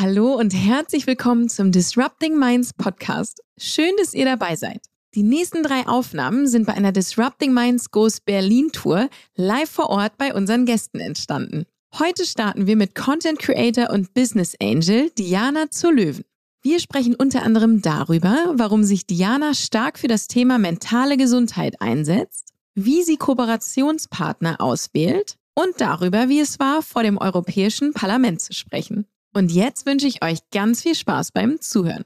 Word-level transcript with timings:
Hallo 0.00 0.32
und 0.32 0.54
herzlich 0.54 1.06
willkommen 1.06 1.50
zum 1.50 1.72
Disrupting 1.72 2.38
Minds 2.38 2.72
Podcast. 2.72 3.42
Schön, 3.58 3.92
dass 3.98 4.14
ihr 4.14 4.24
dabei 4.24 4.56
seid. 4.56 4.80
Die 5.14 5.22
nächsten 5.22 5.62
drei 5.62 5.86
Aufnahmen 5.86 6.48
sind 6.48 6.64
bei 6.64 6.72
einer 6.72 6.90
Disrupting 6.90 7.52
Minds 7.52 7.90
Goes 7.90 8.18
Berlin 8.18 8.70
Tour 8.72 9.10
live 9.36 9.68
vor 9.68 9.90
Ort 9.90 10.16
bei 10.16 10.32
unseren 10.32 10.64
Gästen 10.64 11.00
entstanden. 11.00 11.66
Heute 11.98 12.24
starten 12.24 12.66
wir 12.66 12.76
mit 12.76 12.94
Content 12.94 13.38
Creator 13.38 13.90
und 13.90 14.14
Business 14.14 14.56
Angel 14.58 15.10
Diana 15.18 15.70
zur 15.70 15.92
Löwen. 15.92 16.24
Wir 16.62 16.80
sprechen 16.80 17.14
unter 17.14 17.42
anderem 17.42 17.82
darüber, 17.82 18.54
warum 18.54 18.84
sich 18.84 19.06
Diana 19.06 19.52
stark 19.52 19.98
für 19.98 20.08
das 20.08 20.28
Thema 20.28 20.56
mentale 20.56 21.18
Gesundheit 21.18 21.82
einsetzt, 21.82 22.54
wie 22.74 23.02
sie 23.02 23.18
Kooperationspartner 23.18 24.62
auswählt 24.62 25.36
und 25.54 25.74
darüber, 25.76 26.30
wie 26.30 26.40
es 26.40 26.58
war, 26.58 26.80
vor 26.80 27.02
dem 27.02 27.18
Europäischen 27.18 27.92
Parlament 27.92 28.40
zu 28.40 28.54
sprechen. 28.54 29.04
Und 29.32 29.52
jetzt 29.52 29.86
wünsche 29.86 30.06
ich 30.06 30.24
euch 30.24 30.38
ganz 30.50 30.82
viel 30.82 30.94
Spaß 30.94 31.32
beim 31.32 31.60
Zuhören. 31.60 32.04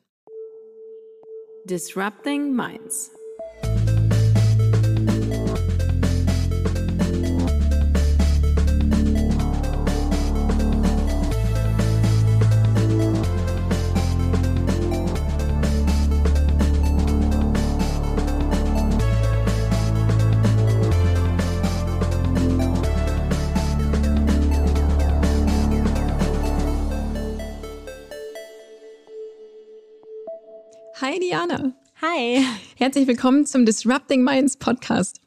Disrupting 1.65 2.55
Minds. 2.55 3.11
Hi 31.05 31.21
Diana. 31.21 31.75
Hi. 32.01 32.43
Herzlich 32.77 33.07
willkommen 33.07 33.45
zum 33.45 33.67
Disrupting 33.67 34.25
Minds 34.25 34.57
Podcast. 34.57 35.21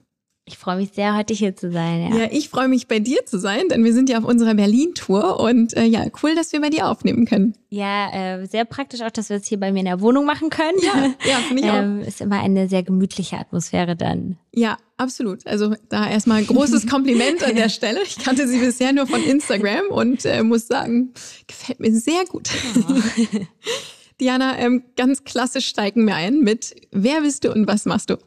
Ich 0.45 0.57
freue 0.57 0.77
mich 0.77 0.93
sehr, 0.93 1.15
heute 1.15 1.35
hier 1.35 1.55
zu 1.55 1.71
sein. 1.71 2.11
Ja, 2.11 2.21
ja 2.21 2.29
ich 2.31 2.49
freue 2.49 2.67
mich, 2.67 2.87
bei 2.87 2.97
dir 2.97 3.23
zu 3.27 3.37
sein, 3.37 3.69
denn 3.69 3.83
wir 3.83 3.93
sind 3.93 4.09
ja 4.09 4.17
auf 4.17 4.23
unserer 4.23 4.55
Berlin-Tour 4.55 5.39
und 5.39 5.77
äh, 5.77 5.83
ja, 5.83 6.07
cool, 6.23 6.33
dass 6.33 6.51
wir 6.51 6.61
bei 6.61 6.71
dir 6.71 6.87
aufnehmen 6.87 7.27
können. 7.27 7.53
Ja, 7.69 8.09
äh, 8.11 8.47
sehr 8.47 8.65
praktisch 8.65 9.01
auch, 9.01 9.11
dass 9.11 9.29
wir 9.29 9.37
es 9.37 9.45
hier 9.45 9.59
bei 9.59 9.71
mir 9.71 9.81
in 9.81 9.85
der 9.85 10.01
Wohnung 10.01 10.25
machen 10.25 10.49
können. 10.49 10.79
Ja, 10.81 11.13
ja 11.29 11.37
finde 11.47 11.61
ich 11.61 11.69
auch. 11.69 11.75
Ähm, 11.75 12.01
ist 12.01 12.21
immer 12.21 12.41
eine 12.41 12.67
sehr 12.67 12.81
gemütliche 12.81 13.37
Atmosphäre 13.37 13.95
dann. 13.95 14.37
Ja, 14.55 14.77
absolut. 14.97 15.45
Also 15.45 15.75
da 15.89 16.09
erstmal 16.09 16.43
großes 16.43 16.87
Kompliment 16.89 17.43
an 17.43 17.55
der 17.55 17.69
Stelle. 17.69 18.01
Ich 18.01 18.17
kannte 18.17 18.47
sie 18.47 18.57
bisher 18.57 18.93
nur 18.93 19.05
von 19.05 19.23
Instagram 19.23 19.89
und 19.91 20.25
äh, 20.25 20.41
muss 20.41 20.65
sagen, 20.65 21.13
gefällt 21.45 21.79
mir 21.79 21.93
sehr 21.93 22.25
gut. 22.25 22.49
Oh. 22.77 22.95
Diana, 24.19 24.57
ähm, 24.57 24.83
ganz 24.95 25.23
klassisch 25.23 25.67
steigen 25.67 26.05
wir 26.07 26.15
ein 26.15 26.39
mit 26.39 26.75
Wer 26.91 27.21
bist 27.21 27.43
du 27.43 27.51
und 27.51 27.67
was 27.67 27.85
machst 27.85 28.09
du? 28.09 28.17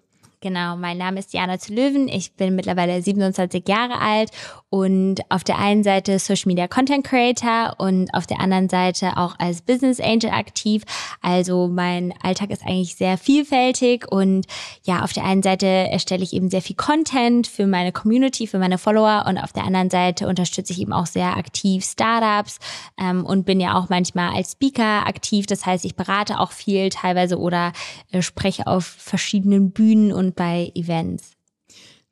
Genau, 0.40 0.76
mein 0.76 0.96
Name 0.96 1.18
ist 1.18 1.34
Jana 1.34 1.58
zu 1.58 1.74
Löwen. 1.74 2.08
Ich 2.08 2.32
bin 2.32 2.54
mittlerweile 2.54 3.02
27 3.02 3.68
Jahre 3.68 4.00
alt 4.00 4.30
und 4.70 5.16
auf 5.28 5.42
der 5.42 5.58
einen 5.58 5.82
Seite 5.82 6.18
Social 6.20 6.46
Media 6.46 6.68
Content 6.68 7.04
Creator 7.04 7.74
und 7.78 8.14
auf 8.14 8.26
der 8.26 8.40
anderen 8.40 8.68
Seite 8.68 9.16
auch 9.16 9.34
als 9.38 9.62
Business 9.62 10.00
Angel 10.00 10.30
aktiv. 10.30 10.84
Also 11.20 11.66
mein 11.66 12.14
Alltag 12.22 12.50
ist 12.50 12.64
eigentlich 12.64 12.94
sehr 12.94 13.18
vielfältig 13.18 14.10
und 14.10 14.46
ja, 14.84 15.02
auf 15.02 15.12
der 15.12 15.24
einen 15.24 15.42
Seite 15.42 15.66
erstelle 15.66 16.22
ich 16.22 16.32
eben 16.32 16.50
sehr 16.50 16.62
viel 16.62 16.76
Content 16.76 17.48
für 17.48 17.66
meine 17.66 17.90
Community, 17.90 18.46
für 18.46 18.60
meine 18.60 18.78
Follower 18.78 19.24
und 19.26 19.38
auf 19.38 19.52
der 19.52 19.64
anderen 19.64 19.90
Seite 19.90 20.28
unterstütze 20.28 20.72
ich 20.72 20.80
eben 20.80 20.92
auch 20.92 21.06
sehr 21.06 21.36
aktiv 21.36 21.84
Startups 21.84 22.60
ähm, 22.98 23.26
und 23.26 23.44
bin 23.44 23.58
ja 23.58 23.74
auch 23.74 23.88
manchmal 23.88 24.36
als 24.36 24.52
Speaker 24.52 25.06
aktiv. 25.06 25.46
Das 25.46 25.66
heißt, 25.66 25.84
ich 25.84 25.96
berate 25.96 26.38
auch 26.38 26.52
viel 26.52 26.90
teilweise 26.90 27.38
oder 27.38 27.72
äh, 28.12 28.22
spreche 28.22 28.68
auf 28.68 28.84
verschiedenen 28.84 29.72
Bühnen 29.72 30.12
und 30.12 30.36
bei 30.36 30.70
Events. 30.76 31.39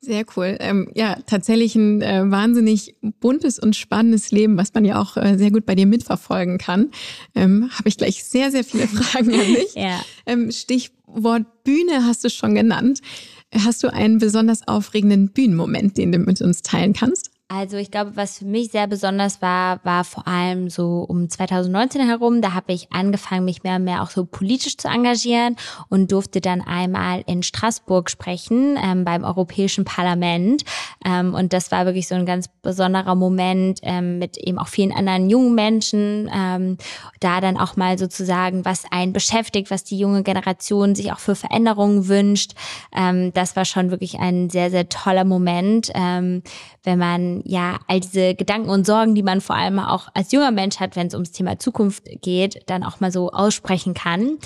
Sehr 0.01 0.23
cool. 0.37 0.55
Ähm, 0.61 0.89
ja, 0.95 1.17
tatsächlich 1.25 1.75
ein 1.75 2.01
äh, 2.01 2.23
wahnsinnig 2.31 2.95
buntes 3.19 3.59
und 3.59 3.75
spannendes 3.75 4.31
Leben, 4.31 4.55
was 4.55 4.73
man 4.73 4.85
ja 4.85 5.01
auch 5.01 5.17
äh, 5.17 5.37
sehr 5.37 5.51
gut 5.51 5.65
bei 5.65 5.75
dir 5.75 5.85
mitverfolgen 5.85 6.57
kann. 6.57 6.91
Ähm, 7.35 7.69
Habe 7.73 7.89
ich 7.89 7.97
gleich 7.97 8.23
sehr, 8.23 8.49
sehr 8.49 8.63
viele 8.63 8.87
Fragen 8.87 9.33
an 9.33 9.45
dich. 9.45 9.75
ja. 9.75 9.99
ähm, 10.25 10.51
Stichwort 10.51 11.63
Bühne 11.65 12.05
hast 12.05 12.23
du 12.23 12.29
schon 12.29 12.55
genannt. 12.55 13.01
Hast 13.53 13.83
du 13.83 13.91
einen 13.91 14.19
besonders 14.19 14.65
aufregenden 14.67 15.31
Bühnenmoment, 15.31 15.97
den 15.97 16.11
du 16.11 16.19
mit 16.19 16.41
uns 16.41 16.61
teilen 16.61 16.93
kannst? 16.93 17.31
Also 17.51 17.77
ich 17.77 17.89
glaube, 17.89 18.11
was 18.15 18.37
für 18.37 18.45
mich 18.45 18.69
sehr 18.69 18.85
besonders 18.85 19.41
war, 19.41 19.83
war 19.83 20.03
vor 20.03 20.27
allem 20.27 20.69
so 20.69 21.03
um 21.07 21.29
2019 21.29 22.07
herum. 22.07 22.43
Da 22.43 22.53
habe 22.53 22.73
ich 22.73 22.91
angefangen, 22.91 23.43
mich 23.43 23.63
mehr 23.63 23.77
und 23.77 23.85
mehr 23.85 24.03
auch 24.03 24.11
so 24.11 24.23
politisch 24.23 24.77
zu 24.77 24.87
engagieren 24.87 25.55
und 25.89 26.11
durfte 26.11 26.41
dann 26.41 26.61
einmal 26.61 27.23
in 27.25 27.41
Straßburg 27.41 28.11
sprechen 28.11 28.77
ähm, 28.79 29.03
beim 29.03 29.23
Europäischen 29.23 29.83
Parlament. 29.83 30.63
Ähm, 31.03 31.33
und 31.33 31.51
das 31.51 31.71
war 31.71 31.87
wirklich 31.87 32.07
so 32.07 32.13
ein 32.13 32.27
ganz 32.27 32.49
besonderer 32.61 33.15
Moment 33.15 33.79
ähm, 33.81 34.19
mit 34.19 34.37
eben 34.37 34.59
auch 34.59 34.67
vielen 34.67 34.91
anderen 34.91 35.27
jungen 35.27 35.55
Menschen. 35.55 36.29
Ähm, 36.31 36.77
da 37.19 37.41
dann 37.41 37.57
auch 37.57 37.75
mal 37.75 37.97
sozusagen, 37.97 38.63
was 38.63 38.83
einen 38.91 39.11
beschäftigt, 39.11 39.71
was 39.71 39.83
die 39.83 39.97
junge 39.97 40.21
Generation 40.21 40.93
sich 40.93 41.11
auch 41.11 41.19
für 41.19 41.33
Veränderungen 41.33 42.07
wünscht. 42.07 42.53
Ähm, 42.95 43.33
das 43.33 43.55
war 43.55 43.65
schon 43.65 43.89
wirklich 43.89 44.19
ein 44.19 44.51
sehr, 44.51 44.69
sehr 44.69 44.87
toller 44.87 45.23
Moment, 45.23 45.89
ähm, 45.95 46.43
wenn 46.83 46.99
man 46.99 47.38
ja 47.45 47.79
all 47.87 47.99
diese 47.99 48.35
Gedanken 48.35 48.69
und 48.69 48.85
Sorgen, 48.85 49.15
die 49.15 49.23
man 49.23 49.41
vor 49.41 49.55
allem 49.55 49.79
auch 49.79 50.09
als 50.13 50.31
junger 50.31 50.51
Mensch 50.51 50.79
hat, 50.79 50.95
wenn 50.95 51.07
es 51.07 51.13
ums 51.13 51.31
Thema 51.31 51.59
Zukunft 51.59 52.03
geht, 52.21 52.61
dann 52.67 52.83
auch 52.83 52.99
mal 52.99 53.11
so 53.11 53.31
aussprechen 53.31 53.93
kann. 53.93 54.37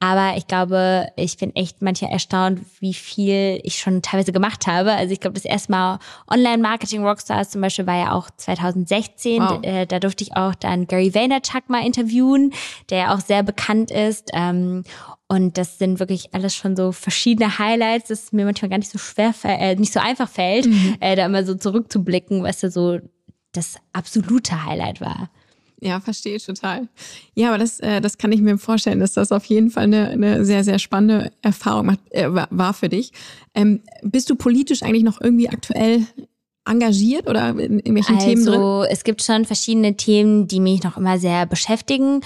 Aber 0.00 0.36
ich 0.36 0.46
glaube, 0.46 1.08
ich 1.16 1.38
bin 1.38 1.54
echt 1.56 1.82
manchmal 1.82 2.12
erstaunt, 2.12 2.60
wie 2.78 2.94
viel 2.94 3.60
ich 3.64 3.80
schon 3.80 4.00
teilweise 4.00 4.30
gemacht 4.30 4.68
habe. 4.68 4.92
Also 4.92 5.12
ich 5.12 5.18
glaube, 5.18 5.34
das 5.34 5.44
erste 5.44 5.72
Mal 5.72 5.98
Online-Marketing 6.30 7.04
Rockstars 7.04 7.50
zum 7.50 7.62
Beispiel 7.62 7.86
war 7.86 7.98
ja 7.98 8.12
auch 8.12 8.30
2016. 8.36 9.42
Wow. 9.42 9.58
Äh, 9.62 9.86
da 9.86 9.98
durfte 9.98 10.22
ich 10.22 10.36
auch 10.36 10.54
dann 10.54 10.86
Gary 10.86 11.12
Vaynerchuk 11.14 11.68
mal 11.68 11.84
interviewen, 11.84 12.52
der 12.90 12.98
ja 12.98 13.14
auch 13.14 13.20
sehr 13.20 13.42
bekannt 13.42 13.90
ist. 13.90 14.30
Ähm, 14.34 14.84
und 15.26 15.58
das 15.58 15.78
sind 15.78 15.98
wirklich 15.98 16.32
alles 16.32 16.54
schon 16.54 16.76
so 16.76 16.92
verschiedene 16.92 17.58
Highlights, 17.58 18.08
dass 18.08 18.24
es 18.24 18.32
mir 18.32 18.44
manchmal 18.44 18.68
gar 18.68 18.78
nicht 18.78 18.92
so 18.92 18.98
schwer, 18.98 19.34
äh, 19.42 19.74
nicht 19.74 19.92
so 19.92 19.98
einfach 19.98 20.28
fällt, 20.28 20.66
mhm. 20.66 20.96
äh, 21.00 21.16
da 21.16 21.26
immer 21.26 21.44
so 21.44 21.56
zurückzublicken, 21.56 22.44
was 22.44 22.60
da 22.60 22.70
so 22.70 22.98
das 23.52 23.76
absolute 23.92 24.64
Highlight 24.64 25.00
war. 25.00 25.28
Ja, 25.80 26.00
verstehe 26.00 26.36
ich 26.36 26.44
total. 26.44 26.88
Ja, 27.34 27.48
aber 27.48 27.58
das, 27.58 27.78
äh, 27.80 28.00
das 28.00 28.18
kann 28.18 28.32
ich 28.32 28.40
mir 28.40 28.58
vorstellen, 28.58 28.98
dass 28.98 29.12
das 29.12 29.30
auf 29.30 29.44
jeden 29.44 29.70
Fall 29.70 29.84
eine, 29.84 30.08
eine 30.08 30.44
sehr, 30.44 30.64
sehr 30.64 30.78
spannende 30.78 31.32
Erfahrung 31.42 31.86
macht, 31.86 32.00
äh, 32.10 32.28
war 32.32 32.74
für 32.74 32.88
dich. 32.88 33.12
Ähm, 33.54 33.82
bist 34.02 34.28
du 34.28 34.34
politisch 34.34 34.82
eigentlich 34.82 35.04
noch 35.04 35.20
irgendwie 35.20 35.48
aktuell 35.48 36.04
engagiert 36.68 37.28
oder 37.28 37.50
in 37.50 37.78
irgendwelchen 37.78 38.16
also, 38.16 38.26
Themen 38.26 38.44
drin? 38.44 38.54
Also 38.54 38.84
es 38.90 39.04
gibt 39.04 39.22
schon 39.22 39.44
verschiedene 39.44 39.96
Themen, 39.96 40.48
die 40.48 40.60
mich 40.60 40.82
noch 40.82 40.96
immer 40.96 41.18
sehr 41.18 41.46
beschäftigen. 41.46 42.20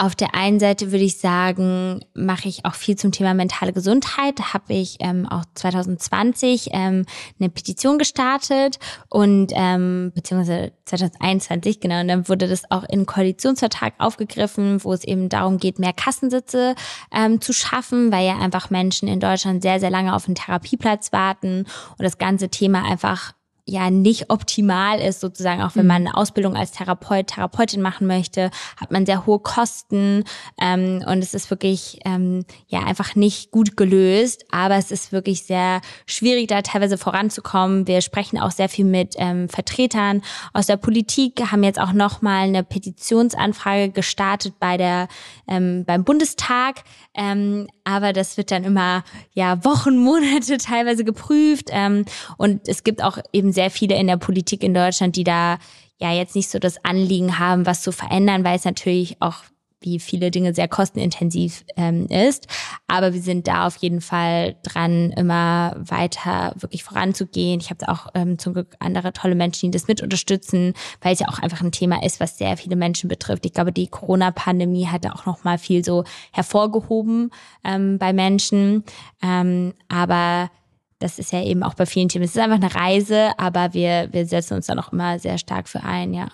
Auf 0.00 0.14
der 0.14 0.36
einen 0.36 0.60
Seite 0.60 0.92
würde 0.92 1.04
ich 1.04 1.18
sagen, 1.18 2.04
mache 2.14 2.48
ich 2.48 2.64
auch 2.64 2.76
viel 2.76 2.94
zum 2.94 3.10
Thema 3.10 3.34
mentale 3.34 3.72
Gesundheit. 3.72 4.38
Da 4.38 4.52
habe 4.54 4.72
ich 4.72 4.98
ähm, 5.00 5.26
auch 5.26 5.42
2020 5.54 6.68
ähm, 6.70 7.04
eine 7.40 7.48
Petition 7.48 7.98
gestartet 7.98 8.78
und 9.08 9.50
ähm, 9.56 10.12
beziehungsweise 10.14 10.70
2021 10.84 11.80
genau. 11.80 12.00
Und 12.00 12.06
dann 12.06 12.28
wurde 12.28 12.46
das 12.46 12.70
auch 12.70 12.84
in 12.88 13.06
Koalitionsvertrag 13.06 13.94
aufgegriffen, 13.98 14.84
wo 14.84 14.92
es 14.92 15.02
eben 15.02 15.28
darum 15.28 15.58
geht, 15.58 15.80
mehr 15.80 15.92
Kassensitze 15.92 16.76
ähm, 17.12 17.40
zu 17.40 17.52
schaffen, 17.52 18.12
weil 18.12 18.24
ja 18.24 18.38
einfach 18.38 18.70
Menschen 18.70 19.08
in 19.08 19.18
Deutschland 19.18 19.62
sehr 19.62 19.80
sehr 19.80 19.90
lange 19.90 20.14
auf 20.14 20.26
einen 20.26 20.36
Therapieplatz 20.36 21.12
warten 21.12 21.66
und 21.98 22.04
das 22.04 22.18
ganze 22.18 22.50
Thema 22.50 22.84
einfach 22.84 23.32
ja 23.68 23.90
nicht 23.90 24.30
optimal 24.30 24.98
ist, 24.98 25.20
sozusagen, 25.20 25.62
auch 25.62 25.76
wenn 25.76 25.82
mhm. 25.82 25.88
man 25.88 26.06
eine 26.06 26.16
Ausbildung 26.16 26.56
als 26.56 26.72
Therapeut, 26.72 27.28
Therapeutin 27.28 27.82
machen 27.82 28.06
möchte, 28.06 28.50
hat 28.76 28.90
man 28.90 29.04
sehr 29.04 29.26
hohe 29.26 29.38
Kosten 29.38 30.24
ähm, 30.60 31.04
und 31.06 31.18
es 31.18 31.34
ist 31.34 31.50
wirklich 31.50 32.00
ähm, 32.04 32.44
ja 32.66 32.80
einfach 32.80 33.14
nicht 33.14 33.50
gut 33.50 33.76
gelöst, 33.76 34.46
aber 34.50 34.76
es 34.76 34.90
ist 34.90 35.12
wirklich 35.12 35.42
sehr 35.42 35.82
schwierig, 36.06 36.48
da 36.48 36.62
teilweise 36.62 36.96
voranzukommen. 36.96 37.86
Wir 37.86 38.00
sprechen 38.00 38.38
auch 38.38 38.50
sehr 38.50 38.70
viel 38.70 38.86
mit 38.86 39.14
ähm, 39.18 39.48
Vertretern 39.48 40.22
aus 40.54 40.66
der 40.66 40.78
Politik, 40.78 41.40
haben 41.52 41.62
jetzt 41.62 41.80
auch 41.80 41.92
nochmal 41.92 42.44
eine 42.44 42.64
Petitionsanfrage 42.64 43.90
gestartet 43.90 44.54
bei 44.58 44.78
der 44.78 45.08
ähm, 45.46 45.84
beim 45.84 46.04
Bundestag, 46.04 46.84
ähm, 47.14 47.68
aber 47.84 48.12
das 48.14 48.36
wird 48.38 48.50
dann 48.50 48.64
immer 48.64 49.04
ja 49.34 49.62
Wochen, 49.64 49.98
Monate 50.08 50.56
teilweise 50.56 51.04
geprüft 51.04 51.68
ähm, 51.70 52.06
und 52.38 52.66
es 52.66 52.82
gibt 52.82 53.04
auch 53.04 53.18
eben 53.32 53.52
sehr 53.58 53.70
viele 53.72 53.96
in 53.96 54.06
der 54.06 54.18
Politik 54.18 54.62
in 54.62 54.72
Deutschland, 54.72 55.16
die 55.16 55.24
da 55.24 55.58
ja 55.98 56.12
jetzt 56.12 56.36
nicht 56.36 56.48
so 56.48 56.60
das 56.60 56.84
Anliegen 56.84 57.40
haben, 57.40 57.66
was 57.66 57.82
zu 57.82 57.90
verändern, 57.90 58.44
weil 58.44 58.54
es 58.54 58.64
natürlich 58.64 59.16
auch 59.18 59.42
wie 59.80 59.98
viele 59.98 60.30
Dinge 60.30 60.54
sehr 60.54 60.68
kostenintensiv 60.68 61.64
ähm, 61.76 62.06
ist. 62.06 62.46
Aber 62.86 63.14
wir 63.14 63.20
sind 63.20 63.48
da 63.48 63.66
auf 63.66 63.76
jeden 63.76 64.00
Fall 64.00 64.56
dran, 64.62 65.10
immer 65.12 65.74
weiter 65.76 66.54
wirklich 66.56 66.84
voranzugehen. 66.84 67.60
Ich 67.60 67.70
habe 67.70 67.88
auch 67.88 68.08
ähm, 68.14 68.38
zum 68.38 68.54
Glück 68.54 68.76
andere 68.78 69.12
tolle 69.12 69.34
Menschen, 69.34 69.70
die 69.70 69.76
das 69.76 69.88
mit 69.88 70.02
unterstützen, 70.02 70.74
weil 71.00 71.14
es 71.14 71.20
ja 71.20 71.28
auch 71.28 71.40
einfach 71.40 71.60
ein 71.60 71.72
Thema 71.72 72.04
ist, 72.04 72.20
was 72.20 72.38
sehr 72.38 72.56
viele 72.56 72.76
Menschen 72.76 73.08
betrifft. 73.08 73.44
Ich 73.44 73.54
glaube, 73.54 73.72
die 73.72 73.88
Corona-Pandemie 73.88 74.86
hat 74.86 75.04
da 75.04 75.12
auch 75.12 75.26
noch 75.26 75.42
mal 75.42 75.58
viel 75.58 75.84
so 75.84 76.04
hervorgehoben 76.32 77.30
ähm, 77.64 77.98
bei 77.98 78.12
Menschen. 78.12 78.84
Ähm, 79.22 79.74
aber 79.88 80.50
das 80.98 81.18
ist 81.18 81.32
ja 81.32 81.42
eben 81.42 81.62
auch 81.62 81.74
bei 81.74 81.86
vielen 81.86 82.08
Themen. 82.08 82.24
Es 82.24 82.32
ist 82.32 82.38
einfach 82.38 82.56
eine 82.56 82.74
Reise, 82.74 83.30
aber 83.38 83.72
wir, 83.74 84.08
wir 84.12 84.26
setzen 84.26 84.54
uns 84.54 84.66
da 84.66 84.74
noch 84.74 84.92
immer 84.92 85.18
sehr 85.18 85.38
stark 85.38 85.68
für 85.68 85.82
ein, 85.82 86.12
ja. 86.12 86.28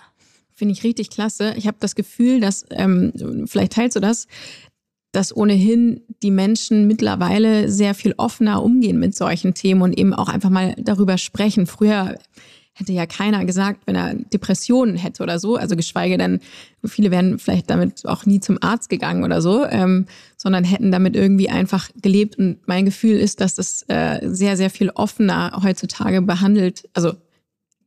Finde 0.54 0.72
ich 0.72 0.84
richtig 0.84 1.10
klasse. 1.10 1.54
Ich 1.56 1.66
habe 1.66 1.76
das 1.80 1.94
Gefühl, 1.96 2.40
dass, 2.40 2.64
ähm, 2.70 3.46
vielleicht 3.46 3.72
teilst 3.72 3.96
du 3.96 4.00
das, 4.00 4.28
dass 5.10 5.36
ohnehin 5.36 6.02
die 6.22 6.30
Menschen 6.30 6.86
mittlerweile 6.86 7.68
sehr 7.70 7.94
viel 7.94 8.14
offener 8.16 8.62
umgehen 8.62 8.98
mit 8.98 9.14
solchen 9.14 9.54
Themen 9.54 9.82
und 9.82 9.98
eben 9.98 10.14
auch 10.14 10.28
einfach 10.28 10.50
mal 10.50 10.74
darüber 10.78 11.18
sprechen. 11.18 11.66
Früher 11.66 12.16
hätte 12.74 12.92
ja 12.92 13.06
keiner 13.06 13.44
gesagt, 13.44 13.82
wenn 13.86 13.94
er 13.94 14.14
Depressionen 14.14 14.96
hätte 14.96 15.22
oder 15.22 15.38
so. 15.38 15.56
Also 15.56 15.76
geschweige 15.76 16.18
denn, 16.18 16.40
viele 16.84 17.12
wären 17.12 17.38
vielleicht 17.38 17.70
damit 17.70 18.04
auch 18.04 18.26
nie 18.26 18.40
zum 18.40 18.58
Arzt 18.60 18.88
gegangen 18.88 19.22
oder 19.22 19.40
so, 19.40 19.64
ähm, 19.64 20.06
sondern 20.36 20.64
hätten 20.64 20.90
damit 20.90 21.14
irgendwie 21.14 21.48
einfach 21.48 21.88
gelebt. 22.02 22.36
Und 22.36 22.66
mein 22.66 22.84
Gefühl 22.84 23.16
ist, 23.16 23.40
dass 23.40 23.54
das 23.54 23.84
äh, 23.88 24.20
sehr, 24.24 24.56
sehr 24.56 24.70
viel 24.70 24.90
offener 24.90 25.60
heutzutage 25.62 26.20
behandelt, 26.20 26.88
also 26.94 27.12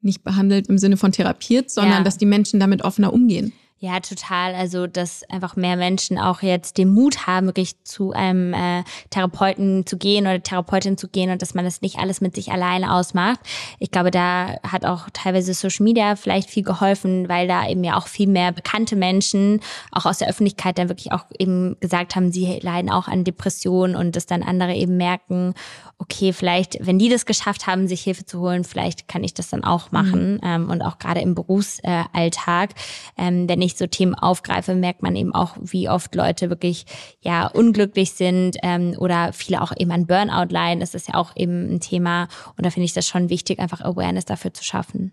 nicht 0.02 0.24
behandelt 0.24 0.68
im 0.68 0.78
Sinne 0.78 0.96
von 0.96 1.12
therapiert, 1.12 1.70
sondern 1.70 2.00
ja. 2.00 2.04
dass 2.04 2.18
die 2.18 2.26
Menschen 2.26 2.60
damit 2.60 2.82
offener 2.84 3.12
umgehen. 3.12 3.52
Ja, 3.80 4.00
total. 4.00 4.56
Also, 4.56 4.88
dass 4.88 5.24
einfach 5.30 5.56
mehr 5.56 5.78
Menschen 5.78 6.18
auch 6.18 6.42
jetzt 6.42 6.80
den 6.80 6.90
Mut 6.90 7.28
haben, 7.28 7.46
wirklich 7.46 7.84
zu 7.84 8.12
einem 8.12 8.52
äh, 8.56 8.84
Therapeuten 9.12 9.86
zu 9.86 9.98
gehen 9.98 10.26
oder 10.26 10.42
Therapeutin 10.42 10.98
zu 10.98 11.08
gehen 11.08 11.30
und 11.30 11.44
dass 11.44 11.54
man 11.54 11.64
das 11.64 11.82
nicht 11.82 12.00
alles 12.00 12.20
mit 12.20 12.34
sich 12.34 12.52
alleine 12.52 12.92
ausmacht. 12.92 13.40
Ich 13.78 13.92
glaube, 13.92 14.10
da 14.10 14.60
hat 14.64 14.84
auch 14.84 15.10
teilweise 15.14 15.54
Social 15.54 15.84
Media 15.84 16.16
vielleicht 16.16 16.50
viel 16.50 16.64
geholfen, 16.64 17.30
weil 17.30 17.48
da 17.48 17.70
eben 17.70 17.84
ja 17.84 17.98
auch 17.98 18.08
viel 18.08 18.28
mehr 18.28 18.52
bekannte 18.52 18.96
Menschen 18.96 19.60
auch 19.92 20.08
aus 20.08 20.18
der 20.18 20.28
Öffentlichkeit 20.28 20.80
dann 20.80 20.90
wirklich 20.90 21.12
auch 21.12 21.26
eben 21.38 21.80
gesagt 21.80 22.16
haben, 22.16 22.32
sie 22.32 22.60
leiden 22.60 22.90
auch 22.90 23.08
an 23.08 23.26
Depressionen 23.26 23.96
und 23.96 24.16
dass 24.16 24.26
dann 24.26 24.42
andere 24.42 24.74
eben 24.74 24.98
merken, 24.98 25.54
okay, 26.00 26.32
vielleicht, 26.32 26.78
wenn 26.86 27.00
die 27.00 27.10
das 27.10 27.26
geschafft 27.26 27.66
haben, 27.66 27.88
sich 27.88 28.02
Hilfe 28.02 28.26
zu 28.26 28.40
holen, 28.40 28.64
vielleicht 28.64 29.08
kann 29.08 29.24
ich 29.24 29.34
das 29.34 29.50
dann 29.50 29.64
auch 29.64 29.92
machen. 29.92 30.36
Mhm. 30.36 30.40
Ähm, 30.44 30.70
und 30.70 30.82
auch 30.82 31.00
gerade 31.00 31.22
im 31.22 31.34
Berufsalltag, 31.34 32.72
ähm, 33.18 33.50
wenn 33.50 33.62
ich 33.62 33.67
so 33.76 33.88
Themen 33.88 34.16
aufgreife, 34.16 34.76
merkt 34.76 35.02
man 35.02 35.16
eben 35.16 35.34
auch, 35.34 35.58
wie 35.60 35.90
oft 35.90 36.16
Leute 36.16 36.50
wirklich 36.50 36.86
ja 37.22 37.48
unglücklich 37.48 38.12
sind 38.12 38.58
ähm, 38.64 38.96
oder 38.98 39.34
viele 39.34 39.62
auch 39.62 39.74
eben 39.76 39.92
an 39.92 40.06
Burnout 40.06 40.54
leiden. 40.54 40.80
Das 40.80 40.94
ist 40.94 41.08
ja 41.08 41.16
auch 41.16 41.36
eben 41.36 41.74
ein 41.74 41.80
Thema. 41.80 42.28
Und 42.56 42.66
da 42.66 42.70
finde 42.70 42.86
ich 42.86 42.94
das 42.94 43.08
schon 43.08 43.30
wichtig, 43.30 43.60
einfach 43.60 43.82
Awareness 43.82 44.26
dafür 44.26 44.54
zu 44.54 44.64
schaffen. 44.64 45.12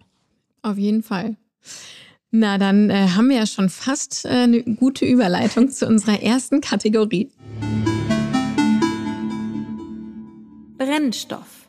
Auf 0.62 0.79
jeden 0.79 1.03
Fall. 1.03 1.37
Na, 2.31 2.59
dann 2.59 2.91
äh, 2.91 3.09
haben 3.15 3.29
wir 3.29 3.37
ja 3.37 3.47
schon 3.47 3.69
fast 3.69 4.25
äh, 4.25 4.29
eine 4.29 4.62
gute 4.62 5.05
Überleitung 5.05 5.71
zu 5.71 5.87
unserer 5.87 6.21
ersten 6.21 6.61
Kategorie. 6.61 7.31
Brennstoff. 10.77 11.69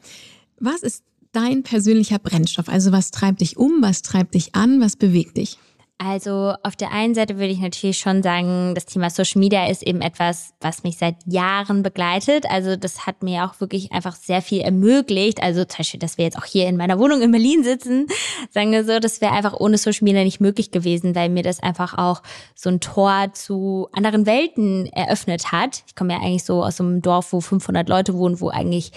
Was 0.59 0.81
ist 0.81 1.03
dein 1.31 1.63
persönlicher 1.63 2.19
Brennstoff? 2.19 2.69
Also 2.69 2.91
was 2.91 3.11
treibt 3.11 3.41
dich 3.41 3.57
um, 3.57 3.81
was 3.81 4.01
treibt 4.01 4.33
dich 4.33 4.55
an, 4.55 4.81
was 4.81 4.95
bewegt 4.95 5.37
dich? 5.37 5.59
Also 5.97 6.53
auf 6.61 6.75
der 6.75 6.91
einen 6.91 7.15
Seite 7.15 7.37
würde 7.37 7.53
ich 7.53 7.59
natürlich 7.59 7.99
schon 7.99 8.21
sagen, 8.21 8.75
das 8.75 8.85
Thema 8.85 9.09
Social 9.09 9.39
Media 9.39 9.65
ist 9.67 9.81
eben 9.81 10.01
etwas, 10.01 10.53
was 10.59 10.83
mich 10.83 10.97
seit 10.97 11.15
Jahren 11.25 11.83
begleitet. 11.83 12.45
Also 12.49 12.75
das 12.75 13.05
hat 13.05 13.23
mir 13.23 13.45
auch 13.45 13.61
wirklich 13.61 13.93
einfach 13.93 14.13
sehr 14.13 14.41
viel 14.41 14.59
ermöglicht. 14.59 15.41
Also 15.41 15.63
zum 15.63 15.77
Beispiel, 15.77 15.99
dass 16.01 16.17
wir 16.17 16.25
jetzt 16.25 16.37
auch 16.37 16.43
hier 16.43 16.67
in 16.67 16.75
meiner 16.75 16.99
Wohnung 16.99 17.21
in 17.21 17.31
Berlin 17.31 17.63
sitzen, 17.63 18.07
sagen 18.49 18.73
wir 18.73 18.83
so, 18.83 18.99
das 18.99 19.21
wäre 19.21 19.31
einfach 19.31 19.53
ohne 19.53 19.77
Social 19.77 20.03
Media 20.03 20.25
nicht 20.25 20.41
möglich 20.41 20.71
gewesen, 20.71 21.15
weil 21.15 21.29
mir 21.29 21.43
das 21.43 21.63
einfach 21.63 21.97
auch 21.97 22.21
so 22.55 22.69
ein 22.69 22.81
Tor 22.81 23.29
zu 23.31 23.87
anderen 23.93 24.25
Welten 24.25 24.87
eröffnet 24.87 25.53
hat. 25.53 25.83
Ich 25.87 25.95
komme 25.95 26.11
ja 26.11 26.19
eigentlich 26.19 26.43
so 26.43 26.61
aus 26.61 26.81
einem 26.81 27.01
Dorf, 27.01 27.31
wo 27.31 27.39
500 27.39 27.87
Leute 27.87 28.15
wohnen, 28.15 28.41
wo 28.41 28.49
eigentlich 28.49 28.91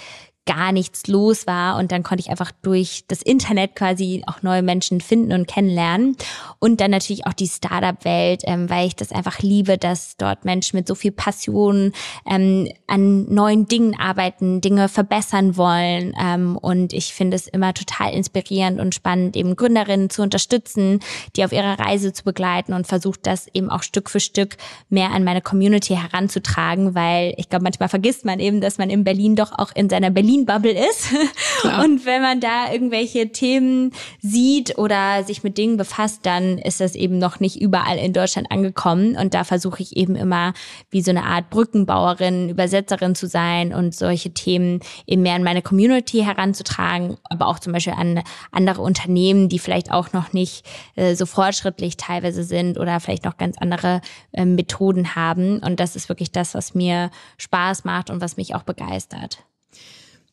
gar 0.48 0.72
nichts 0.72 1.06
los 1.08 1.46
war 1.46 1.76
und 1.76 1.92
dann 1.92 2.02
konnte 2.02 2.22
ich 2.22 2.30
einfach 2.30 2.52
durch 2.62 3.04
das 3.06 3.20
Internet 3.20 3.76
quasi 3.76 4.22
auch 4.26 4.42
neue 4.42 4.62
Menschen 4.62 5.02
finden 5.02 5.32
und 5.32 5.46
kennenlernen. 5.46 6.16
Und 6.58 6.80
dann 6.80 6.90
natürlich 6.90 7.26
auch 7.26 7.34
die 7.34 7.46
Startup-Welt, 7.46 8.42
ähm, 8.44 8.70
weil 8.70 8.86
ich 8.86 8.96
das 8.96 9.12
einfach 9.12 9.40
liebe, 9.40 9.76
dass 9.76 10.16
dort 10.16 10.46
Menschen 10.46 10.78
mit 10.78 10.88
so 10.88 10.94
viel 10.94 11.12
Passion 11.12 11.92
ähm, 12.28 12.66
an 12.86 13.26
neuen 13.32 13.66
Dingen 13.66 13.94
arbeiten, 14.00 14.62
Dinge 14.62 14.88
verbessern 14.88 15.58
wollen. 15.58 16.14
Ähm, 16.18 16.56
und 16.56 16.94
ich 16.94 17.12
finde 17.12 17.36
es 17.36 17.46
immer 17.46 17.74
total 17.74 18.14
inspirierend 18.14 18.80
und 18.80 18.94
spannend, 18.94 19.36
eben 19.36 19.54
Gründerinnen 19.54 20.08
zu 20.08 20.22
unterstützen, 20.22 21.00
die 21.36 21.44
auf 21.44 21.52
ihrer 21.52 21.78
Reise 21.78 22.14
zu 22.14 22.24
begleiten 22.24 22.72
und 22.72 22.86
versucht 22.86 23.26
das 23.26 23.48
eben 23.52 23.68
auch 23.68 23.82
Stück 23.82 24.08
für 24.08 24.20
Stück 24.20 24.56
mehr 24.88 25.10
an 25.10 25.24
meine 25.24 25.42
Community 25.42 25.94
heranzutragen, 25.94 26.94
weil 26.94 27.34
ich 27.36 27.50
glaube, 27.50 27.64
manchmal 27.64 27.90
vergisst 27.90 28.24
man 28.24 28.40
eben, 28.40 28.62
dass 28.62 28.78
man 28.78 28.88
in 28.88 29.04
Berlin 29.04 29.36
doch 29.36 29.52
auch 29.52 29.72
in 29.74 29.90
seiner 29.90 30.10
Berlin 30.10 30.37
Berlin-Bubble 30.44 30.72
ist. 30.88 31.08
Klar. 31.60 31.84
Und 31.84 32.06
wenn 32.06 32.22
man 32.22 32.40
da 32.40 32.72
irgendwelche 32.72 33.30
Themen 33.32 33.92
sieht 34.20 34.78
oder 34.78 35.24
sich 35.24 35.42
mit 35.42 35.58
Dingen 35.58 35.76
befasst, 35.76 36.24
dann 36.24 36.58
ist 36.58 36.80
das 36.80 36.94
eben 36.94 37.18
noch 37.18 37.40
nicht 37.40 37.60
überall 37.60 37.98
in 37.98 38.12
Deutschland 38.12 38.50
angekommen. 38.50 39.16
Und 39.16 39.34
da 39.34 39.44
versuche 39.44 39.82
ich 39.82 39.96
eben 39.96 40.16
immer 40.16 40.52
wie 40.90 41.02
so 41.02 41.10
eine 41.10 41.24
Art 41.24 41.50
Brückenbauerin, 41.50 42.48
Übersetzerin 42.48 43.14
zu 43.14 43.26
sein 43.26 43.74
und 43.74 43.94
solche 43.94 44.30
Themen 44.30 44.80
eben 45.06 45.22
mehr 45.22 45.36
in 45.36 45.44
meine 45.44 45.62
Community 45.62 46.22
heranzutragen, 46.22 47.16
aber 47.24 47.46
auch 47.46 47.58
zum 47.58 47.72
Beispiel 47.72 47.94
an 47.94 48.22
andere 48.50 48.82
Unternehmen, 48.82 49.48
die 49.48 49.58
vielleicht 49.58 49.90
auch 49.92 50.12
noch 50.12 50.32
nicht 50.32 50.64
äh, 50.96 51.14
so 51.14 51.26
fortschrittlich 51.26 51.96
teilweise 51.96 52.44
sind 52.44 52.78
oder 52.78 53.00
vielleicht 53.00 53.24
noch 53.24 53.36
ganz 53.36 53.58
andere 53.58 54.00
äh, 54.32 54.44
Methoden 54.44 55.14
haben. 55.14 55.58
Und 55.60 55.80
das 55.80 55.96
ist 55.96 56.08
wirklich 56.08 56.32
das, 56.32 56.54
was 56.54 56.74
mir 56.74 57.10
Spaß 57.38 57.84
macht 57.84 58.10
und 58.10 58.20
was 58.20 58.36
mich 58.36 58.54
auch 58.54 58.62
begeistert. 58.62 59.47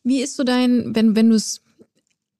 Wie 0.06 0.22
ist 0.22 0.36
so 0.36 0.44
dein, 0.44 0.94
wenn, 0.94 1.16
wenn 1.16 1.30
du 1.30 1.34
es, 1.34 1.62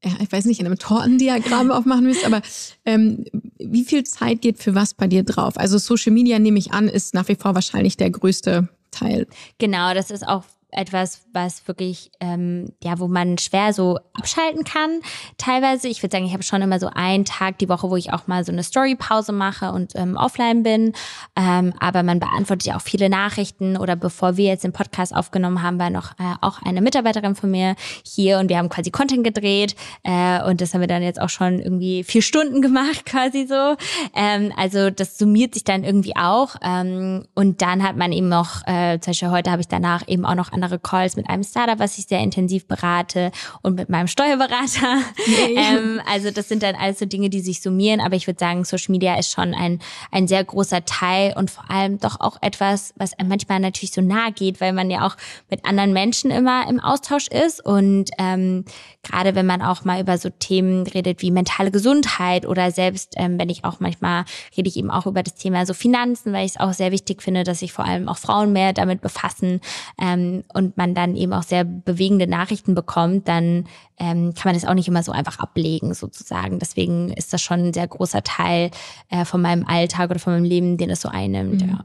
ja, 0.04 0.12
ich 0.20 0.30
weiß 0.30 0.44
nicht, 0.44 0.60
in 0.60 0.66
einem 0.66 0.78
Tortendiagramm 0.78 1.72
aufmachen 1.72 2.06
willst, 2.06 2.24
aber 2.24 2.40
ähm, 2.84 3.24
wie 3.58 3.84
viel 3.84 4.04
Zeit 4.04 4.40
geht 4.40 4.58
für 4.58 4.76
was 4.76 4.94
bei 4.94 5.08
dir 5.08 5.24
drauf? 5.24 5.58
Also 5.58 5.76
Social 5.78 6.12
Media, 6.12 6.38
nehme 6.38 6.60
ich 6.60 6.72
an, 6.72 6.88
ist 6.88 7.12
nach 7.12 7.26
wie 7.26 7.34
vor 7.34 7.56
wahrscheinlich 7.56 7.96
der 7.96 8.10
größte 8.10 8.68
Teil. 8.92 9.26
Genau, 9.58 9.94
das 9.94 10.12
ist 10.12 10.26
auch 10.26 10.44
etwas, 10.72 11.26
was 11.32 11.66
wirklich, 11.68 12.10
ähm, 12.20 12.72
ja, 12.82 12.98
wo 12.98 13.08
man 13.08 13.38
schwer 13.38 13.72
so 13.72 13.98
abschalten 14.14 14.64
kann. 14.64 15.00
Teilweise, 15.38 15.88
ich 15.88 16.02
würde 16.02 16.12
sagen, 16.12 16.26
ich 16.26 16.32
habe 16.32 16.42
schon 16.42 16.60
immer 16.62 16.78
so 16.80 16.90
einen 16.92 17.24
Tag 17.24 17.58
die 17.58 17.68
Woche, 17.68 17.88
wo 17.88 17.96
ich 17.96 18.12
auch 18.12 18.26
mal 18.26 18.44
so 18.44 18.52
eine 18.52 18.62
Storypause 18.62 19.32
mache 19.32 19.72
und 19.72 19.92
ähm, 19.94 20.16
offline 20.16 20.62
bin. 20.62 20.92
Ähm, 21.36 21.72
aber 21.78 22.02
man 22.02 22.18
beantwortet 22.18 22.66
ja 22.66 22.76
auch 22.76 22.82
viele 22.82 23.08
Nachrichten. 23.08 23.76
Oder 23.76 23.96
bevor 23.96 24.36
wir 24.36 24.46
jetzt 24.46 24.64
den 24.64 24.72
Podcast 24.72 25.14
aufgenommen 25.14 25.62
haben, 25.62 25.78
war 25.78 25.90
noch 25.90 26.12
äh, 26.18 26.34
auch 26.40 26.60
eine 26.62 26.80
Mitarbeiterin 26.80 27.36
von 27.36 27.50
mir 27.50 27.76
hier 28.04 28.38
und 28.38 28.48
wir 28.48 28.58
haben 28.58 28.68
quasi 28.68 28.90
Content 28.90 29.24
gedreht. 29.24 29.76
Äh, 30.02 30.42
und 30.48 30.60
das 30.60 30.74
haben 30.74 30.80
wir 30.80 30.88
dann 30.88 31.02
jetzt 31.02 31.20
auch 31.20 31.30
schon 31.30 31.60
irgendwie 31.60 32.02
vier 32.02 32.22
Stunden 32.22 32.60
gemacht, 32.60 33.06
quasi 33.06 33.46
so. 33.46 33.76
Ähm, 34.14 34.52
also 34.56 34.90
das 34.90 35.16
summiert 35.16 35.54
sich 35.54 35.64
dann 35.64 35.84
irgendwie 35.84 36.16
auch. 36.16 36.56
Ähm, 36.62 37.24
und 37.34 37.62
dann 37.62 37.82
hat 37.82 37.96
man 37.96 38.12
eben 38.12 38.28
noch, 38.28 38.66
äh, 38.66 38.98
zum 39.00 39.12
Beispiel 39.12 39.30
heute 39.30 39.50
habe 39.50 39.60
ich 39.60 39.68
danach 39.68 40.06
eben 40.08 40.26
auch 40.26 40.34
noch 40.34 40.52
andere 40.56 40.78
Calls 40.78 41.16
mit 41.16 41.28
einem 41.28 41.44
Startup, 41.44 41.78
was 41.78 41.98
ich 41.98 42.06
sehr 42.06 42.20
intensiv 42.20 42.66
berate 42.66 43.30
und 43.62 43.74
mit 43.74 43.88
meinem 43.88 44.08
Steuerberater. 44.08 45.02
ähm, 45.54 46.00
also 46.10 46.30
das 46.30 46.48
sind 46.48 46.62
dann 46.62 46.74
alles 46.74 46.98
so 46.98 47.04
Dinge, 47.06 47.28
die 47.28 47.40
sich 47.40 47.60
summieren. 47.60 48.00
Aber 48.00 48.16
ich 48.16 48.26
würde 48.26 48.40
sagen, 48.40 48.64
Social 48.64 48.92
Media 48.92 49.18
ist 49.18 49.30
schon 49.30 49.54
ein, 49.54 49.80
ein 50.10 50.26
sehr 50.26 50.42
großer 50.42 50.84
Teil 50.86 51.34
und 51.36 51.50
vor 51.50 51.70
allem 51.70 51.98
doch 51.98 52.20
auch 52.20 52.38
etwas, 52.40 52.94
was 52.96 53.18
einem 53.18 53.28
manchmal 53.28 53.60
natürlich 53.60 53.92
so 53.92 54.00
nahe 54.00 54.32
geht, 54.32 54.60
weil 54.60 54.72
man 54.72 54.90
ja 54.90 55.06
auch 55.06 55.16
mit 55.50 55.64
anderen 55.64 55.92
Menschen 55.92 56.30
immer 56.30 56.68
im 56.68 56.80
Austausch 56.80 57.28
ist. 57.28 57.64
Und 57.64 58.10
ähm, 58.18 58.64
gerade 59.02 59.34
wenn 59.34 59.46
man 59.46 59.62
auch 59.62 59.84
mal 59.84 60.00
über 60.00 60.16
so 60.18 60.30
Themen 60.30 60.86
redet 60.86 61.20
wie 61.22 61.30
mentale 61.30 61.70
Gesundheit 61.70 62.46
oder 62.46 62.70
selbst, 62.70 63.14
ähm, 63.16 63.38
wenn 63.38 63.50
ich 63.50 63.64
auch 63.64 63.80
manchmal 63.80 64.24
rede 64.56 64.68
ich 64.68 64.76
eben 64.76 64.90
auch 64.90 65.06
über 65.06 65.22
das 65.22 65.34
Thema 65.34 65.66
so 65.66 65.74
Finanzen, 65.74 66.32
weil 66.32 66.46
ich 66.46 66.52
es 66.52 66.60
auch 66.60 66.72
sehr 66.72 66.92
wichtig 66.92 67.22
finde, 67.22 67.44
dass 67.44 67.60
sich 67.60 67.72
vor 67.72 67.84
allem 67.84 68.08
auch 68.08 68.18
Frauen 68.18 68.52
mehr 68.52 68.72
damit 68.72 69.00
befassen. 69.00 69.60
Ähm, 70.00 70.44
und 70.52 70.76
man 70.76 70.94
dann 70.94 71.16
eben 71.16 71.32
auch 71.32 71.42
sehr 71.42 71.64
bewegende 71.64 72.26
Nachrichten 72.26 72.74
bekommt, 72.74 73.28
dann 73.28 73.66
ähm, 73.98 74.34
kann 74.34 74.50
man 74.50 74.54
das 74.54 74.64
auch 74.64 74.74
nicht 74.74 74.88
immer 74.88 75.02
so 75.02 75.12
einfach 75.12 75.38
ablegen 75.38 75.94
sozusagen. 75.94 76.58
Deswegen 76.58 77.10
ist 77.12 77.32
das 77.32 77.42
schon 77.42 77.66
ein 77.66 77.72
sehr 77.72 77.86
großer 77.86 78.22
Teil 78.22 78.70
äh, 79.10 79.24
von 79.24 79.42
meinem 79.42 79.66
Alltag 79.66 80.10
oder 80.10 80.18
von 80.18 80.34
meinem 80.34 80.44
Leben, 80.44 80.76
den 80.76 80.90
es 80.90 81.00
so 81.00 81.08
einnimmt. 81.08 81.62
Mhm. 81.62 81.68
Ja. 81.68 81.84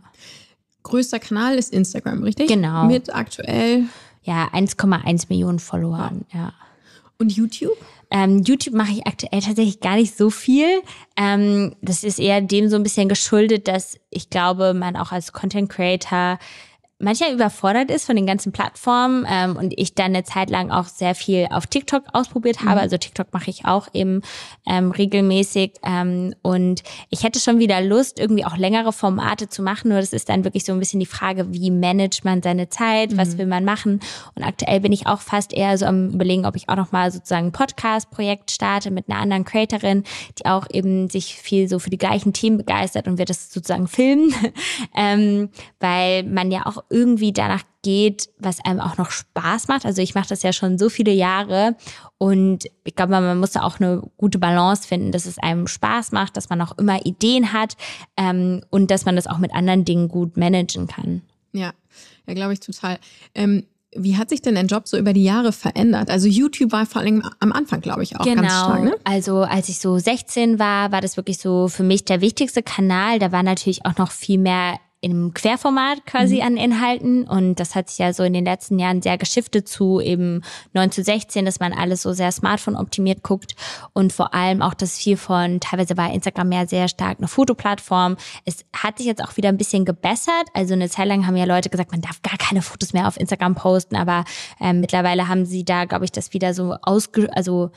Größter 0.84 1.20
Kanal 1.20 1.56
ist 1.56 1.74
Instagram, 1.74 2.24
richtig? 2.24 2.48
Genau. 2.48 2.86
Mit 2.86 3.14
aktuell 3.14 3.86
ja 4.24 4.48
1,1 4.54 5.26
Millionen 5.30 5.60
Followern. 5.60 6.26
Ja. 6.34 6.40
ja. 6.40 6.54
Und 7.18 7.32
YouTube? 7.32 7.78
Ähm, 8.10 8.42
YouTube 8.44 8.76
mache 8.76 8.92
ich 8.92 9.08
aktuell 9.08 9.42
tatsächlich 9.42 9.80
gar 9.80 9.96
nicht 9.96 10.18
so 10.18 10.30
viel. 10.30 10.68
Ähm, 11.16 11.76
das 11.82 12.04
ist 12.04 12.20
eher 12.20 12.42
dem 12.42 12.68
so 12.68 12.76
ein 12.76 12.84
bisschen 12.84 13.08
geschuldet, 13.08 13.70
dass 13.70 13.98
ich 14.10 14.30
glaube, 14.30 14.74
man 14.74 14.98
auch 14.98 15.14
als 15.14 15.32
Content 15.32 15.70
Creator 15.70 16.38
manchmal 17.02 17.34
überfordert 17.34 17.92
ist 17.92 18.06
von 18.06 18.16
den 18.16 18.26
ganzen 18.26 18.52
Plattformen 18.52 19.26
ähm, 19.30 19.56
und 19.56 19.74
ich 19.78 19.96
dann 19.96 20.08
eine 20.08 20.24
Zeit 20.24 20.50
lang 20.50 20.72
auch 20.72 20.86
sehr 20.86 21.16
viel 21.16 21.48
auf 21.52 21.68
TikTok 21.68 22.04
ausprobiert 22.14 22.62
habe. 22.62 22.76
Mhm. 22.76 22.82
Also 22.82 22.98
TikTok 22.98 23.34
mache 23.34 23.50
ich 23.50 23.66
auch 23.66 23.88
eben 23.94 24.22
ähm, 24.68 24.92
regelmäßig 24.92 25.74
ähm, 25.84 26.34
und 26.42 26.84
ich 27.10 27.24
hätte 27.24 27.40
schon 27.40 27.60
wieder 27.60 27.82
Lust, 27.82 28.20
irgendwie 28.20 28.46
auch 28.46 28.58
längere 28.58 28.94
Formate 28.94 29.50
zu 29.50 29.62
machen. 29.62 29.90
Nur 29.90 30.00
das 30.00 30.14
ist 30.14 30.30
dann 30.30 30.44
wirklich 30.44 30.66
so 30.66 30.74
ein 30.74 30.80
bisschen 30.80 31.00
die 31.00 31.06
Frage, 31.06 31.54
wie 31.54 31.72
managt 31.72 32.24
man 32.26 32.42
seine 32.42 32.70
Zeit, 32.70 33.12
mhm. 33.12 33.18
was 33.18 33.38
will 33.38 33.48
man 33.48 33.66
machen? 33.66 34.00
Und 34.36 34.44
aktuell 34.44 34.80
bin 34.80 34.92
ich 34.92 35.08
auch 35.08 35.22
fast 35.22 35.54
eher 35.54 35.78
so 35.78 35.86
am 35.86 36.10
überlegen, 36.10 36.46
ob 36.46 36.56
ich 36.56 36.70
auch 36.70 36.76
noch 36.76 36.92
mal 36.92 37.12
sozusagen 37.12 37.48
ein 37.48 37.52
Podcast-Projekt 37.52 38.52
starte 38.52 38.92
mit 38.92 39.10
einer 39.10 39.20
anderen 39.20 39.46
Creatorin, 39.46 40.04
die 40.40 40.46
auch 40.46 40.68
eben 40.72 41.10
sich 41.10 41.36
viel 41.36 41.68
so 41.68 41.80
für 41.80 41.90
die 41.90 41.98
gleichen 41.98 42.34
Themen 42.34 42.58
begeistert 42.58 43.08
und 43.08 43.18
wir 43.18 43.26
das 43.26 43.52
sozusagen 43.52 43.88
filmen, 43.88 44.34
ähm, 44.96 45.50
weil 45.80 46.24
man 46.24 46.52
ja 46.52 46.66
auch 46.66 46.84
irgendwie 46.92 47.34
danach 47.34 47.64
geht, 47.82 48.30
was 48.38 48.64
einem 48.64 48.80
auch 48.80 48.98
noch 48.98 49.10
Spaß 49.10 49.68
macht. 49.68 49.86
Also 49.86 50.02
ich 50.02 50.14
mache 50.14 50.30
das 50.30 50.44
ja 50.44 50.54
schon 50.54 50.78
so 50.78 50.90
viele 50.90 51.12
Jahre 51.12 51.76
und 52.18 52.66
ich 52.84 52.96
glaube, 52.96 53.12
man 53.12 53.40
muss 53.40 53.52
da 53.52 53.64
auch 53.64 53.80
eine 53.80 54.04
gute 54.18 54.38
Balance 54.38 54.88
finden, 54.88 55.12
dass 55.12 55.26
es 55.26 55.40
einem 55.40 55.68
Spaß 55.68 56.12
macht, 56.12 56.38
dass 56.38 56.50
man 56.50 56.62
auch 56.62 56.78
immer 56.78 57.06
Ideen 57.06 57.54
hat 57.54 57.76
ähm, 58.18 58.62
und 58.70 58.92
dass 58.92 59.06
man 59.06 59.16
das 59.16 59.28
auch 59.28 59.40
mit 59.40 59.54
anderen 59.54 59.86
Dingen 59.86 60.10
gut 60.10 60.38
managen 60.38 60.88
kann. 60.88 61.22
Ja, 61.54 61.74
ja, 62.28 62.34
glaube 62.34 62.54
ich 62.54 62.60
total. 62.60 63.00
Ähm, 63.34 63.66
wie 63.96 64.16
hat 64.16 64.30
sich 64.30 64.42
denn 64.42 64.56
dein 64.56 64.68
Job 64.68 64.88
so 64.88 64.98
über 64.98 65.12
die 65.12 65.24
Jahre 65.24 65.52
verändert? 65.52 66.10
Also 66.10 66.28
YouTube 66.28 66.72
war 66.72 66.86
vor 66.86 67.02
allem 67.02 67.24
am 67.40 67.52
Anfang, 67.52 67.82
glaube 67.82 68.04
ich, 68.04 68.18
auch 68.18 68.24
genau. 68.24 68.42
ganz 68.42 68.54
stark. 68.54 68.84
Ne? 68.84 68.96
Also 69.04 69.42
als 69.42 69.68
ich 69.68 69.80
so 69.80 69.98
16 69.98 70.60
war, 70.60 70.92
war 70.92 71.02
das 71.02 71.18
wirklich 71.18 71.40
so 71.40 71.68
für 71.68 71.84
mich 71.84 72.06
der 72.06 72.22
wichtigste 72.22 72.64
Kanal. 72.64 73.20
Da 73.20 73.32
war 73.32 73.44
natürlich 73.44 73.86
auch 73.86 73.98
noch 73.98 74.12
viel 74.12 74.40
mehr 74.40 74.80
im 75.02 75.34
Querformat 75.34 76.06
quasi 76.06 76.36
mhm. 76.38 76.42
an 76.42 76.58
Inhalten. 76.58 77.28
Und 77.28 77.56
das 77.56 77.74
hat 77.74 77.90
sich 77.90 77.98
ja 77.98 78.14
so 78.14 78.24
in 78.24 78.34
den 78.34 78.46
letzten 78.46 78.78
Jahren 78.78 79.02
sehr 79.02 79.18
geschiftet 79.18 79.68
zu 79.68 80.00
eben 80.00 80.44
9 80.74 80.92
zu 80.92 81.04
16, 81.04 81.44
dass 81.44 81.60
man 81.60 81.74
alles 81.74 82.04
so 82.04 82.14
sehr 82.14 82.32
Smartphone 82.32 82.76
optimiert 82.76 83.24
guckt. 83.24 83.56
Und 83.94 84.14
vor 84.14 84.36
allem 84.36 84.62
auch 84.62 84.76
das 84.76 84.98
viel 84.98 85.18
von, 85.18 85.60
teilweise 85.60 85.98
war 85.98 86.14
Instagram 86.14 86.52
ja 86.52 86.68
sehr 86.68 86.88
stark 86.88 87.18
eine 87.18 87.28
Fotoplattform. 87.28 88.16
Es 88.46 88.64
hat 88.74 89.00
sich 89.00 89.08
jetzt 89.08 89.24
auch 89.24 89.38
wieder 89.38 89.50
ein 89.50 89.58
bisschen 89.58 89.86
gebessert. 89.86 90.46
Also 90.54 90.76
eine 90.76 90.90
Zeit 90.90 91.08
lang 91.08 91.26
haben 91.26 91.36
ja 91.36 91.46
Leute 91.46 91.70
gesagt, 91.70 91.92
man 91.92 92.02
darf 92.02 92.22
gar 92.22 92.38
keine 92.38 92.62
Fotos 92.62 92.94
mehr 92.94 93.08
auf 93.08 93.20
Instagram 93.20 93.56
posten. 93.56 93.96
Aber 93.96 94.24
ähm, 94.60 94.82
mittlerweile 94.82 95.28
haben 95.28 95.46
sie 95.46 95.66
da, 95.66 95.86
glaube 95.86 96.06
ich, 96.06 96.12
das 96.12 96.34
wieder 96.34 96.54
so 96.54 96.76
ausge, 96.84 97.28
also 97.36 97.72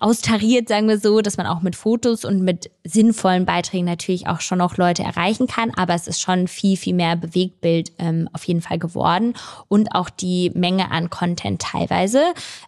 austariert, 0.00 0.68
sagen 0.68 0.88
wir 0.88 0.98
so, 0.98 1.20
dass 1.20 1.36
man 1.36 1.46
auch 1.46 1.60
mit 1.60 1.76
Fotos 1.76 2.24
und 2.24 2.40
mit 2.42 2.70
sinnvollen 2.84 3.44
Beiträgen 3.44 3.84
natürlich 3.84 4.26
auch 4.26 4.40
schon 4.40 4.58
noch 4.58 4.76
Leute 4.76 5.02
erreichen 5.02 5.46
kann. 5.46 5.72
Aber 5.76 5.94
es 5.94 6.08
ist 6.08 6.20
schon 6.20 6.48
viel, 6.48 6.76
viel 6.76 6.94
mehr 6.94 7.16
Bewegtbild 7.16 7.92
ähm, 7.98 8.28
auf 8.32 8.44
jeden 8.44 8.62
Fall 8.62 8.78
geworden 8.78 9.34
und 9.68 9.94
auch 9.94 10.10
die 10.10 10.50
Menge 10.54 10.90
an 10.90 11.10
Content 11.10 11.60
teilweise. 11.60 12.22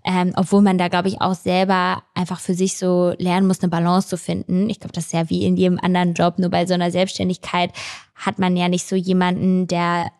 Ähm, 0.04 0.32
obwohl 0.36 0.62
man 0.62 0.78
da, 0.78 0.88
glaube 0.88 1.08
ich, 1.08 1.20
auch 1.20 1.34
selber 1.34 2.02
einfach 2.14 2.40
für 2.40 2.54
sich 2.54 2.76
so 2.76 3.14
lernen 3.18 3.46
muss, 3.46 3.60
eine 3.60 3.70
Balance 3.70 4.08
zu 4.08 4.18
finden. 4.18 4.68
Ich 4.68 4.80
glaube, 4.80 4.92
das 4.92 5.06
ist 5.06 5.12
ja 5.12 5.30
wie 5.30 5.44
in 5.44 5.56
jedem 5.56 5.78
anderen 5.80 6.14
Job. 6.14 6.38
Nur 6.38 6.50
bei 6.50 6.66
so 6.66 6.74
einer 6.74 6.90
Selbstständigkeit 6.90 7.72
hat 8.14 8.38
man 8.38 8.56
ja 8.56 8.68
nicht 8.68 8.86
so 8.86 8.96
jemanden, 8.96 9.66
der 9.66 10.10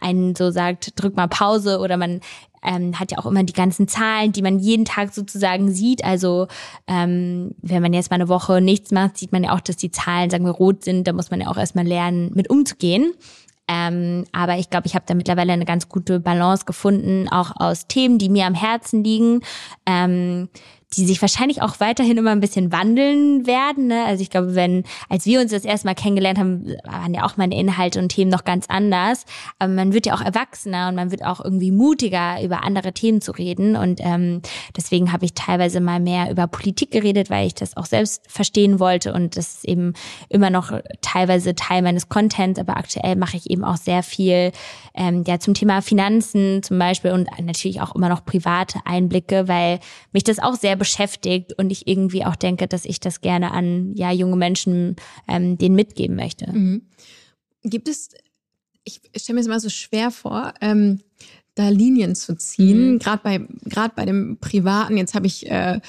einen 0.00 0.34
so 0.34 0.50
sagt, 0.50 1.00
drück 1.00 1.16
mal 1.16 1.28
Pause 1.28 1.78
oder 1.78 1.96
man 1.96 2.20
ähm, 2.66 2.98
hat 2.98 3.12
ja 3.12 3.18
auch 3.18 3.26
immer 3.26 3.44
die 3.44 3.52
ganzen 3.52 3.88
Zahlen, 3.88 4.32
die 4.32 4.42
man 4.42 4.58
jeden 4.58 4.84
Tag 4.84 5.14
sozusagen 5.14 5.70
sieht. 5.70 6.04
Also 6.04 6.48
ähm, 6.86 7.52
wenn 7.62 7.82
man 7.82 7.92
jetzt 7.92 8.10
mal 8.10 8.16
eine 8.16 8.28
Woche 8.28 8.60
nichts 8.60 8.90
macht, 8.90 9.16
sieht 9.16 9.32
man 9.32 9.44
ja 9.44 9.54
auch, 9.54 9.60
dass 9.60 9.76
die 9.76 9.90
Zahlen, 9.90 10.30
sagen 10.30 10.44
wir, 10.44 10.52
rot 10.52 10.84
sind. 10.84 11.06
Da 11.06 11.12
muss 11.12 11.30
man 11.30 11.40
ja 11.40 11.48
auch 11.48 11.56
erstmal 11.56 11.86
lernen, 11.86 12.32
mit 12.34 12.50
umzugehen. 12.50 13.12
Ähm, 13.68 14.24
aber 14.32 14.58
ich 14.58 14.70
glaube, 14.70 14.86
ich 14.86 14.94
habe 14.94 15.04
da 15.08 15.14
mittlerweile 15.14 15.52
eine 15.52 15.64
ganz 15.64 15.88
gute 15.88 16.20
Balance 16.20 16.64
gefunden, 16.66 17.28
auch 17.28 17.52
aus 17.56 17.88
Themen, 17.88 18.18
die 18.18 18.28
mir 18.28 18.46
am 18.46 18.54
Herzen 18.54 19.02
liegen. 19.02 19.40
Ähm, 19.86 20.48
die 20.94 21.04
sich 21.04 21.20
wahrscheinlich 21.20 21.62
auch 21.62 21.80
weiterhin 21.80 22.16
immer 22.16 22.30
ein 22.30 22.40
bisschen 22.40 22.70
wandeln 22.70 23.46
werden. 23.46 23.88
Ne? 23.88 24.04
Also 24.04 24.22
ich 24.22 24.30
glaube, 24.30 24.54
wenn, 24.54 24.84
als 25.08 25.26
wir 25.26 25.40
uns 25.40 25.50
das 25.50 25.64
erste 25.64 25.88
Mal 25.88 25.94
kennengelernt 25.94 26.38
haben, 26.38 26.74
waren 26.84 27.12
ja 27.12 27.24
auch 27.24 27.36
meine 27.36 27.58
Inhalte 27.58 27.98
und 27.98 28.08
Themen 28.08 28.30
noch 28.30 28.44
ganz 28.44 28.66
anders. 28.68 29.24
Aber 29.58 29.72
man 29.72 29.92
wird 29.92 30.06
ja 30.06 30.14
auch 30.14 30.20
erwachsener 30.20 30.88
und 30.88 30.94
man 30.94 31.10
wird 31.10 31.24
auch 31.24 31.44
irgendwie 31.44 31.72
mutiger, 31.72 32.40
über 32.40 32.62
andere 32.62 32.92
Themen 32.92 33.20
zu 33.20 33.32
reden. 33.32 33.74
Und 33.74 34.00
ähm, 34.00 34.42
deswegen 34.76 35.12
habe 35.12 35.24
ich 35.24 35.34
teilweise 35.34 35.80
mal 35.80 35.98
mehr 35.98 36.30
über 36.30 36.46
Politik 36.46 36.92
geredet, 36.92 37.30
weil 37.30 37.48
ich 37.48 37.54
das 37.54 37.76
auch 37.76 37.86
selbst 37.86 38.22
verstehen 38.30 38.78
wollte. 38.78 39.12
Und 39.12 39.36
das 39.36 39.56
ist 39.56 39.64
eben 39.64 39.92
immer 40.28 40.50
noch 40.50 40.72
teilweise 41.02 41.56
Teil 41.56 41.82
meines 41.82 42.08
Contents. 42.08 42.60
Aber 42.60 42.76
aktuell 42.76 43.16
mache 43.16 43.36
ich 43.36 43.50
eben 43.50 43.64
auch 43.64 43.76
sehr 43.76 44.04
viel 44.04 44.52
ähm, 44.94 45.24
ja, 45.26 45.40
zum 45.40 45.54
Thema 45.54 45.82
Finanzen 45.82 46.62
zum 46.62 46.78
Beispiel 46.78 47.10
und 47.10 47.28
natürlich 47.42 47.80
auch 47.80 47.94
immer 47.96 48.08
noch 48.08 48.24
private 48.24 48.78
Einblicke, 48.84 49.48
weil 49.48 49.80
mich 50.12 50.22
das 50.22 50.38
auch 50.38 50.54
sehr 50.54 50.75
beschäftigt 50.76 51.52
und 51.58 51.70
ich 51.70 51.86
irgendwie 51.86 52.24
auch 52.24 52.36
denke, 52.36 52.66
dass 52.68 52.84
ich 52.84 53.00
das 53.00 53.20
gerne 53.20 53.52
an 53.52 53.92
ja 53.94 54.10
junge 54.12 54.36
Menschen 54.36 54.96
ähm, 55.28 55.58
denen 55.58 55.76
mitgeben 55.76 56.16
möchte. 56.16 56.50
Mhm. 56.50 56.82
Gibt 57.62 57.88
es, 57.88 58.10
ich 58.84 59.00
stelle 59.16 59.34
mir 59.34 59.40
es 59.40 59.46
immer 59.46 59.60
so 59.60 59.68
schwer 59.68 60.10
vor, 60.10 60.54
ähm, 60.60 61.00
da 61.54 61.68
Linien 61.68 62.14
zu 62.14 62.36
ziehen, 62.36 62.94
mhm. 62.94 62.98
gerade 62.98 63.22
bei 63.22 63.46
gerade 63.64 63.94
bei 63.96 64.04
dem 64.04 64.38
privaten. 64.40 64.96
Jetzt 64.96 65.14
habe 65.14 65.26
ich 65.26 65.50
äh, 65.50 65.80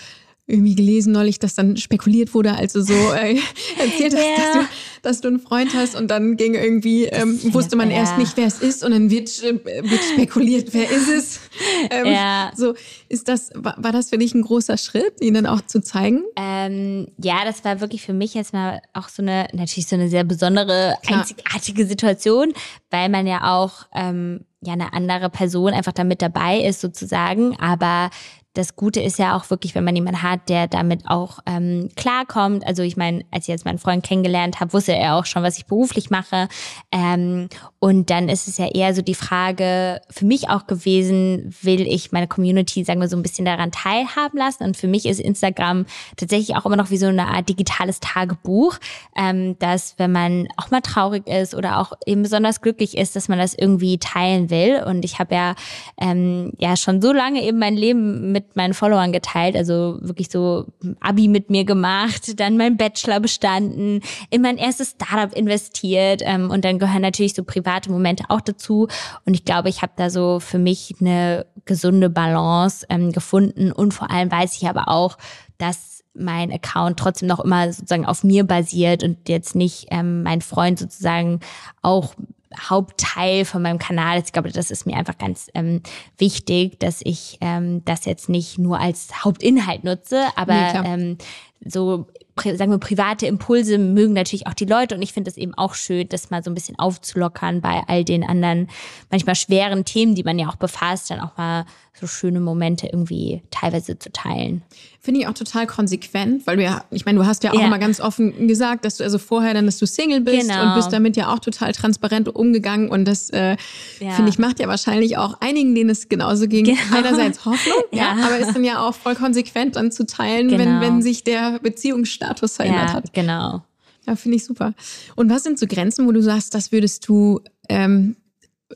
irgendwie 0.47 0.75
gelesen 0.75 1.11
neulich, 1.11 1.39
dass 1.39 1.55
dann 1.55 1.75
spekuliert 1.75 2.33
wurde, 2.33 2.53
als 2.53 2.73
du 2.73 2.81
so 2.81 2.93
äh, 3.13 3.37
erzählt 3.77 4.15
hast, 4.15 4.23
ja. 4.23 4.35
dass, 4.37 4.53
du, 4.53 4.59
dass 5.01 5.21
du 5.21 5.27
einen 5.27 5.39
Freund 5.39 5.75
hast 5.75 5.95
und 5.95 6.07
dann 6.07 6.37
ging 6.37 6.55
irgendwie, 6.55 7.05
ähm, 7.05 7.37
wusste 7.53 7.75
man 7.75 7.91
ja. 7.91 7.97
erst 7.97 8.17
nicht, 8.17 8.37
wer 8.37 8.47
es 8.47 8.59
ist 8.59 8.83
und 8.83 8.91
dann 8.91 9.09
wird, 9.09 9.43
äh, 9.43 9.59
wird 9.63 10.01
spekuliert, 10.13 10.73
wer 10.73 10.89
ist 10.89 11.09
es. 11.09 11.39
Ähm, 11.89 12.07
ja. 12.07 12.51
So, 12.55 12.73
ist 13.09 13.27
das, 13.27 13.51
war, 13.53 13.75
war 13.77 13.91
das 13.91 14.09
für 14.09 14.17
dich 14.17 14.33
ein 14.33 14.41
großer 14.41 14.77
Schritt, 14.77 15.13
ihn 15.21 15.33
dann 15.33 15.45
auch 15.45 15.61
zu 15.61 15.81
zeigen? 15.81 16.23
Ähm, 16.35 17.07
ja, 17.21 17.45
das 17.45 17.63
war 17.65 17.81
wirklich 17.81 18.01
für 18.01 18.13
mich 18.13 18.33
jetzt 18.33 18.53
mal 18.53 18.81
auch 18.93 19.09
so 19.09 19.21
eine, 19.21 19.47
natürlich 19.53 19.87
so 19.87 19.95
eine 19.95 20.09
sehr 20.09 20.23
besondere, 20.23 20.95
Klar. 21.03 21.19
einzigartige 21.19 21.85
Situation, 21.85 22.53
weil 22.89 23.09
man 23.09 23.27
ja 23.27 23.55
auch 23.55 23.85
ähm, 23.93 24.41
ja 24.61 24.73
eine 24.73 24.93
andere 24.93 25.29
Person 25.29 25.73
einfach 25.73 25.93
da 25.93 26.03
mit 26.03 26.21
dabei 26.21 26.59
ist 26.59 26.81
sozusagen, 26.81 27.57
aber 27.59 28.09
das 28.57 28.75
Gute 28.75 29.01
ist 29.01 29.19
ja 29.19 29.37
auch 29.37 29.49
wirklich, 29.51 29.75
wenn 29.75 29.83
man 29.83 29.95
jemanden 29.95 30.23
hat, 30.23 30.49
der 30.49 30.67
damit 30.67 31.07
auch 31.07 31.39
ähm, 31.45 31.89
klarkommt. 31.95 32.65
Also 32.65 32.81
ich 32.81 32.97
meine, 32.97 33.23
als 33.29 33.45
ich 33.45 33.49
jetzt 33.49 33.65
meinen 33.65 33.77
Freund 33.77 34.03
kennengelernt 34.03 34.59
habe, 34.59 34.73
wusste 34.73 34.95
er 34.95 35.15
auch 35.15 35.25
schon, 35.25 35.43
was 35.43 35.59
ich 35.59 35.67
beruflich 35.67 36.09
mache. 36.09 36.47
Ähm, 36.91 37.49
und 37.79 38.09
dann 38.09 38.29
ist 38.29 38.47
es 38.47 38.57
ja 38.57 38.67
eher 38.67 38.95
so 38.95 39.03
die 39.03 39.13
Frage 39.13 40.01
für 40.09 40.25
mich 40.25 40.49
auch 40.49 40.65
gewesen, 40.65 41.55
will 41.61 41.81
ich 41.81 42.11
meine 42.11 42.27
Community, 42.27 42.83
sagen 42.83 42.99
wir 42.99 43.07
so, 43.07 43.15
ein 43.15 43.21
bisschen 43.21 43.45
daran 43.45 43.71
teilhaben 43.71 44.39
lassen? 44.39 44.63
Und 44.63 44.75
für 44.75 44.87
mich 44.87 45.05
ist 45.05 45.19
Instagram 45.19 45.85
tatsächlich 46.15 46.57
auch 46.57 46.65
immer 46.65 46.77
noch 46.77 46.89
wie 46.89 46.97
so 46.97 47.05
eine 47.05 47.27
Art 47.27 47.47
digitales 47.47 47.99
Tagebuch, 47.99 48.77
ähm, 49.15 49.57
dass 49.59 49.93
wenn 49.97 50.11
man 50.11 50.47
auch 50.57 50.71
mal 50.71 50.81
traurig 50.81 51.27
ist 51.27 51.53
oder 51.53 51.79
auch 51.79 51.93
eben 52.07 52.23
besonders 52.23 52.61
glücklich 52.61 52.97
ist, 52.97 53.15
dass 53.15 53.27
man 53.27 53.37
das 53.37 53.53
irgendwie 53.53 53.99
teilen 53.99 54.49
will. 54.49 54.81
Und 54.83 55.05
ich 55.05 55.19
habe 55.19 55.35
ja, 55.35 55.53
ähm, 56.01 56.53
ja 56.57 56.75
schon 56.75 57.03
so 57.03 57.13
lange 57.13 57.43
eben 57.43 57.59
mein 57.59 57.75
Leben 57.75 58.31
mit 58.31 58.46
meinen 58.55 58.73
Followern 58.73 59.11
geteilt, 59.11 59.55
also 59.55 59.97
wirklich 60.01 60.29
so 60.29 60.65
Abi 60.99 61.27
mit 61.27 61.49
mir 61.49 61.65
gemacht, 61.65 62.39
dann 62.39 62.57
mein 62.57 62.77
Bachelor 62.77 63.19
bestanden, 63.19 64.01
in 64.29 64.41
mein 64.41 64.57
erstes 64.57 64.91
Startup 64.91 65.35
investiert 65.35 66.21
ähm, 66.25 66.49
und 66.49 66.65
dann 66.65 66.79
gehören 66.79 67.01
natürlich 67.01 67.33
so 67.33 67.43
private 67.43 67.91
Momente 67.91 68.25
auch 68.29 68.41
dazu. 68.41 68.87
Und 69.25 69.33
ich 69.33 69.45
glaube, 69.45 69.69
ich 69.69 69.81
habe 69.81 69.93
da 69.95 70.09
so 70.09 70.39
für 70.39 70.59
mich 70.59 70.95
eine 70.99 71.45
gesunde 71.65 72.09
Balance 72.09 72.85
ähm, 72.89 73.11
gefunden. 73.11 73.71
Und 73.71 73.93
vor 73.93 74.11
allem 74.11 74.31
weiß 74.31 74.57
ich 74.57 74.67
aber 74.67 74.87
auch, 74.87 75.17
dass 75.57 76.03
mein 76.13 76.51
Account 76.51 76.97
trotzdem 76.97 77.27
noch 77.27 77.39
immer 77.39 77.71
sozusagen 77.71 78.05
auf 78.05 78.23
mir 78.23 78.43
basiert 78.43 79.03
und 79.03 79.29
jetzt 79.29 79.55
nicht 79.55 79.87
ähm, 79.91 80.23
mein 80.23 80.41
Freund 80.41 80.79
sozusagen 80.79 81.39
auch 81.81 82.15
Hauptteil 82.57 83.45
von 83.45 83.61
meinem 83.61 83.79
Kanal 83.79 84.17
ist. 84.17 84.27
Ich 84.27 84.33
glaube, 84.33 84.51
das 84.51 84.71
ist 84.71 84.85
mir 84.85 84.95
einfach 84.97 85.17
ganz 85.17 85.49
ähm, 85.53 85.81
wichtig, 86.17 86.79
dass 86.79 87.01
ich 87.03 87.37
ähm, 87.41 87.83
das 87.85 88.05
jetzt 88.05 88.29
nicht 88.29 88.57
nur 88.57 88.79
als 88.79 89.23
Hauptinhalt 89.23 89.83
nutze, 89.83 90.25
aber 90.35 90.53
nee, 90.53 90.79
ähm, 90.85 91.17
so 91.63 92.07
sagen 92.43 92.71
wir, 92.71 92.77
private 92.77 93.25
Impulse 93.25 93.77
mögen 93.77 94.13
natürlich 94.13 94.47
auch 94.47 94.53
die 94.53 94.65
Leute. 94.65 94.95
Und 94.95 95.01
ich 95.01 95.13
finde 95.13 95.29
es 95.29 95.37
eben 95.37 95.53
auch 95.55 95.73
schön, 95.73 96.07
das 96.09 96.29
mal 96.29 96.43
so 96.43 96.51
ein 96.51 96.53
bisschen 96.53 96.77
aufzulockern 96.77 97.61
bei 97.61 97.83
all 97.87 98.03
den 98.03 98.23
anderen 98.23 98.69
manchmal 99.09 99.35
schweren 99.35 99.85
Themen, 99.85 100.15
die 100.15 100.23
man 100.23 100.37
ja 100.37 100.47
auch 100.47 100.55
befasst, 100.55 101.09
dann 101.09 101.19
auch 101.19 101.35
mal 101.37 101.65
so 101.99 102.07
schöne 102.07 102.39
Momente 102.39 102.87
irgendwie 102.87 103.41
teilweise 103.49 103.97
zu 103.97 104.11
teilen. 104.11 104.61
Finde 104.99 105.21
ich 105.21 105.27
auch 105.27 105.33
total 105.33 105.67
konsequent, 105.67 106.45
weil 106.45 106.57
du 106.57 106.63
ja, 106.63 106.83
ich 106.91 107.05
meine, 107.05 107.19
du 107.19 107.25
hast 107.25 107.43
ja 107.43 107.51
auch 107.51 107.59
ja. 107.59 107.65
immer 107.65 107.79
ganz 107.79 107.99
offen 107.99 108.47
gesagt, 108.47 108.85
dass 108.85 108.97
du 108.97 109.03
also 109.03 109.17
vorher 109.17 109.53
dann, 109.53 109.65
dass 109.65 109.77
du 109.77 109.87
Single 109.87 110.21
bist 110.21 110.47
genau. 110.47 110.69
und 110.69 110.75
bist 110.75 110.91
damit 110.91 111.17
ja 111.17 111.33
auch 111.33 111.39
total 111.39 111.71
transparent 111.71 112.33
umgegangen 112.33 112.89
und 112.89 113.05
das 113.05 113.29
äh, 113.29 113.57
ja. 113.99 114.11
finde 114.11 114.29
ich 114.29 114.37
macht 114.37 114.59
ja 114.59 114.67
wahrscheinlich 114.67 115.17
auch 115.17 115.39
einigen, 115.39 115.73
denen 115.75 115.89
es 115.89 116.09
genauso 116.09 116.47
ging, 116.47 116.65
genau. 116.65 116.79
einerseits 116.91 117.45
Hoffnung, 117.45 117.83
ja. 117.91 118.15
ja. 118.17 118.25
aber 118.25 118.37
ist 118.37 118.53
dann 118.53 118.63
ja 118.63 118.85
auch 118.85 118.93
voll 118.93 119.15
konsequent 119.15 119.75
dann 119.75 119.91
zu 119.91 120.05
teilen, 120.05 120.49
genau. 120.49 120.63
wenn, 120.63 120.81
wenn 120.81 121.01
sich 121.01 121.23
der 121.23 121.59
Beziehungsstatus 121.59 122.57
verändert 122.57 122.93
hat. 122.93 123.13
Genau. 123.13 123.63
Ja, 124.05 124.15
finde 124.15 124.37
ich 124.37 124.45
super. 124.45 124.73
Und 125.15 125.29
was 125.29 125.43
sind 125.43 125.59
so 125.59 125.67
Grenzen, 125.67 126.07
wo 126.07 126.11
du 126.11 126.21
sagst, 126.21 126.53
das 126.53 126.71
würdest 126.71 127.07
du 127.07 127.41
ähm, 127.67 128.15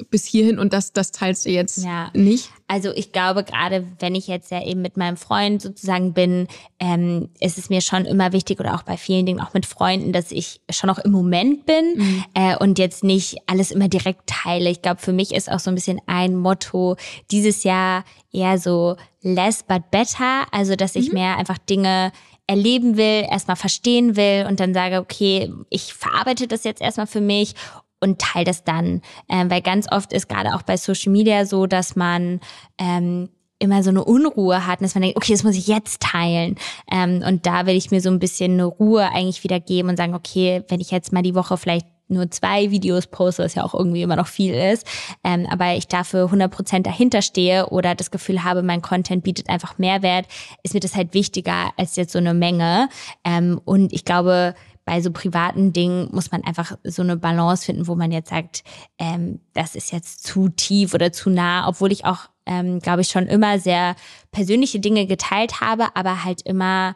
bis 0.09 0.25
hierhin 0.25 0.59
und 0.59 0.73
das, 0.73 0.93
das 0.93 1.11
teilst 1.11 1.45
du 1.45 1.49
jetzt 1.49 1.83
ja. 1.83 2.09
nicht? 2.13 2.49
Also 2.71 2.93
ich 2.95 3.11
glaube, 3.11 3.43
gerade 3.43 3.85
wenn 3.99 4.15
ich 4.15 4.27
jetzt 4.27 4.49
ja 4.49 4.63
eben 4.63 4.81
mit 4.81 4.95
meinem 4.95 5.17
Freund 5.17 5.61
sozusagen 5.61 6.13
bin, 6.13 6.47
ähm, 6.79 7.27
ist 7.41 7.57
es 7.57 7.69
mir 7.69 7.81
schon 7.81 8.05
immer 8.05 8.31
wichtig 8.31 8.61
oder 8.61 8.75
auch 8.75 8.83
bei 8.83 8.95
vielen 8.95 9.25
Dingen, 9.25 9.41
auch 9.41 9.53
mit 9.53 9.65
Freunden, 9.65 10.13
dass 10.13 10.31
ich 10.31 10.61
schon 10.69 10.89
auch 10.89 10.99
im 10.99 11.11
Moment 11.11 11.65
bin 11.65 11.97
mhm. 11.97 12.23
äh, 12.33 12.55
und 12.55 12.79
jetzt 12.79 13.03
nicht 13.03 13.39
alles 13.45 13.71
immer 13.71 13.89
direkt 13.89 14.21
teile. 14.25 14.69
Ich 14.69 14.81
glaube, 14.81 15.01
für 15.01 15.11
mich 15.11 15.33
ist 15.33 15.51
auch 15.51 15.59
so 15.59 15.69
ein 15.69 15.75
bisschen 15.75 15.99
ein 16.05 16.37
Motto 16.37 16.95
dieses 17.29 17.65
Jahr 17.65 18.05
eher 18.31 18.57
so 18.57 18.95
less 19.21 19.63
but 19.63 19.91
better. 19.91 20.45
Also 20.53 20.77
dass 20.77 20.95
ich 20.95 21.09
mhm. 21.09 21.15
mehr 21.15 21.37
einfach 21.37 21.57
Dinge 21.57 22.13
erleben 22.47 22.95
will, 22.95 23.25
erstmal 23.29 23.57
verstehen 23.57 24.15
will 24.15 24.45
und 24.47 24.61
dann 24.61 24.73
sage, 24.73 24.99
okay, 24.99 25.51
ich 25.69 25.93
verarbeite 25.93 26.47
das 26.47 26.63
jetzt 26.63 26.81
erstmal 26.81 27.07
für 27.07 27.19
mich 27.19 27.53
und 28.01 28.20
teile 28.20 28.46
das 28.46 28.63
dann. 28.63 29.01
Ähm, 29.29 29.50
weil 29.50 29.62
ganz 29.62 29.88
oft 29.91 30.12
ist 30.12 30.27
gerade 30.27 30.55
auch 30.55 30.63
bei 30.63 30.75
Social 30.75 31.12
Media 31.12 31.46
so, 31.46 31.67
dass 31.67 31.96
man 31.96 32.41
ähm, 32.77 33.29
immer 33.60 33.84
so 33.84 33.91
eine 33.91 34.03
Unruhe 34.03 34.65
hat, 34.65 34.81
dass 34.81 34.96
man 34.96 35.03
denkt, 35.03 35.17
okay, 35.17 35.31
das 35.34 35.43
muss 35.43 35.55
ich 35.55 35.67
jetzt 35.67 36.01
teilen. 36.01 36.55
Ähm, 36.91 37.24
und 37.25 37.46
da 37.46 37.65
will 37.67 37.75
ich 37.75 37.91
mir 37.91 38.01
so 38.01 38.10
ein 38.10 38.20
bisschen 38.20 38.53
eine 38.53 38.65
Ruhe 38.65 39.08
eigentlich 39.13 39.43
wieder 39.43 39.60
geben 39.60 39.89
und 39.89 39.98
sagen, 39.98 40.15
okay, 40.15 40.63
wenn 40.67 40.81
ich 40.81 40.91
jetzt 40.91 41.13
mal 41.13 41.22
die 41.22 41.36
Woche 41.36 41.58
vielleicht 41.58 41.86
nur 42.12 42.29
zwei 42.29 42.72
Videos 42.72 43.08
poste, 43.08 43.43
was 43.43 43.55
ja 43.55 43.63
auch 43.63 43.74
irgendwie 43.74 44.01
immer 44.01 44.17
noch 44.17 44.27
viel 44.27 44.53
ist, 44.53 44.86
ähm, 45.24 45.48
aber 45.50 45.75
ich 45.75 45.88
dafür 45.88 46.25
100% 46.25 46.81
dahinter 46.81 47.22
stehe 47.22 47.67
oder 47.67 47.96
das 47.96 48.12
Gefühl 48.12 48.43
habe, 48.43 48.63
mein 48.63 48.81
Content 48.81 49.24
bietet 49.24 49.50
einfach 49.50 49.77
Mehrwert, 49.77 50.25
ist 50.63 50.74
mir 50.74 50.81
das 50.81 50.96
halt 50.96 51.13
wichtiger 51.13 51.72
als 51.77 51.96
jetzt 51.96 52.12
so 52.12 52.20
eine 52.20 52.34
Menge. 52.34 52.89
Ähm, 53.24 53.62
und 53.63 53.93
ich 53.93 54.03
glaube, 54.03 54.55
bei 54.85 55.01
so 55.01 55.11
privaten 55.11 55.73
Dingen 55.73 56.09
muss 56.11 56.31
man 56.31 56.43
einfach 56.43 56.77
so 56.83 57.01
eine 57.01 57.17
Balance 57.17 57.65
finden, 57.65 57.88
wo 57.88 57.95
man 57.95 58.11
jetzt 58.11 58.29
sagt, 58.29 58.63
ähm, 58.97 59.39
das 59.53 59.75
ist 59.75 59.91
jetzt 59.91 60.25
zu 60.25 60.50
tief 60.50 60.93
oder 60.93 61.11
zu 61.11 61.29
nah, 61.29 61.67
obwohl 61.67 61.91
ich 61.91 62.05
auch, 62.05 62.29
ähm, 62.45 62.79
glaube 62.79 63.01
ich, 63.01 63.09
schon 63.09 63.27
immer 63.27 63.59
sehr 63.59 63.95
persönliche 64.31 64.79
Dinge 64.79 65.05
geteilt 65.05 65.61
habe, 65.61 65.95
aber 65.95 66.23
halt 66.23 66.41
immer 66.41 66.95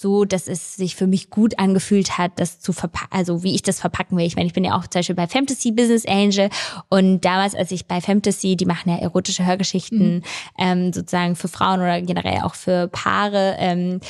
so, 0.00 0.24
dass 0.24 0.48
es 0.48 0.76
sich 0.76 0.96
für 0.96 1.06
mich 1.06 1.28
gut 1.28 1.58
angefühlt 1.58 2.16
hat, 2.16 2.32
das 2.36 2.58
zu 2.58 2.72
verpacken, 2.72 3.12
also 3.12 3.42
wie 3.42 3.54
ich 3.54 3.62
das 3.62 3.80
verpacken 3.80 4.16
will. 4.16 4.24
Ich 4.24 4.34
meine, 4.34 4.46
ich 4.46 4.54
bin 4.54 4.64
ja 4.64 4.74
auch 4.74 4.86
zum 4.86 5.00
Beispiel 5.00 5.14
bei 5.14 5.26
Fantasy 5.26 5.72
Business 5.72 6.06
Angel 6.06 6.48
und 6.88 7.20
damals, 7.20 7.54
als 7.54 7.70
ich 7.70 7.86
bei 7.86 8.00
Fantasy, 8.00 8.56
die 8.56 8.64
machen 8.64 8.88
ja 8.88 8.96
erotische 8.96 9.44
Hörgeschichten 9.44 10.16
mhm. 10.16 10.22
ähm, 10.58 10.92
sozusagen 10.94 11.36
für 11.36 11.48
Frauen 11.48 11.80
oder 11.80 12.00
generell 12.00 12.40
auch 12.42 12.54
für 12.54 12.88
Paare, 12.88 13.56
ähm, 13.58 14.00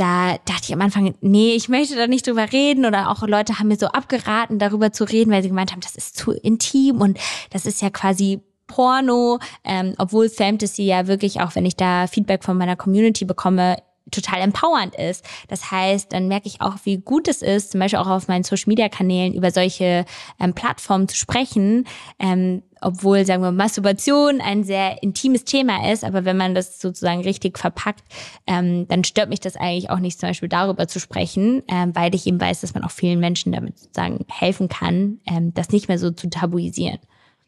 da 0.00 0.38
dachte 0.46 0.64
ich 0.64 0.72
am 0.72 0.80
Anfang, 0.80 1.14
nee, 1.20 1.52
ich 1.52 1.68
möchte 1.68 1.94
da 1.94 2.06
nicht 2.06 2.26
drüber 2.26 2.50
reden. 2.52 2.86
Oder 2.86 3.10
auch 3.10 3.22
Leute 3.26 3.58
haben 3.58 3.68
mir 3.68 3.76
so 3.76 3.86
abgeraten, 3.86 4.58
darüber 4.58 4.92
zu 4.92 5.04
reden, 5.04 5.30
weil 5.30 5.42
sie 5.42 5.48
gemeint 5.48 5.72
haben, 5.72 5.80
das 5.80 5.94
ist 5.94 6.16
zu 6.16 6.32
intim 6.32 7.00
und 7.00 7.18
das 7.50 7.66
ist 7.66 7.82
ja 7.82 7.90
quasi 7.90 8.40
Porno, 8.66 9.38
ähm, 9.64 9.94
obwohl 9.98 10.28
Fantasy 10.28 10.84
ja 10.84 11.06
wirklich, 11.06 11.40
auch 11.40 11.54
wenn 11.54 11.66
ich 11.66 11.76
da 11.76 12.06
Feedback 12.06 12.44
von 12.44 12.56
meiner 12.56 12.76
Community 12.76 13.24
bekomme, 13.24 13.76
total 14.10 14.40
empowernd 14.40 14.94
ist. 14.96 15.24
Das 15.48 15.70
heißt, 15.70 16.12
dann 16.12 16.28
merke 16.28 16.48
ich 16.48 16.60
auch, 16.60 16.76
wie 16.84 16.98
gut 16.98 17.28
es 17.28 17.42
ist, 17.42 17.72
zum 17.72 17.80
Beispiel 17.80 17.98
auch 17.98 18.08
auf 18.08 18.28
meinen 18.28 18.44
Social-Media-Kanälen 18.44 19.34
über 19.34 19.50
solche 19.50 20.04
ähm, 20.38 20.54
Plattformen 20.54 21.08
zu 21.08 21.16
sprechen, 21.16 21.86
ähm, 22.18 22.62
obwohl, 22.80 23.26
sagen 23.26 23.42
wir, 23.42 23.52
Masturbation 23.52 24.40
ein 24.40 24.64
sehr 24.64 25.02
intimes 25.02 25.44
Thema 25.44 25.92
ist, 25.92 26.02
aber 26.02 26.24
wenn 26.24 26.36
man 26.36 26.54
das 26.54 26.80
sozusagen 26.80 27.20
richtig 27.20 27.58
verpackt, 27.58 28.04
ähm, 28.46 28.88
dann 28.88 29.04
stört 29.04 29.28
mich 29.28 29.40
das 29.40 29.56
eigentlich 29.56 29.90
auch 29.90 29.98
nicht, 29.98 30.18
zum 30.18 30.30
Beispiel 30.30 30.48
darüber 30.48 30.88
zu 30.88 30.98
sprechen, 30.98 31.62
ähm, 31.68 31.94
weil 31.94 32.14
ich 32.14 32.26
eben 32.26 32.40
weiß, 32.40 32.62
dass 32.62 32.74
man 32.74 32.84
auch 32.84 32.90
vielen 32.90 33.20
Menschen 33.20 33.52
damit 33.52 33.78
sozusagen 33.78 34.24
helfen 34.30 34.68
kann, 34.68 35.20
ähm, 35.26 35.52
das 35.54 35.70
nicht 35.70 35.88
mehr 35.88 35.98
so 35.98 36.10
zu 36.10 36.30
tabuisieren. 36.30 36.98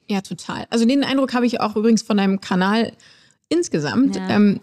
Ja, 0.09 0.21
total. 0.21 0.66
Also 0.68 0.85
den 0.85 1.04
Eindruck 1.04 1.32
habe 1.32 1.47
ich 1.47 1.61
auch 1.61 1.76
übrigens 1.76 2.02
von 2.02 2.18
deinem 2.18 2.40
Kanal 2.40 2.92
insgesamt. 3.49 4.16
Ja. 4.16 4.28
Ähm, 4.28 4.61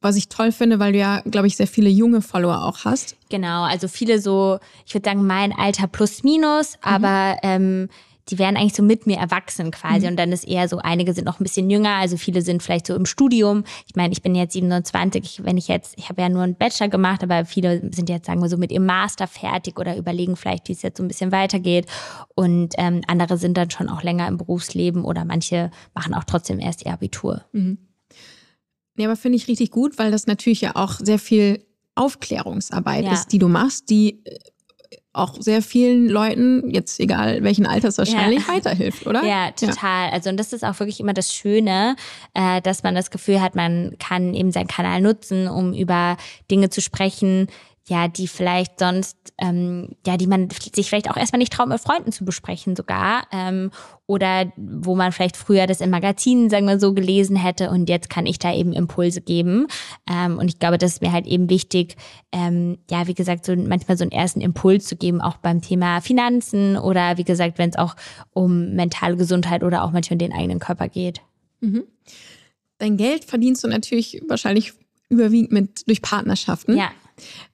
was 0.00 0.16
ich 0.16 0.28
toll 0.28 0.52
finde, 0.52 0.78
weil 0.78 0.92
du 0.92 0.98
ja, 0.98 1.20
glaube 1.20 1.46
ich, 1.46 1.56
sehr 1.56 1.66
viele 1.66 1.88
junge 1.88 2.22
Follower 2.22 2.64
auch 2.64 2.84
hast. 2.84 3.16
Genau, 3.28 3.64
also 3.64 3.88
viele 3.88 4.20
so, 4.20 4.58
ich 4.86 4.94
würde 4.94 5.08
sagen, 5.08 5.26
mein 5.26 5.52
Alter 5.52 5.86
plus 5.86 6.22
minus, 6.22 6.74
mhm. 6.74 6.78
aber 6.82 7.36
ähm, 7.42 7.88
die 8.28 8.38
werden 8.38 8.56
eigentlich 8.56 8.74
so 8.74 8.82
mit 8.82 9.06
mir 9.06 9.18
erwachsen 9.18 9.70
quasi. 9.70 10.00
Mhm. 10.00 10.12
Und 10.12 10.16
dann 10.16 10.32
ist 10.32 10.46
eher 10.46 10.68
so, 10.68 10.78
einige 10.78 11.12
sind 11.12 11.24
noch 11.24 11.38
ein 11.38 11.44
bisschen 11.44 11.70
jünger, 11.70 11.94
also 11.94 12.16
viele 12.16 12.42
sind 12.42 12.62
vielleicht 12.62 12.86
so 12.86 12.94
im 12.94 13.06
Studium. 13.06 13.64
Ich 13.86 13.94
meine, 13.94 14.12
ich 14.12 14.22
bin 14.22 14.34
jetzt 14.34 14.52
27, 14.52 15.44
wenn 15.44 15.56
ich 15.56 15.68
jetzt, 15.68 15.94
ich 15.96 16.08
habe 16.08 16.22
ja 16.22 16.28
nur 16.28 16.42
einen 16.42 16.56
Bachelor 16.56 16.88
gemacht, 16.88 17.22
aber 17.22 17.44
viele 17.44 17.80
sind 17.92 18.08
jetzt, 18.08 18.26
sagen 18.26 18.42
wir 18.42 18.48
so, 18.48 18.56
mit 18.56 18.72
ihrem 18.72 18.86
Master 18.86 19.26
fertig 19.26 19.78
oder 19.78 19.96
überlegen 19.96 20.36
vielleicht, 20.36 20.68
wie 20.68 20.72
es 20.72 20.82
jetzt 20.82 20.98
so 20.98 21.04
ein 21.04 21.08
bisschen 21.08 21.32
weitergeht. 21.32 21.86
Und 22.34 22.74
ähm, 22.78 23.02
andere 23.06 23.38
sind 23.38 23.56
dann 23.56 23.70
schon 23.70 23.88
auch 23.88 24.02
länger 24.02 24.26
im 24.26 24.38
Berufsleben 24.38 25.04
oder 25.04 25.24
manche 25.24 25.70
machen 25.94 26.14
auch 26.14 26.24
trotzdem 26.24 26.58
erst 26.58 26.84
ihr 26.84 26.92
Abitur. 26.92 27.44
Mhm. 27.52 27.78
Ja, 28.96 29.06
aber 29.06 29.16
finde 29.16 29.36
ich 29.36 29.48
richtig 29.48 29.70
gut, 29.70 29.98
weil 29.98 30.10
das 30.10 30.26
natürlich 30.26 30.60
ja 30.60 30.72
auch 30.74 30.94
sehr 30.98 31.18
viel 31.18 31.64
Aufklärungsarbeit 31.94 33.04
ja. 33.04 33.12
ist, 33.12 33.28
die 33.28 33.38
du 33.38 33.48
machst, 33.48 33.90
die 33.90 34.20
äh, 34.24 34.38
auch 35.12 35.34
sehr 35.40 35.62
vielen 35.62 36.08
Leuten, 36.08 36.70
jetzt 36.70 37.00
egal 37.00 37.42
welchen 37.42 37.66
Alters 37.66 37.96
wahrscheinlich, 37.96 38.46
ja. 38.46 38.54
weiterhilft, 38.54 39.06
oder? 39.06 39.24
Ja, 39.24 39.50
total. 39.50 40.08
Ja. 40.08 40.12
Also 40.12 40.28
und 40.28 40.36
das 40.36 40.52
ist 40.52 40.62
auch 40.62 40.78
wirklich 40.78 41.00
immer 41.00 41.14
das 41.14 41.32
Schöne, 41.32 41.96
äh, 42.34 42.60
dass 42.60 42.82
man 42.82 42.94
das 42.94 43.10
Gefühl 43.10 43.40
hat, 43.40 43.54
man 43.54 43.96
kann 43.98 44.34
eben 44.34 44.52
seinen 44.52 44.66
Kanal 44.66 45.00
nutzen, 45.00 45.48
um 45.48 45.72
über 45.72 46.18
Dinge 46.50 46.68
zu 46.68 46.82
sprechen, 46.82 47.48
ja, 47.88 48.08
die 48.08 48.26
vielleicht 48.26 48.80
sonst, 48.80 49.16
ähm, 49.38 49.90
ja, 50.04 50.16
die 50.16 50.26
man 50.26 50.48
sich 50.50 50.88
vielleicht 50.88 51.08
auch 51.08 51.16
erstmal 51.16 51.38
nicht 51.38 51.52
traut, 51.52 51.68
mit 51.68 51.80
Freunden 51.80 52.10
zu 52.10 52.24
besprechen 52.24 52.74
sogar. 52.74 53.28
Ähm, 53.30 53.70
oder 54.06 54.52
wo 54.56 54.96
man 54.96 55.12
vielleicht 55.12 55.36
früher 55.36 55.66
das 55.68 55.80
im 55.80 55.90
Magazin, 55.90 56.50
sagen 56.50 56.66
wir 56.66 56.80
so, 56.80 56.94
gelesen 56.94 57.36
hätte 57.36 57.70
und 57.70 57.88
jetzt 57.88 58.10
kann 58.10 58.26
ich 58.26 58.40
da 58.40 58.52
eben 58.52 58.72
Impulse 58.72 59.20
geben. 59.20 59.68
Ähm, 60.10 60.38
und 60.38 60.48
ich 60.48 60.58
glaube, 60.58 60.78
das 60.78 60.94
ist 60.94 61.02
mir 61.02 61.12
halt 61.12 61.26
eben 61.26 61.48
wichtig, 61.48 61.96
ähm, 62.32 62.78
ja, 62.90 63.06
wie 63.06 63.14
gesagt, 63.14 63.44
so 63.46 63.54
manchmal 63.54 63.96
so 63.96 64.02
einen 64.02 64.12
ersten 64.12 64.40
Impuls 64.40 64.86
zu 64.86 64.96
geben, 64.96 65.20
auch 65.20 65.36
beim 65.36 65.60
Thema 65.60 66.00
Finanzen 66.00 66.76
oder 66.76 67.18
wie 67.18 67.24
gesagt, 67.24 67.58
wenn 67.58 67.70
es 67.70 67.76
auch 67.76 67.94
um 68.32 68.74
mentale 68.74 69.16
Gesundheit 69.16 69.62
oder 69.62 69.84
auch 69.84 69.92
manchmal 69.92 70.18
den 70.18 70.32
eigenen 70.32 70.58
Körper 70.58 70.88
geht. 70.88 71.20
Mhm. 71.60 71.84
Dein 72.78 72.96
Geld 72.96 73.24
verdienst 73.24 73.62
du 73.62 73.68
natürlich 73.68 74.22
wahrscheinlich 74.28 74.72
überwiegend 75.08 75.52
mit 75.52 75.86
durch 75.88 76.02
Partnerschaften. 76.02 76.76
Ja. 76.76 76.90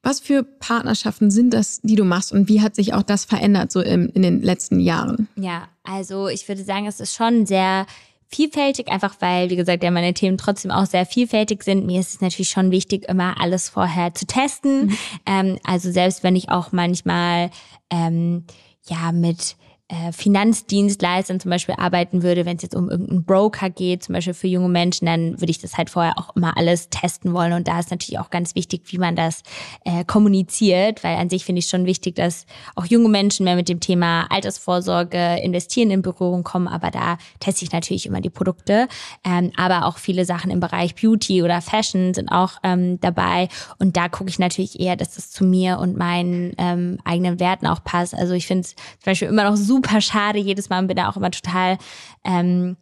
Was 0.02 0.20
für 0.20 0.42
Partnerschaften 0.42 1.30
sind 1.30 1.54
das, 1.54 1.80
die 1.82 1.94
du 1.94 2.04
machst 2.04 2.32
und 2.32 2.48
wie 2.48 2.60
hat 2.60 2.74
sich 2.74 2.94
auch 2.94 3.02
das 3.02 3.24
verändert 3.24 3.72
so 3.72 3.80
in, 3.80 4.08
in 4.10 4.22
den 4.22 4.42
letzten 4.42 4.80
Jahren? 4.80 5.28
Ja, 5.36 5.68
also 5.84 6.28
ich 6.28 6.48
würde 6.48 6.64
sagen, 6.64 6.86
es 6.86 7.00
ist 7.00 7.14
schon 7.14 7.46
sehr 7.46 7.86
vielfältig, 8.26 8.88
einfach 8.88 9.16
weil, 9.20 9.50
wie 9.50 9.56
gesagt, 9.56 9.82
ja 9.82 9.90
meine 9.90 10.14
Themen 10.14 10.38
trotzdem 10.38 10.70
auch 10.70 10.86
sehr 10.86 11.06
vielfältig 11.06 11.62
sind. 11.62 11.86
Mir 11.86 12.00
ist 12.00 12.14
es 12.14 12.20
natürlich 12.20 12.48
schon 12.48 12.70
wichtig, 12.70 13.08
immer 13.08 13.40
alles 13.40 13.68
vorher 13.68 14.14
zu 14.14 14.26
testen. 14.26 14.86
Mhm. 14.86 14.98
Ähm, 15.26 15.58
also 15.64 15.92
selbst 15.92 16.22
wenn 16.22 16.34
ich 16.34 16.48
auch 16.48 16.72
manchmal 16.72 17.50
ähm, 17.90 18.44
ja 18.88 19.12
mit 19.12 19.56
Finanzdienstleistern 20.12 21.38
zum 21.38 21.50
Beispiel 21.50 21.74
arbeiten 21.76 22.22
würde, 22.22 22.46
wenn 22.46 22.56
es 22.56 22.62
jetzt 22.62 22.74
um 22.74 22.88
irgendeinen 22.88 23.24
Broker 23.24 23.68
geht, 23.68 24.02
zum 24.02 24.14
Beispiel 24.14 24.32
für 24.32 24.46
junge 24.46 24.70
Menschen, 24.70 25.04
dann 25.04 25.40
würde 25.40 25.50
ich 25.50 25.58
das 25.58 25.76
halt 25.76 25.90
vorher 25.90 26.18
auch 26.18 26.34
immer 26.34 26.56
alles 26.56 26.88
testen 26.88 27.34
wollen. 27.34 27.52
Und 27.52 27.68
da 27.68 27.78
ist 27.78 27.90
natürlich 27.90 28.18
auch 28.18 28.30
ganz 28.30 28.54
wichtig, 28.54 28.84
wie 28.86 28.96
man 28.96 29.16
das 29.16 29.42
äh, 29.84 30.04
kommuniziert, 30.04 31.04
weil 31.04 31.16
an 31.18 31.28
sich 31.28 31.44
finde 31.44 31.58
ich 31.58 31.66
schon 31.66 31.84
wichtig, 31.84 32.16
dass 32.16 32.46
auch 32.74 32.86
junge 32.86 33.10
Menschen 33.10 33.44
mehr 33.44 33.54
mit 33.54 33.68
dem 33.68 33.80
Thema 33.80 34.26
Altersvorsorge, 34.30 35.40
Investieren 35.42 35.90
in 35.90 36.00
Berührung 36.00 36.42
kommen. 36.42 36.68
Aber 36.68 36.90
da 36.90 37.18
teste 37.40 37.64
ich 37.64 37.72
natürlich 37.72 38.06
immer 38.06 38.22
die 38.22 38.30
Produkte. 38.30 38.88
Ähm, 39.24 39.52
aber 39.56 39.84
auch 39.84 39.98
viele 39.98 40.24
Sachen 40.24 40.50
im 40.50 40.60
Bereich 40.60 40.94
Beauty 40.94 41.42
oder 41.42 41.60
Fashion 41.60 42.14
sind 42.14 42.30
auch 42.30 42.52
ähm, 42.62 42.98
dabei. 43.00 43.48
Und 43.78 43.96
da 43.98 44.08
gucke 44.08 44.30
ich 44.30 44.38
natürlich 44.38 44.80
eher, 44.80 44.96
dass 44.96 45.16
das 45.16 45.30
zu 45.30 45.44
mir 45.44 45.78
und 45.78 45.98
meinen 45.98 46.54
ähm, 46.56 46.98
eigenen 47.04 47.40
Werten 47.40 47.66
auch 47.66 47.84
passt. 47.84 48.14
Also 48.14 48.32
ich 48.32 48.46
finde 48.46 48.62
es 48.62 48.74
zum 48.74 49.04
Beispiel 49.04 49.28
immer 49.28 49.44
noch 49.44 49.56
super 49.56 49.81
super 49.82 50.00
schade 50.00 50.38
jedes 50.38 50.68
Mal 50.68 50.80
und 50.80 50.86
bin 50.86 50.96
da 50.96 51.08
auch 51.08 51.16
immer 51.16 51.30
total, 51.30 51.78
ähm, 52.24 52.76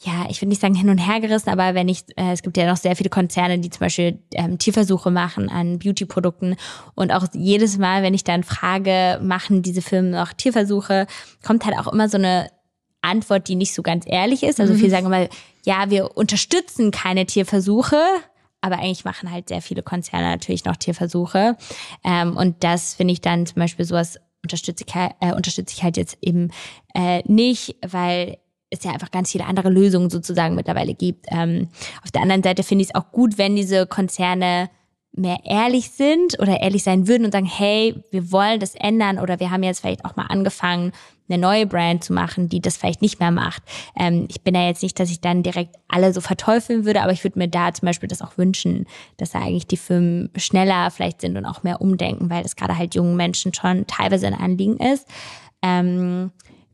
ja, 0.00 0.26
ich 0.28 0.40
will 0.42 0.48
nicht 0.48 0.60
sagen 0.60 0.74
hin 0.74 0.90
und 0.90 0.98
her 0.98 1.20
gerissen, 1.20 1.48
aber 1.48 1.74
wenn 1.74 1.88
ich, 1.88 2.04
äh, 2.16 2.32
es 2.32 2.42
gibt 2.42 2.56
ja 2.56 2.66
noch 2.66 2.76
sehr 2.76 2.94
viele 2.96 3.10
Konzerne, 3.10 3.58
die 3.58 3.70
zum 3.70 3.80
Beispiel 3.80 4.18
ähm, 4.32 4.58
Tierversuche 4.58 5.10
machen 5.10 5.48
an 5.48 5.78
Beauty-Produkten 5.78 6.56
und 6.94 7.12
auch 7.12 7.26
jedes 7.32 7.78
Mal, 7.78 8.02
wenn 8.02 8.12
ich 8.12 8.24
dann 8.24 8.42
frage, 8.42 9.18
machen 9.22 9.62
diese 9.62 9.82
Firmen 9.82 10.10
noch 10.10 10.32
Tierversuche, 10.32 11.06
kommt 11.44 11.64
halt 11.64 11.78
auch 11.78 11.90
immer 11.90 12.08
so 12.08 12.18
eine 12.18 12.50
Antwort, 13.00 13.48
die 13.48 13.54
nicht 13.54 13.74
so 13.74 13.82
ganz 13.82 14.04
ehrlich 14.06 14.42
ist. 14.42 14.60
Also 14.60 14.74
mhm. 14.74 14.78
viele 14.78 14.90
sagen 14.90 15.06
immer, 15.06 15.28
ja, 15.64 15.90
wir 15.90 16.16
unterstützen 16.16 16.90
keine 16.90 17.26
Tierversuche, 17.26 18.02
aber 18.60 18.76
eigentlich 18.78 19.04
machen 19.04 19.30
halt 19.30 19.48
sehr 19.48 19.62
viele 19.62 19.82
Konzerne 19.82 20.30
natürlich 20.30 20.64
noch 20.64 20.76
Tierversuche. 20.76 21.56
Ähm, 22.02 22.36
und 22.36 22.64
das 22.64 22.94
finde 22.94 23.12
ich 23.12 23.20
dann 23.20 23.46
zum 23.46 23.60
Beispiel 23.60 23.84
sowas 23.84 24.18
unterstütze 24.44 24.84
ich, 24.86 24.94
äh, 24.94 25.34
unterstütze 25.34 25.74
ich 25.76 25.82
halt 25.82 25.96
jetzt 25.96 26.18
eben 26.20 26.50
äh, 26.94 27.22
nicht, 27.26 27.76
weil 27.84 28.38
es 28.70 28.84
ja 28.84 28.92
einfach 28.92 29.10
ganz 29.10 29.32
viele 29.32 29.46
andere 29.46 29.70
Lösungen 29.70 30.10
sozusagen 30.10 30.54
mittlerweile 30.54 30.94
gibt. 30.94 31.26
Ähm, 31.30 31.68
auf 32.02 32.10
der 32.10 32.22
anderen 32.22 32.42
Seite 32.42 32.62
finde 32.62 32.82
ich 32.82 32.90
es 32.90 32.94
auch 32.94 33.10
gut, 33.10 33.38
wenn 33.38 33.56
diese 33.56 33.86
Konzerne 33.86 34.70
mehr 35.16 35.38
ehrlich 35.44 35.90
sind 35.90 36.38
oder 36.40 36.60
ehrlich 36.60 36.82
sein 36.82 37.06
würden 37.06 37.24
und 37.24 37.32
sagen, 37.32 37.46
hey, 37.46 37.94
wir 38.10 38.32
wollen 38.32 38.60
das 38.60 38.74
ändern 38.74 39.18
oder 39.18 39.38
wir 39.40 39.50
haben 39.50 39.62
jetzt 39.62 39.80
vielleicht 39.80 40.04
auch 40.04 40.16
mal 40.16 40.26
angefangen, 40.26 40.92
eine 41.28 41.38
neue 41.38 41.66
Brand 41.66 42.04
zu 42.04 42.12
machen, 42.12 42.48
die 42.48 42.60
das 42.60 42.76
vielleicht 42.76 43.00
nicht 43.00 43.18
mehr 43.18 43.30
macht. 43.30 43.62
Ähm, 43.96 44.26
ich 44.28 44.42
bin 44.42 44.54
ja 44.54 44.66
jetzt 44.66 44.82
nicht, 44.82 44.98
dass 45.00 45.10
ich 45.10 45.20
dann 45.20 45.42
direkt 45.42 45.76
alle 45.88 46.12
so 46.12 46.20
verteufeln 46.20 46.84
würde, 46.84 47.02
aber 47.02 47.12
ich 47.12 47.24
würde 47.24 47.38
mir 47.38 47.48
da 47.48 47.72
zum 47.72 47.86
Beispiel 47.86 48.08
das 48.08 48.20
auch 48.20 48.36
wünschen, 48.36 48.86
dass 49.16 49.30
da 49.30 49.40
eigentlich 49.40 49.66
die 49.66 49.76
Firmen 49.76 50.30
schneller 50.36 50.90
vielleicht 50.90 51.20
sind 51.20 51.36
und 51.36 51.46
auch 51.46 51.62
mehr 51.62 51.80
umdenken, 51.80 52.28
weil 52.28 52.42
das 52.42 52.56
gerade 52.56 52.76
halt 52.76 52.94
jungen 52.94 53.16
Menschen 53.16 53.54
schon 53.54 53.86
teilweise 53.86 54.26
ein 54.26 54.34
Anliegen 54.34 54.76
ist. 54.76 55.06
Ähm, 55.62 56.30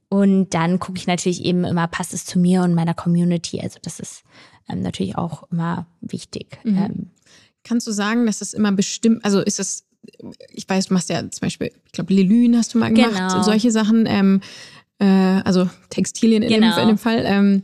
und 0.09 0.51
dann 0.51 0.81
gucke 0.81 0.99
ich 0.99 1.07
natürlich 1.07 1.45
eben 1.45 1.65
immer, 1.65 1.87
passt 1.87 2.13
es 2.13 2.25
zu 2.25 2.39
mir 2.41 2.63
und 2.63 2.75
meiner 2.75 2.95
Community. 2.95 3.61
Also 3.61 3.79
das 3.81 4.01
ist 4.01 4.25
ähm, 4.69 4.83
natürlich 4.83 5.17
auch 5.17 5.45
immer 5.53 5.87
wichtig. 6.01 6.59
Mhm. 6.65 7.11
Kannst 7.65 7.87
du 7.87 7.93
sagen, 7.93 8.27
dass 8.27 8.39
das 8.39 8.55
immer 8.55 8.73
bestimmt, 8.73 9.25
also 9.25 9.41
ist 9.41 9.61
es, 9.61 9.85
ich 10.51 10.69
weiß, 10.69 10.87
du 10.87 10.95
machst 10.95 11.11
ja 11.11 11.21
zum 11.21 11.41
Beispiel, 11.41 11.73
ich 11.87 11.93
glaube, 11.93 12.13
Lilün 12.13 12.57
hast 12.57 12.75
du 12.75 12.79
mal 12.79 12.93
gemacht, 12.93 13.13
genau. 13.13 13.43
solche 13.43 13.71
Sachen, 13.71 14.07
ähm, 14.07 14.41
äh, 14.99 15.05
also 15.05 15.69
Textilien 15.91 16.43
in, 16.43 16.49
genau. 16.49 16.75
dem, 16.75 16.83
in 16.83 16.89
dem 16.89 16.99
Fall. 16.99 17.23
Ähm, 17.27 17.63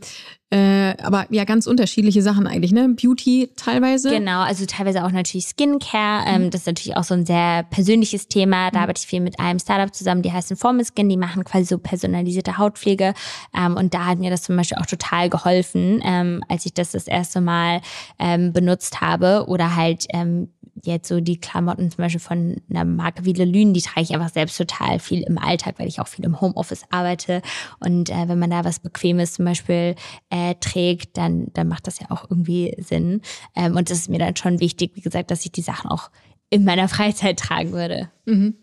äh, 0.49 0.95
aber 1.03 1.25
ja, 1.29 1.43
ganz 1.43 1.67
unterschiedliche 1.67 2.21
Sachen 2.21 2.47
eigentlich, 2.47 2.71
ne? 2.71 2.87
Beauty 2.87 3.49
teilweise. 3.57 4.09
Genau, 4.09 4.39
also 4.41 4.65
teilweise 4.65 5.03
auch 5.03 5.11
natürlich 5.11 5.47
Skincare. 5.47 6.23
Ähm, 6.25 6.45
mhm. 6.45 6.51
das 6.51 6.61
ist 6.61 6.67
natürlich 6.67 6.95
auch 6.95 7.03
so 7.03 7.15
ein 7.15 7.25
sehr 7.25 7.63
persönliches 7.63 8.29
Thema. 8.29 8.71
Da 8.71 8.77
mhm. 8.77 8.83
arbeite 8.83 9.01
ich 9.01 9.07
viel 9.07 9.19
mit 9.19 9.41
einem 9.41 9.59
Startup 9.59 9.93
zusammen, 9.93 10.21
die 10.21 10.31
heißt 10.31 10.49
Informal 10.51 10.85
Skin. 10.85 11.09
Die 11.09 11.17
machen 11.17 11.43
quasi 11.43 11.65
so 11.65 11.77
personalisierte 11.77 12.57
Hautpflege. 12.57 13.13
Ähm, 13.53 13.75
und 13.75 13.93
da 13.93 14.05
hat 14.05 14.19
mir 14.19 14.29
das 14.29 14.43
zum 14.43 14.55
Beispiel 14.55 14.77
auch 14.77 14.85
total 14.85 15.29
geholfen, 15.29 16.01
ähm, 16.05 16.41
als 16.47 16.65
ich 16.65 16.73
das 16.73 16.91
das 16.91 17.07
erste 17.07 17.41
Mal 17.41 17.81
ähm, 18.17 18.53
benutzt 18.53 19.01
habe. 19.01 19.47
Oder 19.49 19.75
halt 19.75 20.05
ähm, 20.13 20.47
jetzt 20.83 21.07
so 21.07 21.19
die 21.19 21.39
Klamotten 21.39 21.89
zum 21.91 21.97
Beispiel 21.97 22.19
von 22.19 22.57
einer 22.69 22.85
Marke 22.85 23.25
wie 23.25 23.33
Lelune, 23.33 23.73
die 23.73 23.81
trage 23.81 24.01
ich 24.01 24.13
einfach 24.13 24.33
selbst 24.33 24.57
total 24.57 24.99
viel 24.99 25.23
im 25.23 25.37
Alltag, 25.37 25.75
weil 25.77 25.87
ich 25.87 25.99
auch 25.99 26.07
viel 26.07 26.25
im 26.25 26.39
Homeoffice 26.39 26.83
arbeite. 26.89 27.41
Und 27.79 28.09
äh, 28.09 28.27
wenn 28.27 28.39
man 28.39 28.49
da 28.49 28.65
was 28.65 28.79
Bequemes 28.79 29.33
zum 29.33 29.45
Beispiel 29.45 29.95
äh, 30.29 30.55
trägt, 30.59 31.17
dann, 31.17 31.47
dann 31.53 31.67
macht 31.67 31.87
das 31.87 31.99
ja 31.99 32.07
auch 32.09 32.29
irgendwie 32.29 32.75
Sinn. 32.79 33.21
Ähm, 33.55 33.75
und 33.75 33.89
das 33.89 33.99
ist 33.99 34.09
mir 34.09 34.19
dann 34.19 34.35
schon 34.35 34.59
wichtig, 34.59 34.91
wie 34.95 35.01
gesagt, 35.01 35.31
dass 35.31 35.45
ich 35.45 35.51
die 35.51 35.61
Sachen 35.61 35.89
auch 35.89 36.09
in 36.49 36.63
meiner 36.63 36.87
Freizeit 36.87 37.39
tragen 37.39 37.71
würde. 37.71 38.09
Mhm. 38.25 38.55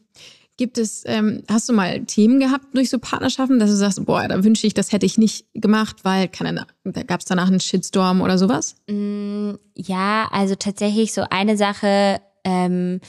Gibt 0.57 0.79
es, 0.79 1.03
ähm, 1.07 1.43
hast 1.51 1.69
du 1.69 1.73
mal 1.73 2.05
Themen 2.05 2.39
gehabt 2.39 2.67
durch 2.75 2.89
so 2.89 2.99
Partnerschaften, 3.01 3.59
dass 3.59 3.71
du 3.71 3.77
sagst, 3.77 4.05
boah, 4.07 4.29
da 4.29 4.45
wünsche 4.45 4.67
ich, 4.67 4.75
das 4.75 4.93
hätte 4.93 5.05
ich 5.05 5.19
nicht 5.19 5.47
gemacht, 5.53 6.05
weil 6.05 6.29
keine, 6.29 6.67
da 6.85 7.03
gab 7.03 7.21
es 7.21 7.27
danach 7.27 7.49
einen 7.49 7.61
Shitstorm 7.61 8.21
oder 8.21 8.39
sowas? 8.39 8.77
Mm, 8.89 9.53
ja, 9.75 10.29
also 10.31 10.55
tatsächlich 10.55 11.13
so 11.13 11.25
eine 11.29 11.57
Sache, 11.57 12.21
ähm, 12.45 13.01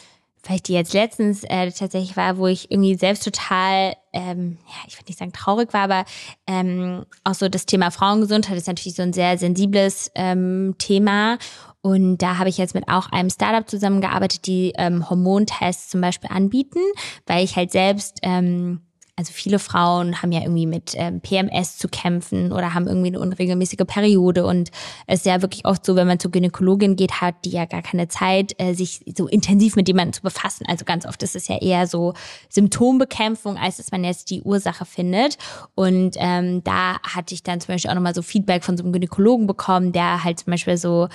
vielleicht 0.46 0.68
die 0.68 0.74
jetzt 0.74 0.94
letztens 0.94 1.44
äh, 1.44 1.72
tatsächlich 1.72 2.16
war, 2.16 2.38
wo 2.38 2.46
ich 2.48 2.70
irgendwie 2.70 2.96
selbst 2.96 3.24
total, 3.24 3.96
ähm, 4.14 4.58
ja, 4.68 4.76
ich 4.88 4.96
würde 4.96 5.08
nicht 5.08 5.18
sagen 5.18 5.34
traurig 5.34 5.74
war, 5.74 5.82
aber 5.82 6.06
ähm, 6.46 7.06
auch 7.24 7.34
so 7.34 7.50
das 7.50 7.66
Thema 7.66 7.90
Frauengesundheit 7.90 8.56
ist 8.58 8.68
natürlich 8.68 8.96
so 8.96 9.02
ein 9.02 9.14
sehr 9.14 9.38
sensibles 9.40 10.12
ähm, 10.14 10.76
Thema. 10.78 11.40
Und 11.86 12.18
da 12.18 12.40
habe 12.40 12.50
ich 12.50 12.58
jetzt 12.58 12.74
mit 12.74 12.88
auch 12.88 13.12
einem 13.12 13.30
Startup 13.30 13.70
zusammengearbeitet, 13.70 14.48
die 14.48 14.74
ähm, 14.76 15.08
Hormontests 15.08 15.90
zum 15.90 16.02
Beispiel 16.02 16.32
anbieten, 16.34 16.80
weil 17.28 17.44
ich 17.44 17.56
halt 17.56 17.72
selbst 17.72 18.18
ähm, 18.24 18.82
also 19.18 19.32
viele 19.32 19.60
Frauen 19.60 20.22
haben 20.22 20.34
ja 20.34 20.42
irgendwie 20.42 20.66
mit 20.66 20.92
ähm, 20.96 21.22
PMS 21.22 21.78
zu 21.78 21.88
kämpfen 21.88 22.52
oder 22.52 22.74
haben 22.74 22.86
irgendwie 22.86 23.08
eine 23.08 23.22
unregelmäßige 23.22 23.86
Periode. 23.88 24.46
Und 24.46 24.72
es 25.08 25.20
ist 25.20 25.26
ja 25.26 25.42
wirklich 25.42 25.66
oft 25.66 25.86
so, 25.86 25.96
wenn 25.96 26.08
man 26.08 26.20
zur 26.20 26.32
Gynäkologin 26.32 26.98
geht, 26.98 27.22
hat 27.22 27.36
die 27.46 27.52
ja 27.52 27.64
gar 27.64 27.82
keine 27.82 28.10
Zeit, 28.10 28.54
äh, 28.58 28.74
sich 28.74 29.06
so 29.18 29.28
intensiv 29.28 29.78
mit 29.78 29.88
jemandem 29.88 30.12
zu 30.12 30.22
befassen. 30.22 30.66
Also 30.68 30.84
ganz 30.84 31.06
oft 31.06 31.24
ist 31.24 31.36
es 31.36 31.48
ja 31.48 31.58
eher 31.62 31.88
so 31.88 32.14
Symptombekämpfung, 32.50 33.58
als 33.58 33.78
dass 33.78 33.92
man 33.92 34.04
jetzt 34.04 34.30
die 34.32 34.42
Ursache 34.42 34.84
findet. 34.84 35.38
Und 35.76 36.16
ähm, 36.18 36.62
da 36.66 37.00
hatte 37.02 37.34
ich 37.34 37.44
dann 37.44 37.62
zum 37.62 37.74
Beispiel 37.74 37.92
auch 37.92 37.96
nochmal 37.96 38.16
so 38.16 38.22
Feedback 38.22 38.66
von 38.66 38.76
so 38.76 38.84
einem 38.84 38.92
Gynäkologen 38.92 39.48
bekommen, 39.48 39.94
der 39.94 40.26
halt 40.26 40.40
zum 40.40 40.52
Beispiel 40.52 40.76
so 40.76 41.08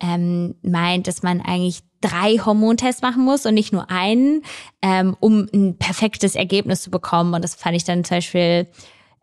ähm, 0.00 0.56
meint, 0.60 1.06
dass 1.06 1.22
man 1.22 1.40
eigentlich 1.40 1.80
drei 2.00 2.38
Hormontests 2.38 3.02
machen 3.02 3.24
muss 3.24 3.46
und 3.46 3.54
nicht 3.54 3.72
nur 3.72 3.90
einen, 3.90 4.42
ähm, 4.82 5.16
um 5.20 5.48
ein 5.52 5.76
perfektes 5.78 6.34
Ergebnis 6.34 6.82
zu 6.82 6.90
bekommen. 6.90 7.34
Und 7.34 7.42
das 7.42 7.54
fand 7.54 7.76
ich 7.76 7.84
dann 7.84 8.04
zum 8.04 8.18
Beispiel 8.18 8.66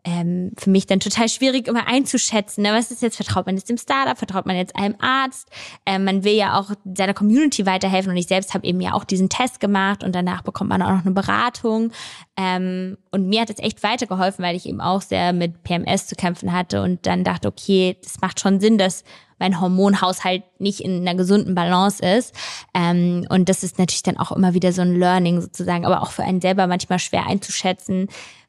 ähm, 0.04 0.52
für 0.58 0.70
mich 0.70 0.86
dann 0.86 1.00
total 1.00 1.28
schwierig 1.28 1.66
immer 1.66 1.88
einzuschätzen. 1.88 2.62
Ne? 2.62 2.72
Was 2.72 2.90
ist 2.90 3.02
jetzt, 3.02 3.16
vertraut 3.16 3.46
man 3.46 3.56
jetzt 3.56 3.68
dem 3.68 3.78
Startup, 3.78 4.16
vertraut 4.16 4.44
man 4.46 4.56
jetzt 4.56 4.76
einem 4.76 4.96
Arzt? 5.00 5.48
Ähm, 5.86 6.04
man 6.04 6.24
will 6.24 6.34
ja 6.34 6.58
auch 6.58 6.70
seiner 6.94 7.14
Community 7.14 7.64
weiterhelfen 7.64 8.10
und 8.10 8.16
ich 8.16 8.26
selbst 8.26 8.52
habe 8.54 8.66
eben 8.66 8.80
ja 8.80 8.92
auch 8.92 9.04
diesen 9.04 9.30
Test 9.30 9.60
gemacht 9.60 10.04
und 10.04 10.14
danach 10.14 10.42
bekommt 10.42 10.70
man 10.70 10.82
auch 10.82 10.90
noch 10.90 11.04
eine 11.04 11.14
Beratung. 11.14 11.90
Ähm, 12.36 12.98
und 13.10 13.28
mir 13.28 13.40
hat 13.40 13.50
es 13.50 13.58
echt 13.58 13.82
weitergeholfen, 13.82 14.44
weil 14.44 14.56
ich 14.56 14.66
eben 14.66 14.80
auch 14.80 15.00
sehr 15.00 15.32
mit 15.32 15.62
PMS 15.64 16.06
zu 16.06 16.16
kämpfen 16.16 16.52
hatte 16.52 16.82
und 16.82 17.06
dann 17.06 17.24
dachte, 17.24 17.48
okay, 17.48 17.96
das 18.02 18.20
macht 18.20 18.40
schon 18.40 18.60
Sinn, 18.60 18.76
dass 18.76 19.04
mein 19.38 19.60
Hormonhaushalt 19.60 20.42
nicht 20.58 20.80
in 20.80 21.00
einer 21.00 21.16
gesunden 21.16 21.54
Balance 21.54 22.04
ist. 22.04 22.34
Ähm, 22.72 23.26
und 23.30 23.48
das 23.48 23.62
ist 23.62 23.78
natürlich 23.78 24.02
dann 24.02 24.18
auch 24.18 24.32
immer 24.32 24.54
wieder 24.54 24.72
so 24.72 24.82
ein 24.82 24.98
Learning 24.98 25.40
sozusagen, 25.40 25.84
aber 25.86 26.02
auch 26.02 26.12
für 26.12 26.22
einen 26.22 26.40
selber 26.40 26.66
manchmal 26.66 26.98
schwer 26.98 27.26
einzuschätzen, 27.26 28.08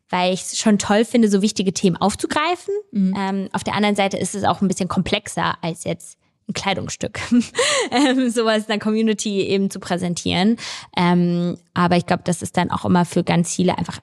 weil 0.10 0.34
ich 0.34 0.41
es 0.41 0.58
schon 0.58 0.78
toll 0.78 1.06
finde, 1.06 1.30
so 1.30 1.41
wichtige 1.41 1.74
Themen 1.74 1.98
aufzugreifen. 1.98 2.74
Mhm. 2.91 3.15
Ähm, 3.18 3.50
auf 3.54 3.63
der 3.63 3.76
anderen 3.76 3.96
Seite 3.96 4.18
ist 4.18 4.36
es 4.36 4.44
auch 4.44 4.62
ein 4.62 4.68
bisschen 4.68 4.88
komplexer 4.88 5.56
als 5.62 5.84
jetzt 5.84 6.18
ein 6.48 6.54
Kleidungsstück, 6.54 7.20
ähm, 7.91 8.30
sowas 8.30 8.63
in 8.63 8.68
der 8.68 8.80
Community 8.80 9.41
eben 9.41 9.72
zu 9.72 9.80
präsentieren. 9.80 10.58
Ähm, 10.96 11.58
aber 11.74 11.98
ich 11.98 12.06
glaube, 12.06 12.24
das 12.24 12.41
ist 12.41 12.56
dann 12.58 12.70
auch 12.72 12.86
immer 12.86 13.06
für 13.06 13.24
ganz 13.24 13.54
viele 13.54 13.78
einfach 13.78 14.00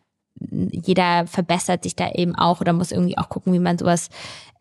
jeder 0.51 1.27
verbessert 1.27 1.85
sich 1.85 1.95
da 1.95 2.11
eben 2.11 2.35
auch 2.35 2.61
oder 2.61 2.73
muss 2.73 2.91
irgendwie 2.91 3.19
auch 3.19 3.29
gucken, 3.29 3.53
wie 3.53 3.59
man 3.59 3.79
sowas 3.79 4.09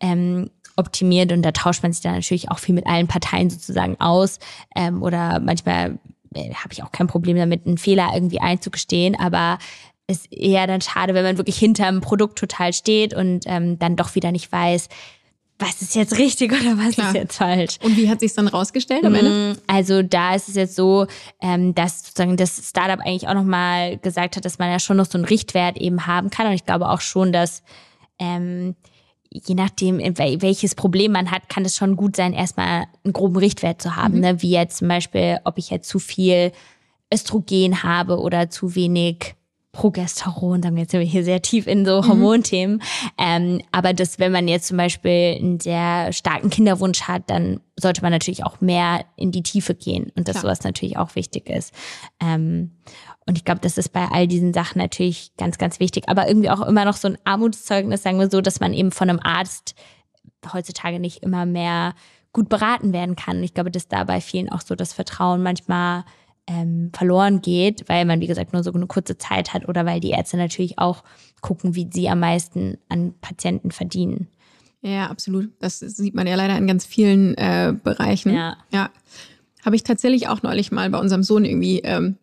ähm, 0.00 0.50
optimiert 0.76 1.32
und 1.32 1.42
da 1.42 1.52
tauscht 1.52 1.82
man 1.82 1.92
sich 1.92 2.02
dann 2.02 2.14
natürlich 2.14 2.50
auch 2.50 2.58
viel 2.58 2.74
mit 2.74 2.86
allen 2.86 3.08
Parteien 3.08 3.50
sozusagen 3.50 4.00
aus 4.00 4.38
ähm, 4.74 5.02
oder 5.02 5.40
manchmal 5.40 5.98
äh, 6.34 6.54
habe 6.54 6.72
ich 6.72 6.82
auch 6.82 6.92
kein 6.92 7.06
Problem 7.06 7.36
damit, 7.36 7.66
einen 7.66 7.78
Fehler 7.78 8.10
irgendwie 8.14 8.40
einzugestehen, 8.40 9.18
aber 9.18 9.58
ist 10.06 10.32
eher 10.32 10.66
dann 10.66 10.80
schade, 10.80 11.14
wenn 11.14 11.24
man 11.24 11.38
wirklich 11.38 11.58
hinterm 11.58 12.00
Produkt 12.00 12.38
total 12.38 12.72
steht 12.72 13.14
und 13.14 13.44
ähm, 13.46 13.78
dann 13.78 13.96
doch 13.96 14.14
wieder 14.14 14.32
nicht 14.32 14.50
weiß, 14.50 14.88
was 15.58 15.80
ist 15.80 15.94
jetzt 15.94 16.18
richtig 16.18 16.52
oder 16.52 16.76
was 16.76 16.94
Klar. 16.94 17.08
ist 17.08 17.14
jetzt 17.14 17.36
falsch. 17.36 17.78
Und 17.82 17.96
wie 17.96 18.08
hat 18.08 18.20
sich 18.20 18.34
dann 18.34 18.48
rausgestellt 18.48 19.04
am 19.04 19.14
Ende? 19.14 19.54
Mm, 19.54 19.58
also 19.68 20.02
da 20.02 20.34
ist 20.34 20.48
es 20.48 20.56
jetzt 20.56 20.74
so, 20.74 21.06
ähm, 21.40 21.74
dass 21.74 22.04
sozusagen 22.04 22.36
das 22.36 22.68
Startup 22.68 22.98
eigentlich 22.98 23.28
auch 23.28 23.34
nochmal 23.34 23.96
gesagt 23.98 24.36
hat, 24.36 24.44
dass 24.44 24.58
man 24.58 24.70
ja 24.70 24.80
schon 24.80 24.96
noch 24.96 25.06
so 25.06 25.18
einen 25.18 25.24
Richtwert 25.24 25.76
eben 25.76 26.06
haben 26.06 26.30
kann. 26.30 26.48
Und 26.48 26.54
ich 26.54 26.66
glaube 26.66 26.88
auch 26.88 27.00
schon, 27.00 27.32
dass 27.32 27.62
ähm, 28.18 28.74
je 29.30 29.54
nachdem, 29.54 29.98
welches 29.98 30.74
Problem 30.74 31.12
man 31.12 31.30
hat, 31.30 31.48
kann 31.48 31.64
es 31.64 31.76
schon 31.76 31.96
gut 31.96 32.16
sein, 32.16 32.32
erstmal 32.32 32.86
einen 33.04 33.12
groben 33.12 33.36
Richtwert 33.36 33.80
zu 33.80 33.96
haben. 33.96 34.14
Mhm. 34.14 34.20
Ne? 34.20 34.42
Wie 34.42 34.50
jetzt 34.50 34.78
zum 34.78 34.88
Beispiel, 34.88 35.38
ob 35.44 35.58
ich 35.58 35.70
jetzt 35.70 35.88
zu 35.88 35.98
viel 35.98 36.52
Östrogen 37.12 37.82
habe 37.82 38.18
oder 38.18 38.50
zu 38.50 38.74
wenig 38.74 39.34
Progesteron, 39.72 40.60
dann 40.60 40.76
jetzt 40.76 40.90
sind 40.90 41.00
wir 41.00 41.06
hier 41.06 41.24
sehr 41.24 41.40
tief 41.40 41.66
in 41.66 41.86
so 41.86 42.02
mhm. 42.02 42.08
Hormonthemen. 42.08 42.76
Mhm. 42.76 42.80
Ähm, 43.18 43.62
aber 43.72 43.94
das, 43.94 44.18
wenn 44.18 44.30
man 44.30 44.46
jetzt 44.46 44.68
zum 44.68 44.76
Beispiel 44.76 45.36
einen 45.38 45.60
sehr 45.60 46.12
starken 46.12 46.50
Kinderwunsch 46.50 47.02
hat, 47.02 47.28
dann 47.28 47.60
sollte 47.80 48.02
man 48.02 48.12
natürlich 48.12 48.44
auch 48.44 48.60
mehr 48.60 49.04
in 49.16 49.32
die 49.32 49.42
Tiefe 49.42 49.74
gehen 49.74 50.12
und 50.14 50.28
dass 50.28 50.34
Klar. 50.34 50.42
sowas 50.42 50.64
natürlich 50.64 50.98
auch 50.98 51.14
wichtig 51.14 51.48
ist. 51.48 51.74
Ähm, 52.20 52.72
und 53.26 53.38
ich 53.38 53.44
glaube, 53.44 53.60
das 53.60 53.78
ist 53.78 53.90
bei 53.90 54.06
all 54.10 54.26
diesen 54.26 54.52
Sachen 54.52 54.78
natürlich 54.78 55.32
ganz, 55.38 55.56
ganz 55.56 55.80
wichtig. 55.80 56.08
Aber 56.08 56.28
irgendwie 56.28 56.50
auch 56.50 56.60
immer 56.60 56.84
noch 56.84 56.96
so 56.96 57.08
ein 57.08 57.18
Armutszeugnis, 57.24 58.02
sagen 58.02 58.18
wir 58.18 58.30
so, 58.30 58.40
dass 58.40 58.60
man 58.60 58.74
eben 58.74 58.90
von 58.90 59.08
einem 59.08 59.20
Arzt 59.20 59.74
heutzutage 60.52 60.98
nicht 60.98 61.22
immer 61.22 61.46
mehr 61.46 61.94
gut 62.32 62.48
beraten 62.48 62.92
werden 62.92 63.16
kann. 63.16 63.42
Ich 63.42 63.54
glaube, 63.54 63.70
dass 63.70 63.88
da 63.88 64.04
bei 64.04 64.20
vielen 64.20 64.50
auch 64.50 64.60
so 64.60 64.74
das 64.74 64.92
Vertrauen 64.92 65.42
manchmal 65.42 66.04
ähm, 66.46 66.90
verloren 66.94 67.40
geht, 67.40 67.88
weil 67.88 68.04
man, 68.04 68.20
wie 68.20 68.26
gesagt, 68.26 68.52
nur 68.52 68.62
so 68.64 68.72
eine 68.72 68.86
kurze 68.86 69.16
Zeit 69.18 69.54
hat 69.54 69.68
oder 69.68 69.86
weil 69.86 70.00
die 70.00 70.10
Ärzte 70.10 70.36
natürlich 70.36 70.78
auch 70.78 71.04
gucken, 71.40 71.74
wie 71.74 71.88
sie 71.92 72.08
am 72.08 72.20
meisten 72.20 72.78
an 72.88 73.14
Patienten 73.20 73.70
verdienen. 73.70 74.28
Ja, 74.80 75.06
absolut. 75.06 75.50
Das 75.60 75.78
sieht 75.78 76.14
man 76.14 76.26
ja 76.26 76.34
leider 76.34 76.56
in 76.58 76.66
ganz 76.66 76.84
vielen 76.84 77.36
äh, 77.36 77.72
Bereichen. 77.84 78.34
Ja. 78.34 78.56
ja. 78.72 78.90
Habe 79.64 79.76
ich 79.76 79.84
tatsächlich 79.84 80.26
auch 80.28 80.42
neulich 80.42 80.72
mal 80.72 80.90
bei 80.90 80.98
unserem 80.98 81.22
Sohn 81.22 81.44
irgendwie 81.44 81.78
ähm, 81.80 82.16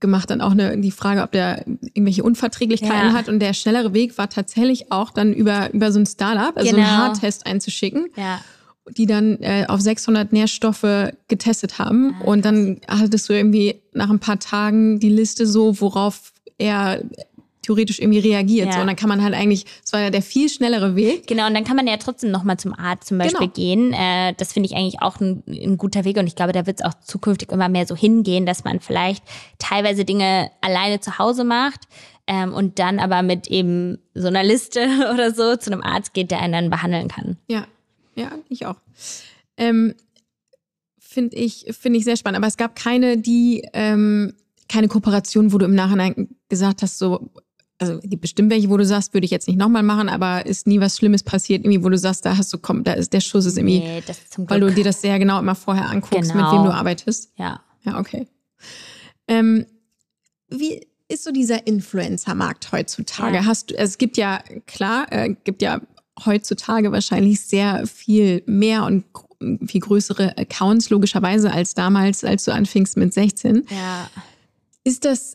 gemacht, 0.00 0.30
dann 0.30 0.40
auch 0.40 0.52
eine, 0.52 0.78
die 0.78 0.92
Frage, 0.92 1.20
ob 1.22 1.30
der 1.32 1.66
irgendwelche 1.66 2.22
Unverträglichkeiten 2.22 3.08
Ja. 3.08 3.12
hat. 3.12 3.28
Und 3.28 3.38
der 3.40 3.52
schnellere 3.52 3.92
Weg 3.92 4.16
war 4.16 4.30
tatsächlich 4.30 4.90
auch 4.90 5.10
dann 5.10 5.34
über, 5.34 5.70
über 5.74 5.92
so 5.92 5.98
ein 5.98 6.06
Startup, 6.06 6.56
also 6.56 6.70
Genau. 6.74 6.88
einen 6.88 6.96
Haartest 6.96 7.46
einzuschicken, 7.46 8.08
Ja. 8.16 8.40
Die 8.88 9.06
dann 9.06 9.38
äh, 9.40 9.66
auf 9.68 9.80
600 9.80 10.32
Nährstoffe 10.32 11.12
getestet 11.28 11.78
haben. 11.78 12.16
Ah, 12.20 12.24
und 12.24 12.44
dann 12.44 12.80
hattest 12.88 13.28
du 13.28 13.32
irgendwie 13.32 13.82
nach 13.92 14.10
ein 14.10 14.18
paar 14.20 14.38
Tagen 14.38 14.98
die 15.00 15.10
Liste 15.10 15.46
so, 15.46 15.80
worauf 15.80 16.32
er 16.58 17.02
theoretisch 17.62 18.00
irgendwie 18.00 18.18
reagiert. 18.20 18.68
Ja. 18.68 18.72
So, 18.72 18.80
und 18.80 18.86
dann 18.86 18.96
kann 18.96 19.08
man 19.08 19.22
halt 19.22 19.34
eigentlich, 19.34 19.66
es 19.84 19.92
war 19.92 20.00
ja 20.00 20.10
der 20.10 20.22
viel 20.22 20.48
schnellere 20.48 20.96
Weg. 20.96 21.26
Genau, 21.26 21.46
und 21.46 21.54
dann 21.54 21.64
kann 21.64 21.76
man 21.76 21.86
ja 21.86 21.96
trotzdem 21.98 22.30
nochmal 22.30 22.56
zum 22.56 22.72
Arzt 22.74 23.08
zum 23.08 23.18
Beispiel 23.18 23.38
Genau. 23.48 23.52
gehen. 23.52 23.92
Äh, 23.92 24.34
das 24.36 24.52
finde 24.52 24.66
ich 24.68 24.74
eigentlich 24.76 25.02
auch 25.02 25.20
ein, 25.20 25.42
ein 25.46 25.76
guter 25.76 26.04
Weg 26.04 26.16
und 26.16 26.26
ich 26.26 26.34
glaube, 26.34 26.52
da 26.52 26.66
wird 26.66 26.80
es 26.80 26.86
auch 26.86 26.94
zukünftig 26.94 27.52
immer 27.52 27.68
mehr 27.68 27.86
so 27.86 27.94
hingehen, 27.94 28.46
dass 28.46 28.64
man 28.64 28.80
vielleicht 28.80 29.22
teilweise 29.58 30.04
Dinge 30.04 30.50
alleine 30.62 31.00
zu 31.00 31.18
Hause 31.18 31.44
macht 31.44 31.80
ähm, 32.26 32.54
und 32.54 32.78
dann 32.78 32.98
aber 32.98 33.22
mit 33.22 33.48
eben 33.48 33.98
so 34.14 34.28
einer 34.28 34.42
Liste 34.42 34.80
oder 35.14 35.32
so 35.32 35.56
zu 35.56 35.70
einem 35.70 35.82
Arzt 35.82 36.14
geht, 36.14 36.30
der 36.30 36.40
einen 36.40 36.52
dann 36.54 36.70
behandeln 36.70 37.08
kann. 37.08 37.36
Ja, 37.48 37.66
ja, 38.20 38.32
ich 38.48 38.66
auch. 38.66 38.76
Ähm, 39.56 39.94
Finde 40.98 41.36
ich, 41.36 41.66
finde 41.78 41.98
ich 41.98 42.04
sehr 42.04 42.16
spannend. 42.16 42.38
Aber 42.38 42.46
es 42.46 42.56
gab 42.56 42.76
keine, 42.76 43.18
die, 43.18 43.66
ähm, 43.72 44.34
keine 44.68 44.86
Kooperation, 44.86 45.52
wo 45.52 45.58
du 45.58 45.64
im 45.66 45.74
Nachhinein 45.74 46.28
gesagt 46.48 46.82
hast, 46.82 46.98
so, 46.98 47.30
also 47.78 47.94
es 47.94 48.08
gibt 48.08 48.20
bestimmt 48.20 48.50
welche, 48.52 48.70
wo 48.70 48.76
du 48.76 48.84
sagst, 48.84 49.12
würde 49.12 49.24
ich 49.24 49.30
jetzt 49.32 49.48
nicht 49.48 49.56
nochmal 49.58 49.82
machen, 49.82 50.08
aber 50.08 50.46
ist 50.46 50.66
nie 50.68 50.78
was 50.80 50.96
Schlimmes 50.98 51.24
passiert, 51.24 51.64
irgendwie, 51.64 51.82
wo 51.82 51.88
du 51.88 51.98
sagst, 51.98 52.24
da 52.24 52.36
hast 52.36 52.52
du, 52.52 52.58
komm, 52.58 52.84
da 52.84 52.92
ist 52.92 53.12
der 53.12 53.20
Schuss 53.20 53.46
ist 53.46 53.56
irgendwie, 53.58 53.80
Nee, 53.80 54.02
weil 54.38 54.60
du 54.60 54.70
dir 54.70 54.84
das 54.84 55.00
sehr 55.00 55.18
genau 55.18 55.40
immer 55.40 55.54
vorher 55.56 55.88
anguckst, 55.88 56.30
Genau. 56.32 56.44
mit 56.44 56.52
wem 56.60 56.64
du 56.64 56.72
arbeitest. 56.74 57.32
ja. 57.36 57.60
Ja, 57.82 57.98
okay. 57.98 58.28
Ähm, 59.26 59.64
wie 60.50 60.86
ist 61.08 61.24
so 61.24 61.30
dieser 61.32 61.66
Influencer-Markt 61.66 62.70
heutzutage? 62.72 63.36
Ja. 63.36 63.44
Hast 63.46 63.70
du, 63.70 63.74
es 63.78 63.96
gibt 63.96 64.18
ja, 64.18 64.42
klar, 64.66 65.06
äh, 65.10 65.34
gibt 65.44 65.62
ja 65.62 65.80
heutzutage 66.26 66.92
wahrscheinlich 66.92 67.40
sehr 67.40 67.86
viel 67.86 68.42
mehr 68.46 68.84
und 68.84 69.04
viel 69.66 69.80
größere 69.80 70.36
Accounts, 70.36 70.90
logischerweise, 70.90 71.50
als 71.50 71.74
damals, 71.74 72.24
als 72.24 72.44
du 72.44 72.52
anfingst 72.52 72.96
mit 72.96 73.14
16. 73.14 73.66
Ja. 73.70 74.10
Ist 74.84 75.04
das, 75.04 75.34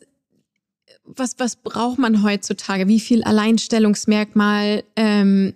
was, 1.04 1.40
was 1.40 1.56
braucht 1.56 1.98
man 1.98 2.24
heutzutage? 2.24 2.88
Wie 2.88 3.00
viel 3.00 3.24
Alleinstellungsmerkmal? 3.24 4.84
Ähm, 4.96 5.54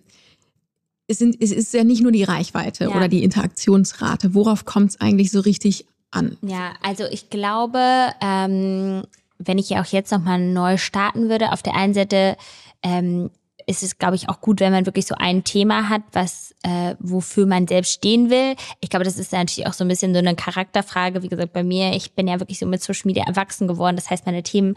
es, 1.08 1.18
sind, 1.20 1.38
es 1.42 1.52
ist 1.52 1.74
ja 1.74 1.84
nicht 1.84 2.02
nur 2.02 2.12
die 2.12 2.24
Reichweite 2.24 2.86
Ja. 2.86 2.90
oder 2.96 3.08
die 3.08 3.24
Interaktionsrate. 3.24 4.34
Worauf 4.34 4.66
kommt 4.66 4.92
es 4.92 5.02
eigentlich 5.02 5.32
so 5.32 5.40
richtig 5.40 5.86
an? 6.12 6.38
Ja, 6.42 6.74
also 6.82 7.06
ich 7.06 7.30
glaube, 7.30 7.80
ähm, 8.22 9.04
wenn 9.38 9.58
ich 9.58 9.70
ja 9.70 9.82
auch 9.82 9.88
jetzt 9.88 10.12
nochmal 10.12 10.40
neu 10.40 10.78
starten 10.78 11.30
würde, 11.30 11.52
auf 11.52 11.64
der 11.64 11.76
einen 11.76 11.94
Seite 11.94 12.36
ähm, 12.84 13.30
ist 13.70 13.84
es, 13.84 14.00
glaube 14.00 14.16
ich, 14.16 14.30
auch 14.30 14.42
gut, 14.42 14.60
wenn 14.62 14.72
man 14.72 14.88
wirklich 14.88 15.06
so 15.06 15.14
ein 15.16 15.44
Thema 15.44 15.90
hat, 15.90 16.02
was 16.12 16.56
äh, 16.64 16.96
wofür 17.00 17.46
man 17.46 17.68
selbst 17.68 17.94
stehen 17.94 18.32
will. 18.32 18.56
Ich 18.82 18.90
glaube, 18.90 19.06
das 19.06 19.20
ist 19.20 19.32
natürlich 19.32 19.68
auch 19.68 19.74
so 19.74 19.86
ein 19.86 19.88
bisschen 19.88 20.12
so 20.14 20.20
eine 20.20 20.36
Charakterfrage. 20.36 21.22
Wie 21.22 21.30
gesagt, 21.30 21.54
bei 21.54 21.64
mir, 21.64 21.94
ich 21.96 22.14
bin 22.14 22.28
ja 22.28 22.40
wirklich 22.40 22.58
so 22.58 22.66
mit 22.66 22.82
Social 22.82 23.04
Media 23.06 23.26
erwachsen 23.28 23.68
geworden. 23.68 23.96
Das 23.96 24.10
heißt, 24.10 24.26
meine 24.26 24.42
Themen 24.42 24.76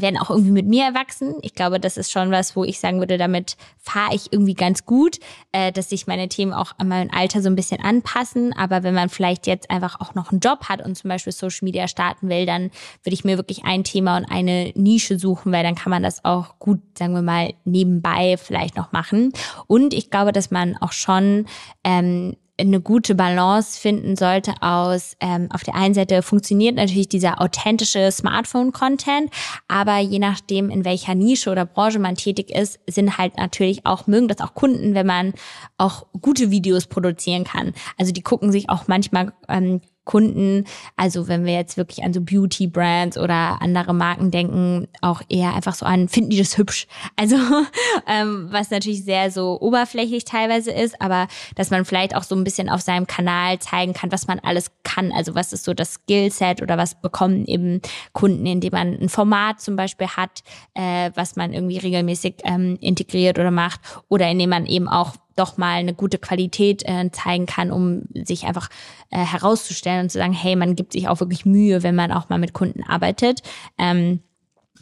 werden 0.00 0.18
auch 0.18 0.30
irgendwie 0.30 0.52
mit 0.52 0.66
mir 0.66 0.84
erwachsen. 0.84 1.34
Ich 1.42 1.54
glaube, 1.54 1.80
das 1.80 1.96
ist 1.96 2.10
schon 2.10 2.30
was, 2.30 2.56
wo 2.56 2.64
ich 2.64 2.80
sagen 2.80 2.98
würde, 2.98 3.18
damit 3.18 3.56
fahre 3.78 4.14
ich 4.14 4.32
irgendwie 4.32 4.54
ganz 4.54 4.84
gut, 4.84 5.18
äh, 5.52 5.72
dass 5.72 5.90
sich 5.90 6.06
meine 6.06 6.28
Themen 6.28 6.52
auch 6.52 6.72
an 6.78 6.88
mein 6.88 7.12
Alter 7.12 7.42
so 7.42 7.48
ein 7.48 7.56
bisschen 7.56 7.80
anpassen. 7.82 8.52
Aber 8.52 8.82
wenn 8.82 8.94
man 8.94 9.08
vielleicht 9.08 9.46
jetzt 9.46 9.70
einfach 9.70 10.00
auch 10.00 10.14
noch 10.14 10.30
einen 10.30 10.40
Job 10.40 10.68
hat 10.68 10.84
und 10.84 10.96
zum 10.96 11.08
Beispiel 11.08 11.32
Social 11.32 11.64
Media 11.64 11.88
starten 11.88 12.28
will, 12.28 12.46
dann 12.46 12.70
würde 13.02 13.14
ich 13.14 13.24
mir 13.24 13.36
wirklich 13.36 13.64
ein 13.64 13.84
Thema 13.84 14.16
und 14.16 14.24
eine 14.30 14.72
Nische 14.74 15.18
suchen, 15.18 15.52
weil 15.52 15.62
dann 15.62 15.74
kann 15.74 15.90
man 15.90 16.02
das 16.02 16.24
auch 16.24 16.58
gut, 16.58 16.80
sagen 16.96 17.14
wir 17.14 17.22
mal, 17.22 17.54
nebenbei 17.64 18.36
vielleicht 18.36 18.76
noch 18.76 18.92
machen. 18.92 19.32
Und 19.66 19.94
ich 19.94 20.10
glaube, 20.10 20.32
dass 20.32 20.50
man 20.50 20.76
auch 20.76 20.92
schon 20.92 21.46
ähm, 21.84 22.36
eine 22.58 22.80
gute 22.80 23.14
Balance 23.14 23.78
finden 23.80 24.16
sollte 24.16 24.54
aus, 24.60 25.16
ähm, 25.20 25.48
auf 25.52 25.62
der 25.62 25.74
einen 25.74 25.94
Seite 25.94 26.22
funktioniert 26.22 26.74
natürlich 26.76 27.08
dieser 27.08 27.40
authentische 27.40 28.10
Smartphone-Content, 28.10 29.30
aber 29.68 29.98
je 29.98 30.18
nachdem, 30.18 30.70
in 30.70 30.84
welcher 30.84 31.14
Nische 31.14 31.50
oder 31.50 31.64
Branche 31.64 31.98
man 31.98 32.16
tätig 32.16 32.50
ist, 32.50 32.80
sind 32.86 33.18
halt 33.18 33.36
natürlich 33.36 33.86
auch, 33.86 34.06
mögen 34.06 34.28
das 34.28 34.40
auch 34.40 34.54
Kunden, 34.54 34.94
wenn 34.94 35.06
man 35.06 35.34
auch 35.76 36.06
gute 36.20 36.50
Videos 36.50 36.86
produzieren 36.86 37.44
kann. 37.44 37.72
Also 37.96 38.12
die 38.12 38.22
gucken 38.22 38.52
sich 38.52 38.68
auch 38.68 38.88
manchmal 38.88 39.32
ähm, 39.48 39.80
Kunden, 40.08 40.64
also 40.96 41.28
wenn 41.28 41.44
wir 41.44 41.52
jetzt 41.52 41.76
wirklich 41.76 42.02
an 42.02 42.14
so 42.14 42.22
Beauty-Brands 42.22 43.18
oder 43.18 43.60
andere 43.60 43.92
Marken 43.92 44.30
denken, 44.30 44.88
auch 45.02 45.20
eher 45.28 45.54
einfach 45.54 45.74
so 45.74 45.84
an, 45.84 46.08
finden 46.08 46.30
die 46.30 46.38
das 46.38 46.56
hübsch? 46.56 46.86
Also 47.16 47.36
ähm, 48.06 48.48
was 48.50 48.70
natürlich 48.70 49.04
sehr 49.04 49.30
so 49.30 49.60
oberflächlich 49.60 50.24
teilweise 50.24 50.70
ist, 50.72 50.98
aber 51.02 51.28
dass 51.56 51.70
man 51.70 51.84
vielleicht 51.84 52.16
auch 52.16 52.22
so 52.22 52.34
ein 52.34 52.42
bisschen 52.42 52.70
auf 52.70 52.80
seinem 52.80 53.06
Kanal 53.06 53.58
zeigen 53.58 53.92
kann, 53.92 54.10
was 54.10 54.26
man 54.26 54.38
alles 54.38 54.70
kann. 54.82 55.12
Also 55.12 55.34
was 55.34 55.52
ist 55.52 55.64
so 55.64 55.74
das 55.74 55.98
Skillset 56.02 56.62
oder 56.62 56.78
was 56.78 56.98
bekommen 56.98 57.44
eben 57.44 57.82
Kunden, 58.14 58.46
indem 58.46 58.72
man 58.72 58.98
ein 58.98 59.10
Format 59.10 59.60
zum 59.60 59.76
Beispiel 59.76 60.08
hat, 60.08 60.42
äh, 60.72 61.10
was 61.16 61.36
man 61.36 61.52
irgendwie 61.52 61.76
regelmäßig 61.76 62.36
ähm, 62.44 62.78
integriert 62.80 63.38
oder 63.38 63.50
macht 63.50 63.80
oder 64.08 64.26
indem 64.30 64.48
man 64.48 64.64
eben 64.64 64.88
auch 64.88 65.16
doch 65.38 65.56
mal 65.56 65.76
eine 65.76 65.94
gute 65.94 66.18
Qualität 66.18 66.82
äh, 66.84 67.10
zeigen 67.10 67.46
kann, 67.46 67.70
um 67.70 68.02
sich 68.14 68.46
einfach 68.46 68.68
äh, 69.10 69.18
herauszustellen 69.18 70.02
und 70.02 70.10
zu 70.10 70.18
sagen, 70.18 70.32
hey, 70.32 70.56
man 70.56 70.76
gibt 70.76 70.92
sich 70.92 71.08
auch 71.08 71.20
wirklich 71.20 71.46
Mühe, 71.46 71.82
wenn 71.82 71.94
man 71.94 72.12
auch 72.12 72.28
mal 72.28 72.38
mit 72.38 72.52
Kunden 72.52 72.82
arbeitet. 72.84 73.42
Ähm, 73.78 74.20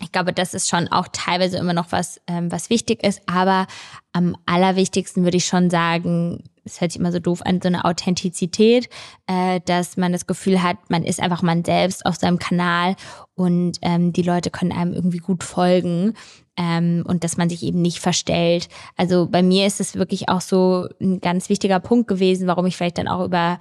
ich 0.02 0.12
glaube, 0.12 0.32
das 0.32 0.54
ist 0.54 0.68
schon 0.68 0.88
auch 0.88 1.08
teilweise 1.12 1.56
immer 1.58 1.72
noch 1.72 1.92
was, 1.92 2.20
ähm, 2.26 2.52
was 2.52 2.70
wichtig 2.70 3.02
ist. 3.02 3.22
Aber 3.26 3.66
am 4.12 4.36
allerwichtigsten 4.46 5.24
würde 5.24 5.38
ich 5.38 5.46
schon 5.46 5.70
sagen, 5.70 6.44
es 6.66 6.80
hört 6.80 6.92
sich 6.92 7.00
immer 7.00 7.12
so 7.12 7.20
doof 7.20 7.42
an, 7.44 7.60
so 7.62 7.68
eine 7.68 7.84
Authentizität, 7.84 8.88
äh, 9.26 9.60
dass 9.64 9.96
man 9.96 10.12
das 10.12 10.26
Gefühl 10.26 10.62
hat, 10.62 10.90
man 10.90 11.04
ist 11.04 11.20
einfach 11.20 11.42
man 11.42 11.64
selbst 11.64 12.04
auf 12.04 12.16
seinem 12.16 12.38
Kanal 12.38 12.96
und 13.34 13.78
ähm, 13.82 14.12
die 14.12 14.22
Leute 14.22 14.50
können 14.50 14.72
einem 14.72 14.92
irgendwie 14.92 15.18
gut 15.18 15.44
folgen. 15.44 16.14
Ähm, 16.58 17.04
und 17.06 17.22
dass 17.22 17.36
man 17.36 17.50
sich 17.50 17.62
eben 17.62 17.82
nicht 17.82 17.98
verstellt. 17.98 18.70
Also 18.96 19.26
bei 19.26 19.42
mir 19.42 19.66
ist 19.66 19.78
es 19.78 19.94
wirklich 19.94 20.30
auch 20.30 20.40
so 20.40 20.88
ein 21.02 21.20
ganz 21.20 21.50
wichtiger 21.50 21.80
Punkt 21.80 22.08
gewesen, 22.08 22.48
warum 22.48 22.64
ich 22.64 22.78
vielleicht 22.78 22.96
dann 22.96 23.08
auch 23.08 23.22
über 23.22 23.58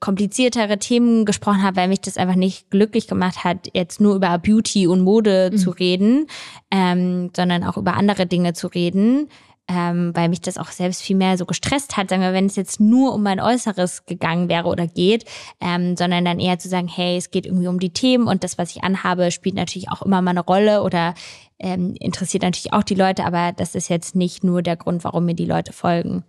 kompliziertere 0.00 0.78
Themen 0.78 1.24
gesprochen 1.24 1.62
habe, 1.62 1.76
weil 1.76 1.88
mich 1.88 2.00
das 2.00 2.16
einfach 2.16 2.34
nicht 2.34 2.70
glücklich 2.70 3.06
gemacht 3.06 3.44
hat, 3.44 3.70
jetzt 3.72 4.00
nur 4.00 4.14
über 4.14 4.36
Beauty 4.38 4.86
und 4.86 5.00
Mode 5.00 5.52
zu 5.56 5.70
reden, 5.70 6.26
ähm, 6.70 7.30
sondern 7.34 7.64
auch 7.64 7.76
über 7.76 7.94
andere 7.94 8.26
Dinge 8.26 8.52
zu 8.52 8.66
reden, 8.66 9.28
ähm, 9.68 10.12
weil 10.14 10.28
mich 10.28 10.40
das 10.40 10.58
auch 10.58 10.68
selbst 10.70 11.02
viel 11.02 11.16
mehr 11.16 11.36
so 11.36 11.44
gestresst 11.44 11.96
hat, 11.96 12.08
sagen 12.10 12.22
wir, 12.22 12.32
wenn 12.32 12.46
es 12.46 12.56
jetzt 12.56 12.78
nur 12.78 13.12
um 13.14 13.22
mein 13.22 13.40
Äußeres 13.40 14.06
gegangen 14.06 14.48
wäre 14.48 14.68
oder 14.68 14.86
geht, 14.86 15.24
ähm, 15.60 15.96
sondern 15.96 16.24
dann 16.24 16.38
eher 16.38 16.58
zu 16.58 16.68
sagen, 16.68 16.86
hey, 16.88 17.16
es 17.16 17.30
geht 17.30 17.46
irgendwie 17.46 17.66
um 17.66 17.80
die 17.80 17.90
Themen 17.90 18.28
und 18.28 18.44
das, 18.44 18.58
was 18.58 18.70
ich 18.76 18.84
anhabe, 18.84 19.30
spielt 19.32 19.56
natürlich 19.56 19.90
auch 19.90 20.02
immer 20.02 20.22
mal 20.22 20.30
eine 20.30 20.44
Rolle 20.44 20.82
oder 20.82 21.14
ähm, 21.58 21.94
interessiert 21.98 22.42
natürlich 22.42 22.72
auch 22.72 22.84
die 22.84 22.94
Leute, 22.94 23.24
aber 23.24 23.52
das 23.52 23.74
ist 23.74 23.88
jetzt 23.88 24.14
nicht 24.14 24.44
nur 24.44 24.62
der 24.62 24.76
Grund, 24.76 25.02
warum 25.04 25.24
mir 25.24 25.34
die 25.34 25.46
Leute 25.46 25.72
folgen. 25.72 26.22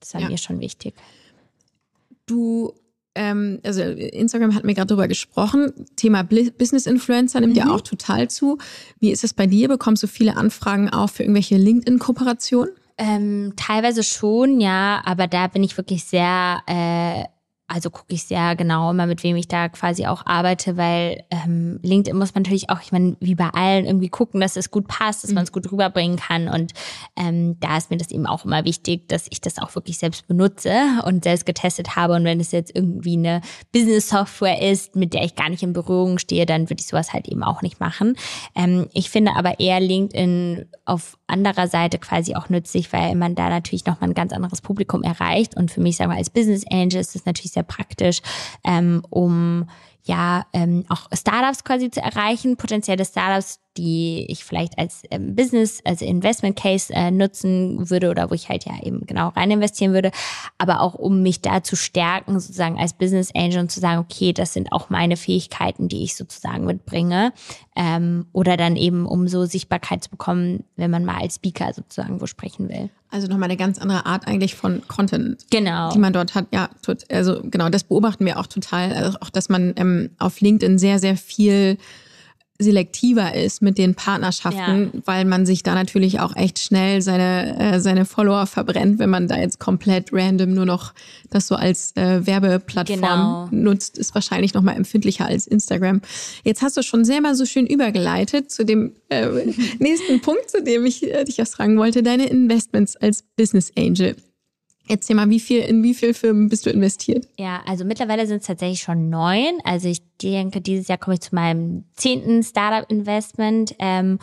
Das 0.00 0.14
war 0.14 0.22
Ja. 0.22 0.28
mir 0.28 0.38
schon 0.38 0.60
wichtig. 0.60 0.94
Du, 2.26 2.72
ähm, 3.16 3.60
also 3.64 3.82
Instagram 3.82 4.54
hat 4.54 4.64
mir 4.64 4.74
gerade 4.74 4.88
drüber 4.88 5.08
gesprochen. 5.08 5.72
Thema 5.96 6.22
Business 6.22 6.86
Influencer 6.86 7.40
nimmt 7.40 7.56
ja 7.56 7.70
auch 7.70 7.80
total 7.80 8.28
zu. 8.28 8.58
Wie 9.00 9.10
ist 9.10 9.24
es 9.24 9.34
bei 9.34 9.46
dir? 9.46 9.68
Bekommst 9.68 10.02
du 10.02 10.06
viele 10.06 10.36
Anfragen 10.36 10.90
auch 10.90 11.10
für 11.10 11.22
irgendwelche 11.22 11.56
LinkedIn-Kooperationen? 11.56 12.70
Ähm, 12.98 13.52
teilweise 13.56 14.02
schon, 14.02 14.60
ja, 14.60 15.02
aber 15.04 15.26
da 15.26 15.48
bin 15.48 15.62
ich 15.62 15.76
wirklich 15.76 16.04
sehr, 16.04 16.62
äh, 16.66 17.24
also 17.68 17.90
gucke 17.90 18.14
ich 18.14 18.24
sehr 18.24 18.54
genau 18.54 18.90
immer, 18.90 19.06
mit 19.06 19.24
wem 19.24 19.34
ich 19.36 19.48
da 19.48 19.68
quasi 19.68 20.06
auch 20.06 20.24
arbeite, 20.24 20.76
weil 20.76 21.24
ähm, 21.30 21.80
LinkedIn 21.82 22.16
muss 22.16 22.34
man 22.34 22.42
natürlich 22.42 22.70
auch, 22.70 22.80
ich 22.80 22.92
meine, 22.92 23.16
wie 23.20 23.34
bei 23.34 23.48
allen 23.48 23.86
irgendwie 23.86 24.08
gucken, 24.08 24.40
dass 24.40 24.56
es 24.56 24.70
gut 24.70 24.86
passt, 24.86 25.24
dass 25.24 25.32
man 25.32 25.42
es 25.42 25.50
gut 25.50 25.70
rüberbringen 25.72 26.16
kann. 26.16 26.48
Und 26.48 26.72
ähm, 27.16 27.58
da 27.58 27.76
ist 27.76 27.90
mir 27.90 27.96
das 27.96 28.12
eben 28.12 28.26
auch 28.26 28.44
immer 28.44 28.64
wichtig, 28.64 29.08
dass 29.08 29.26
ich 29.30 29.40
das 29.40 29.58
auch 29.58 29.74
wirklich 29.74 29.98
selbst 29.98 30.28
benutze 30.28 30.72
und 31.04 31.24
selbst 31.24 31.44
getestet 31.44 31.96
habe. 31.96 32.14
Und 32.14 32.24
wenn 32.24 32.38
es 32.38 32.52
jetzt 32.52 32.74
irgendwie 32.74 33.16
eine 33.16 33.40
Business-Software 33.72 34.62
ist, 34.62 34.94
mit 34.94 35.12
der 35.12 35.24
ich 35.24 35.34
gar 35.34 35.48
nicht 35.48 35.64
in 35.64 35.72
Berührung 35.72 36.18
stehe, 36.18 36.46
dann 36.46 36.70
würde 36.70 36.80
ich 36.80 36.86
sowas 36.86 37.12
halt 37.12 37.26
eben 37.26 37.42
auch 37.42 37.62
nicht 37.62 37.80
machen. 37.80 38.16
Ähm, 38.54 38.86
ich 38.92 39.10
finde 39.10 39.34
aber 39.34 39.58
eher 39.58 39.80
LinkedIn 39.80 40.66
auf 40.84 41.18
anderer 41.26 41.66
Seite 41.66 41.98
quasi 41.98 42.36
auch 42.36 42.48
nützlich, 42.48 42.92
weil 42.92 43.16
man 43.16 43.34
da 43.34 43.48
natürlich 43.48 43.86
nochmal 43.86 44.10
ein 44.10 44.14
ganz 44.14 44.32
anderes 44.32 44.60
Publikum 44.60 45.02
erreicht. 45.02 45.56
Und 45.56 45.72
für 45.72 45.80
mich, 45.80 45.96
sagen 45.96 46.12
wir, 46.12 46.16
als 46.16 46.30
Business 46.30 46.64
Angel 46.70 47.00
ist 47.00 47.16
das 47.16 47.24
natürlich 47.24 47.55
sehr 47.56 47.64
praktisch, 47.64 48.20
ähm, 48.64 49.02
um 49.10 49.68
ja 50.04 50.46
ähm, 50.52 50.84
auch 50.88 51.08
Startups 51.12 51.64
quasi 51.64 51.90
zu 51.90 52.00
erreichen, 52.00 52.56
potenzielle 52.56 53.04
Startups, 53.04 53.60
die 53.76 54.26
ich 54.28 54.44
vielleicht 54.44 54.78
als 54.78 55.02
ähm, 55.10 55.34
Business, 55.34 55.80
also 55.84 56.04
Investment 56.04 56.56
Case 56.56 56.92
äh, 56.92 57.10
nutzen 57.10 57.90
würde 57.90 58.10
oder 58.10 58.30
wo 58.30 58.34
ich 58.34 58.48
halt 58.48 58.64
ja 58.64 58.72
eben 58.82 59.06
genau 59.06 59.28
rein 59.28 59.50
investieren 59.50 59.92
würde, 59.92 60.10
aber 60.58 60.80
auch 60.80 60.94
um 60.94 61.22
mich 61.22 61.40
da 61.40 61.62
zu 61.62 61.76
stärken, 61.76 62.38
sozusagen 62.38 62.78
als 62.78 62.94
Business 62.94 63.30
Angel 63.34 63.60
und 63.60 63.70
zu 63.70 63.80
sagen, 63.80 64.00
okay, 64.00 64.32
das 64.32 64.52
sind 64.52 64.72
auch 64.72 64.90
meine 64.90 65.16
Fähigkeiten, 65.16 65.88
die 65.88 66.04
ich 66.04 66.16
sozusagen 66.16 66.64
mitbringe. 66.64 67.32
Ähm, 67.74 68.26
oder 68.32 68.56
dann 68.56 68.76
eben, 68.76 69.06
um 69.06 69.28
so 69.28 69.44
Sichtbarkeit 69.44 70.02
zu 70.02 70.10
bekommen, 70.10 70.64
wenn 70.76 70.90
man 70.90 71.04
mal 71.04 71.20
als 71.20 71.36
Speaker 71.36 71.72
sozusagen 71.74 72.20
wo 72.20 72.26
sprechen 72.26 72.68
will. 72.68 72.90
Also 73.10 73.28
nochmal 73.28 73.48
eine 73.48 73.56
ganz 73.56 73.78
andere 73.78 74.04
Art 74.04 74.26
eigentlich 74.26 74.56
von 74.56 74.82
Content, 74.88 75.46
genau. 75.50 75.90
die 75.92 75.98
man 75.98 76.12
dort 76.12 76.34
hat. 76.34 76.46
Ja, 76.52 76.70
also 77.10 77.40
genau, 77.44 77.68
das 77.68 77.84
beobachten 77.84 78.26
wir 78.26 78.38
auch 78.38 78.46
total. 78.46 78.92
Also 78.92 79.18
auch, 79.20 79.30
dass 79.30 79.48
man 79.48 79.74
ähm, 79.76 80.10
auf 80.18 80.40
LinkedIn 80.40 80.78
sehr, 80.78 80.98
sehr 80.98 81.16
viel 81.16 81.78
selektiver 82.58 83.34
ist 83.34 83.62
mit 83.62 83.78
den 83.78 83.94
Partnerschaften, 83.94 84.90
ja. 84.94 85.00
weil 85.04 85.24
man 85.24 85.46
sich 85.46 85.62
da 85.62 85.74
natürlich 85.74 86.20
auch 86.20 86.34
echt 86.36 86.58
schnell 86.58 87.02
seine, 87.02 87.58
äh, 87.58 87.80
seine 87.80 88.04
Follower 88.04 88.46
verbrennt, 88.46 88.98
wenn 88.98 89.10
man 89.10 89.28
da 89.28 89.38
jetzt 89.38 89.58
komplett 89.58 90.12
random 90.12 90.54
nur 90.54 90.66
noch 90.66 90.94
das 91.30 91.46
so 91.46 91.54
als 91.54 91.94
äh, 91.96 92.26
Werbeplattform 92.26 93.00
genau. 93.00 93.48
nutzt, 93.50 93.98
ist 93.98 94.14
wahrscheinlich 94.14 94.54
noch 94.54 94.62
mal 94.62 94.72
empfindlicher 94.72 95.26
als 95.26 95.46
Instagram. 95.46 96.00
Jetzt 96.44 96.62
hast 96.62 96.76
du 96.76 96.82
schon 96.82 97.02
mal 97.22 97.34
so 97.34 97.46
schön 97.46 97.66
übergeleitet 97.66 98.50
zu 98.50 98.64
dem 98.64 98.92
äh, 99.08 99.26
nächsten 99.78 100.20
Punkt, 100.20 100.50
zu 100.50 100.62
dem 100.62 100.86
ich 100.86 101.02
äh, 101.02 101.24
dich 101.24 101.38
erst 101.38 101.56
fragen 101.56 101.78
wollte, 101.78 102.02
deine 102.02 102.26
Investments 102.26 102.96
als 102.96 103.22
Business 103.36 103.70
Angel. 103.76 104.16
Erzähl 104.88 105.16
mal, 105.16 105.28
wie 105.30 105.40
viel, 105.40 105.60
in 105.60 105.82
wie 105.82 105.94
viele 105.94 106.14
Firmen 106.14 106.48
bist 106.48 106.66
du 106.66 106.70
investiert? 106.70 107.26
Ja, 107.38 107.60
also 107.66 107.84
mittlerweile 107.84 108.26
sind 108.26 108.40
es 108.40 108.46
tatsächlich 108.46 108.80
schon 108.80 109.08
neun. 109.10 109.58
Also 109.64 109.88
ich 109.88 110.02
denke, 110.22 110.60
dieses 110.60 110.88
Jahr 110.88 110.98
komme 110.98 111.14
ich 111.14 111.20
zu 111.20 111.34
meinem 111.34 111.84
zehnten 111.94 112.42
Startup-Investment. 112.42 113.74
Ähm, 113.78 114.18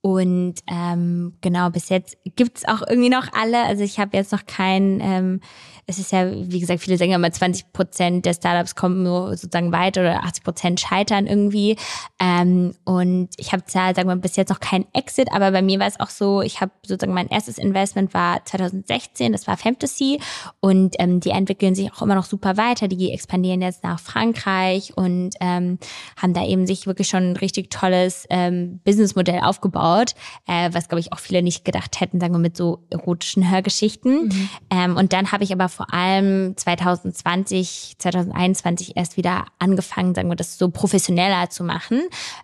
und 0.00 0.54
ähm, 0.68 1.34
genau, 1.40 1.70
bis 1.70 1.88
jetzt 1.88 2.16
gibt's 2.36 2.64
auch 2.66 2.82
irgendwie 2.88 3.10
noch 3.10 3.32
alle. 3.32 3.62
Also 3.64 3.82
ich 3.82 3.98
habe 3.98 4.16
jetzt 4.16 4.32
noch 4.32 4.46
kein 4.46 5.00
ähm, 5.02 5.40
es 5.88 5.98
ist 5.98 6.12
ja, 6.12 6.30
wie 6.30 6.60
gesagt, 6.60 6.82
viele 6.82 6.98
sagen 6.98 7.12
ja 7.12 7.16
immer 7.16 7.32
20 7.32 7.72
Prozent 7.72 8.26
der 8.26 8.34
Startups 8.34 8.74
kommen 8.74 9.02
nur 9.02 9.30
sozusagen 9.30 9.72
weiter 9.72 10.02
oder 10.02 10.22
80 10.22 10.44
Prozent 10.44 10.80
scheitern 10.80 11.26
irgendwie. 11.26 11.76
Ähm, 12.20 12.74
und 12.84 13.30
ich 13.38 13.52
habe 13.52 13.64
zwar, 13.64 13.94
sagen 13.94 14.06
wir, 14.06 14.16
bis 14.16 14.36
jetzt 14.36 14.50
noch 14.50 14.60
keinen 14.60 14.84
Exit, 14.92 15.32
aber 15.32 15.50
bei 15.50 15.62
mir 15.62 15.80
war 15.80 15.86
es 15.86 15.98
auch 15.98 16.10
so, 16.10 16.42
ich 16.42 16.60
habe 16.60 16.72
sozusagen 16.84 17.14
mein 17.14 17.28
erstes 17.28 17.56
Investment 17.56 18.12
war 18.12 18.44
2016, 18.44 19.32
das 19.32 19.46
war 19.46 19.56
Fantasy 19.56 20.20
und 20.60 20.94
ähm, 20.98 21.20
die 21.20 21.30
entwickeln 21.30 21.74
sich 21.74 21.90
auch 21.90 22.02
immer 22.02 22.14
noch 22.14 22.26
super 22.26 22.58
weiter. 22.58 22.86
Die 22.86 23.10
expandieren 23.10 23.62
jetzt 23.62 23.82
nach 23.82 23.98
Frankreich 23.98 24.94
und 24.94 25.30
ähm, 25.40 25.78
haben 26.20 26.34
da 26.34 26.44
eben 26.44 26.66
sich 26.66 26.86
wirklich 26.86 27.08
schon 27.08 27.30
ein 27.30 27.36
richtig 27.36 27.70
tolles 27.70 28.26
ähm, 28.28 28.80
Businessmodell 28.84 29.40
aufgebaut, 29.40 30.14
äh, 30.46 30.68
was 30.70 30.90
glaube 30.90 31.00
ich 31.00 31.14
auch 31.14 31.18
viele 31.18 31.42
nicht 31.42 31.64
gedacht 31.64 31.98
hätten, 31.98 32.20
sagen 32.20 32.34
wir 32.34 32.38
mit 32.38 32.58
so 32.58 32.84
erotischen 32.90 33.50
Hörgeschichten. 33.50 34.26
Mhm. 34.26 34.50
Ähm, 34.68 34.96
und 34.98 35.14
dann 35.14 35.32
habe 35.32 35.44
ich 35.44 35.52
aber 35.54 35.77
vor 35.78 35.94
allem 35.94 36.56
2020, 36.56 37.94
2021 37.98 38.96
erst 38.96 39.16
wieder 39.16 39.44
angefangen, 39.60 40.12
sagen 40.12 40.28
wir 40.28 40.34
das 40.34 40.58
so 40.58 40.70
professioneller 40.70 41.50
zu 41.50 41.62
machen, 41.62 42.02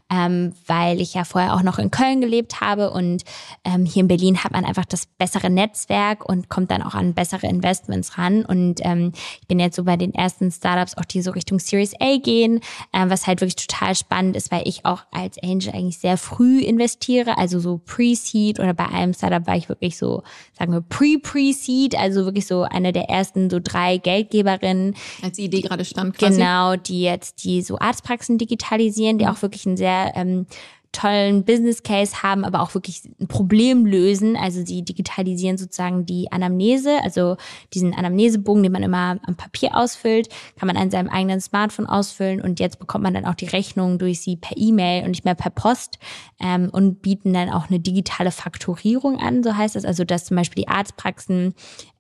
ähm, 0.09 0.55
weil 0.69 1.01
ich 1.01 1.15
ja 1.15 1.25
vorher 1.25 1.55
auch 1.55 1.65
noch 1.65 1.81
in 1.81 1.91
Köln 1.91 2.21
gelebt 2.21 2.61
habe 2.61 2.93
und 2.93 3.25
ähm, 3.65 3.87
hier 3.87 4.03
in 4.03 4.09
Berlin 4.09 4.45
hat 4.45 4.53
man 4.53 4.65
einfach 4.65 4.85
das 4.85 5.07
bessere 5.07 5.51
Netzwerk 5.51 6.25
und 6.25 6.49
kommt 6.49 6.71
dann 6.71 6.81
auch 6.81 6.95
an 6.95 7.13
bessere 7.13 7.49
Investments 7.49 8.19
ran. 8.19 8.45
Und 8.45 8.77
ähm, 8.83 9.11
ich 9.41 9.49
bin 9.49 9.59
jetzt 9.59 9.75
so 9.75 9.83
bei 9.83 9.97
den 9.97 10.15
ersten 10.15 10.53
Startups, 10.53 10.97
auch 10.97 11.05
die 11.05 11.21
so 11.21 11.33
Richtung 11.33 11.59
Series 11.59 11.95
A 11.99 12.19
gehen, 12.19 12.61
äh, 12.93 13.09
was 13.09 13.27
halt 13.27 13.41
wirklich 13.41 13.67
total 13.67 13.97
spannend 13.97 14.37
ist, 14.37 14.53
weil 14.53 14.63
ich 14.65 14.85
auch 14.85 15.03
als 15.11 15.43
Angel 15.43 15.73
eigentlich 15.73 15.99
sehr 15.99 16.19
früh 16.19 16.61
investiere, 16.61 17.37
also 17.37 17.59
so 17.59 17.81
Pre-Seed 17.85 18.61
oder 18.61 18.75
bei 18.75 18.87
einem 18.87 19.13
Startup 19.13 19.45
war 19.45 19.57
ich 19.57 19.69
wirklich 19.69 19.99
so, 19.99 20.23
sagen 20.57 20.73
wir 20.73 20.83
Pre-Pre-Seed, 20.83 21.97
also 21.97 22.27
wirklich 22.27 22.47
so 22.47 22.63
eine 22.63 22.93
der 22.93 23.09
ersten 23.09 23.24
ersten 23.25 23.51
so 23.51 23.61
drei 23.63 23.97
Geldgeberinnen. 23.97 24.95
Als 25.23 25.37
die 25.37 25.45
Idee 25.45 25.63
gerade 25.63 25.85
stand 25.85 26.17
quasi. 26.17 26.37
Genau, 26.37 26.77
die 26.77 27.03
jetzt 27.03 27.45
die 27.45 27.63
so 27.63 27.79
Arztpraxen 27.79 28.39
digitalisieren, 28.39 29.19
die 29.19 29.27
auch 29.27 29.41
wirklich 29.43 29.65
ein 29.67 29.77
sehr 29.77 30.13
ähm, 30.15 30.47
tollen 30.93 31.45
Business 31.45 31.83
Case 31.83 32.23
haben, 32.23 32.45
aber 32.45 32.61
auch 32.61 32.75
wirklich 32.75 33.03
ein 33.21 33.27
Problem 33.27 33.85
lösen. 33.85 34.37
Also 34.37 34.65
sie 34.65 34.83
digitalisieren 34.83 35.59
sozusagen 35.59 36.07
die 36.07 36.31
Anamnese, 36.31 37.03
also 37.03 37.37
diesen 37.73 37.95
Anamnesebogen, 37.95 38.63
den 38.63 38.71
man 38.71 38.85
immer 38.85 39.19
am 39.27 39.37
Papier 39.37 39.77
ausfüllt, 39.77 40.29
kann 40.57 40.69
man 40.69 40.77
an 40.77 40.91
seinem 40.91 41.09
eigenen 41.09 41.41
Smartphone 41.41 41.87
ausfüllen 41.87 42.41
und 42.41 42.61
jetzt 42.61 42.79
bekommt 42.79 43.03
man 43.03 43.15
dann 43.15 43.25
auch 43.25 43.35
die 43.35 43.47
Rechnung 43.47 43.99
durch 43.99 44.21
sie 44.21 44.37
per 44.37 44.57
E-Mail 44.57 45.03
und 45.03 45.11
nicht 45.11 45.25
mehr 45.25 45.35
per 45.35 45.51
Post 45.51 45.99
ähm, 46.41 46.69
und 46.71 47.03
bieten 47.03 47.33
dann 47.33 47.51
auch 47.51 47.69
eine 47.69 47.81
digitale 47.81 48.31
Fakturierung 48.31 49.19
an, 49.19 49.43
so 49.43 49.57
heißt 49.57 49.75
das. 49.75 49.85
Also 49.85 50.05
dass 50.05 50.27
zum 50.27 50.37
Beispiel 50.37 50.63
die 50.63 50.69
Arztpraxen 50.69 51.55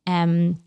ähm, 0.06 0.58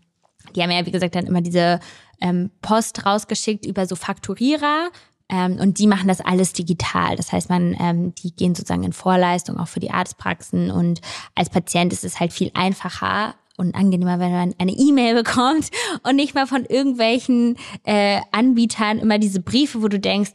die 0.54 0.62
haben 0.62 0.70
ja, 0.70 0.84
wie 0.86 0.90
gesagt, 0.90 1.14
dann 1.14 1.26
immer 1.26 1.40
diese 1.40 1.80
ähm, 2.20 2.50
Post 2.62 3.04
rausgeschickt 3.04 3.66
über 3.66 3.86
so 3.86 3.96
Fakturierer. 3.96 4.90
Ähm, 5.30 5.58
und 5.60 5.78
die 5.78 5.86
machen 5.86 6.08
das 6.08 6.20
alles 6.20 6.52
digital. 6.52 7.16
Das 7.16 7.32
heißt, 7.32 7.50
man, 7.50 7.76
ähm, 7.78 8.14
die 8.14 8.34
gehen 8.34 8.54
sozusagen 8.54 8.84
in 8.84 8.92
Vorleistung 8.92 9.58
auch 9.58 9.68
für 9.68 9.80
die 9.80 9.90
Arztpraxen. 9.90 10.70
Und 10.70 11.00
als 11.34 11.50
Patient 11.50 11.92
ist 11.92 12.04
es 12.04 12.18
halt 12.18 12.32
viel 12.32 12.50
einfacher, 12.54 13.34
und 13.58 13.74
angenehmer, 13.74 14.20
wenn 14.20 14.32
man 14.32 14.54
eine 14.58 14.72
E-Mail 14.72 15.14
bekommt 15.22 15.70
und 16.04 16.16
nicht 16.16 16.34
mal 16.34 16.46
von 16.46 16.64
irgendwelchen 16.64 17.56
äh, 17.84 18.20
Anbietern 18.32 18.98
immer 18.98 19.18
diese 19.18 19.40
Briefe, 19.40 19.82
wo 19.82 19.88
du 19.88 19.98
denkst, 19.98 20.30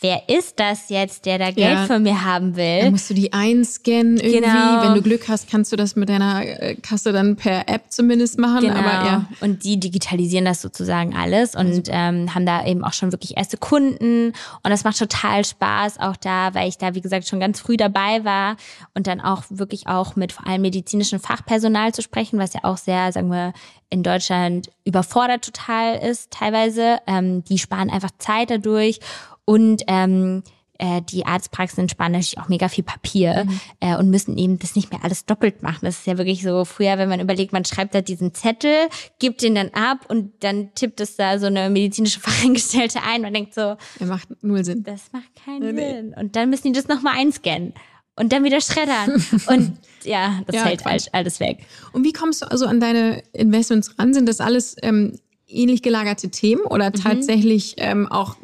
wer 0.00 0.28
ist 0.28 0.60
das 0.60 0.88
jetzt, 0.90 1.26
der 1.26 1.38
da 1.38 1.50
Geld 1.50 1.74
ja, 1.74 1.86
von 1.86 2.02
mir 2.02 2.24
haben 2.24 2.56
will? 2.56 2.82
Dann 2.82 2.92
musst 2.92 3.10
du 3.10 3.14
die 3.14 3.32
einscannen 3.32 4.18
irgendwie. 4.18 4.40
Genau. 4.40 4.82
Wenn 4.82 4.94
du 4.94 5.02
Glück 5.02 5.28
hast, 5.28 5.50
kannst 5.50 5.72
du 5.72 5.76
das 5.76 5.96
mit 5.96 6.08
deiner 6.08 6.44
äh, 6.44 6.76
Kasse 6.76 7.12
dann 7.12 7.36
per 7.36 7.68
App 7.68 7.90
zumindest 7.90 8.38
machen. 8.38 8.60
Genau. 8.60 8.76
Aber 8.76 8.88
ja. 8.88 9.26
Und 9.40 9.64
die 9.64 9.80
digitalisieren 9.80 10.44
das 10.44 10.62
sozusagen 10.62 11.16
alles 11.16 11.54
und 11.54 11.66
also. 11.66 11.92
ähm, 11.92 12.34
haben 12.34 12.46
da 12.46 12.64
eben 12.64 12.84
auch 12.84 12.92
schon 12.92 13.12
wirklich 13.12 13.36
erste 13.36 13.56
Kunden. 13.56 14.28
Und 14.28 14.70
das 14.70 14.84
macht 14.84 14.98
total 14.98 15.44
Spaß 15.44 15.98
auch 15.98 16.16
da, 16.16 16.54
weil 16.54 16.68
ich 16.68 16.78
da, 16.78 16.94
wie 16.94 17.00
gesagt, 17.00 17.26
schon 17.26 17.40
ganz 17.40 17.60
früh 17.60 17.76
dabei 17.76 18.24
war 18.24 18.56
und 18.94 19.06
dann 19.08 19.20
auch 19.20 19.42
wirklich 19.48 19.88
auch 19.88 20.14
mit 20.14 20.32
vor 20.32 20.46
allem 20.46 20.62
medizinischem 20.62 21.18
Fachpersonal 21.18 21.92
zu 21.92 22.02
sprechen, 22.02 22.38
was 22.38 22.54
ja 22.54 22.60
auch 22.62 22.76
sehr, 22.76 23.10
sagen 23.12 23.30
wir, 23.30 23.52
in 23.90 24.02
Deutschland 24.02 24.70
überfordert 24.84 25.44
total 25.44 25.96
ist 25.96 26.30
teilweise. 26.30 26.98
Ähm, 27.06 27.42
die 27.44 27.58
sparen 27.58 27.90
einfach 27.90 28.10
Zeit 28.18 28.50
dadurch 28.50 29.00
und 29.48 29.82
ähm, 29.86 30.42
äh, 30.76 31.00
die 31.00 31.24
Arztpraxen 31.24 31.88
sparen 31.88 32.12
natürlich 32.12 32.38
auch 32.38 32.50
mega 32.50 32.68
viel 32.68 32.84
Papier 32.84 33.46
mhm. 33.46 33.60
äh, 33.80 33.96
und 33.96 34.10
müssen 34.10 34.36
eben 34.36 34.58
das 34.58 34.76
nicht 34.76 34.90
mehr 34.92 35.02
alles 35.02 35.24
doppelt 35.24 35.62
machen. 35.62 35.78
Das 35.86 36.00
ist 36.00 36.06
ja 36.06 36.18
wirklich 36.18 36.42
so 36.42 36.66
früher, 36.66 36.98
wenn 36.98 37.08
man 37.08 37.18
überlegt, 37.18 37.54
man 37.54 37.64
schreibt 37.64 37.94
da 37.94 38.02
diesen 38.02 38.34
Zettel, 38.34 38.88
gibt 39.18 39.40
den 39.40 39.54
dann 39.54 39.70
ab 39.70 40.04
und 40.08 40.32
dann 40.40 40.74
tippt 40.74 41.00
es 41.00 41.16
da 41.16 41.38
so 41.38 41.46
eine 41.46 41.70
medizinische 41.70 42.20
Fachangestellte 42.20 43.02
ein 43.02 43.24
und 43.24 43.32
denkt 43.32 43.54
so, 43.54 43.60
er 44.00 44.06
macht 44.06 44.28
null 44.42 44.62
Sinn. 44.66 44.82
Das 44.82 45.10
macht 45.12 45.30
keinen 45.42 45.74
nee, 45.74 45.94
Sinn. 45.94 46.14
Und 46.14 46.36
dann 46.36 46.50
müssen 46.50 46.74
die 46.74 46.78
das 46.78 46.88
nochmal 46.88 47.14
einscannen 47.16 47.72
und 48.16 48.34
dann 48.34 48.44
wieder 48.44 48.60
schreddern. 48.60 49.24
und 49.46 49.78
ja, 50.04 50.42
das 50.46 50.56
ja, 50.56 50.62
fällt 50.64 50.84
halt 50.84 51.08
alles 51.14 51.40
weg. 51.40 51.64
Und 51.92 52.04
wie 52.04 52.12
kommst 52.12 52.42
du 52.42 52.50
also 52.50 52.66
an 52.66 52.80
deine 52.80 53.22
Investments 53.32 53.98
ran? 53.98 54.12
Sind 54.12 54.28
das 54.28 54.40
alles 54.40 54.76
ähm, 54.82 55.18
ähnlich 55.46 55.80
gelagerte 55.80 56.28
Themen 56.28 56.62
oder 56.66 56.90
mhm. 56.90 56.94
tatsächlich 56.94 57.76
ähm, 57.78 58.06
auch 58.06 58.36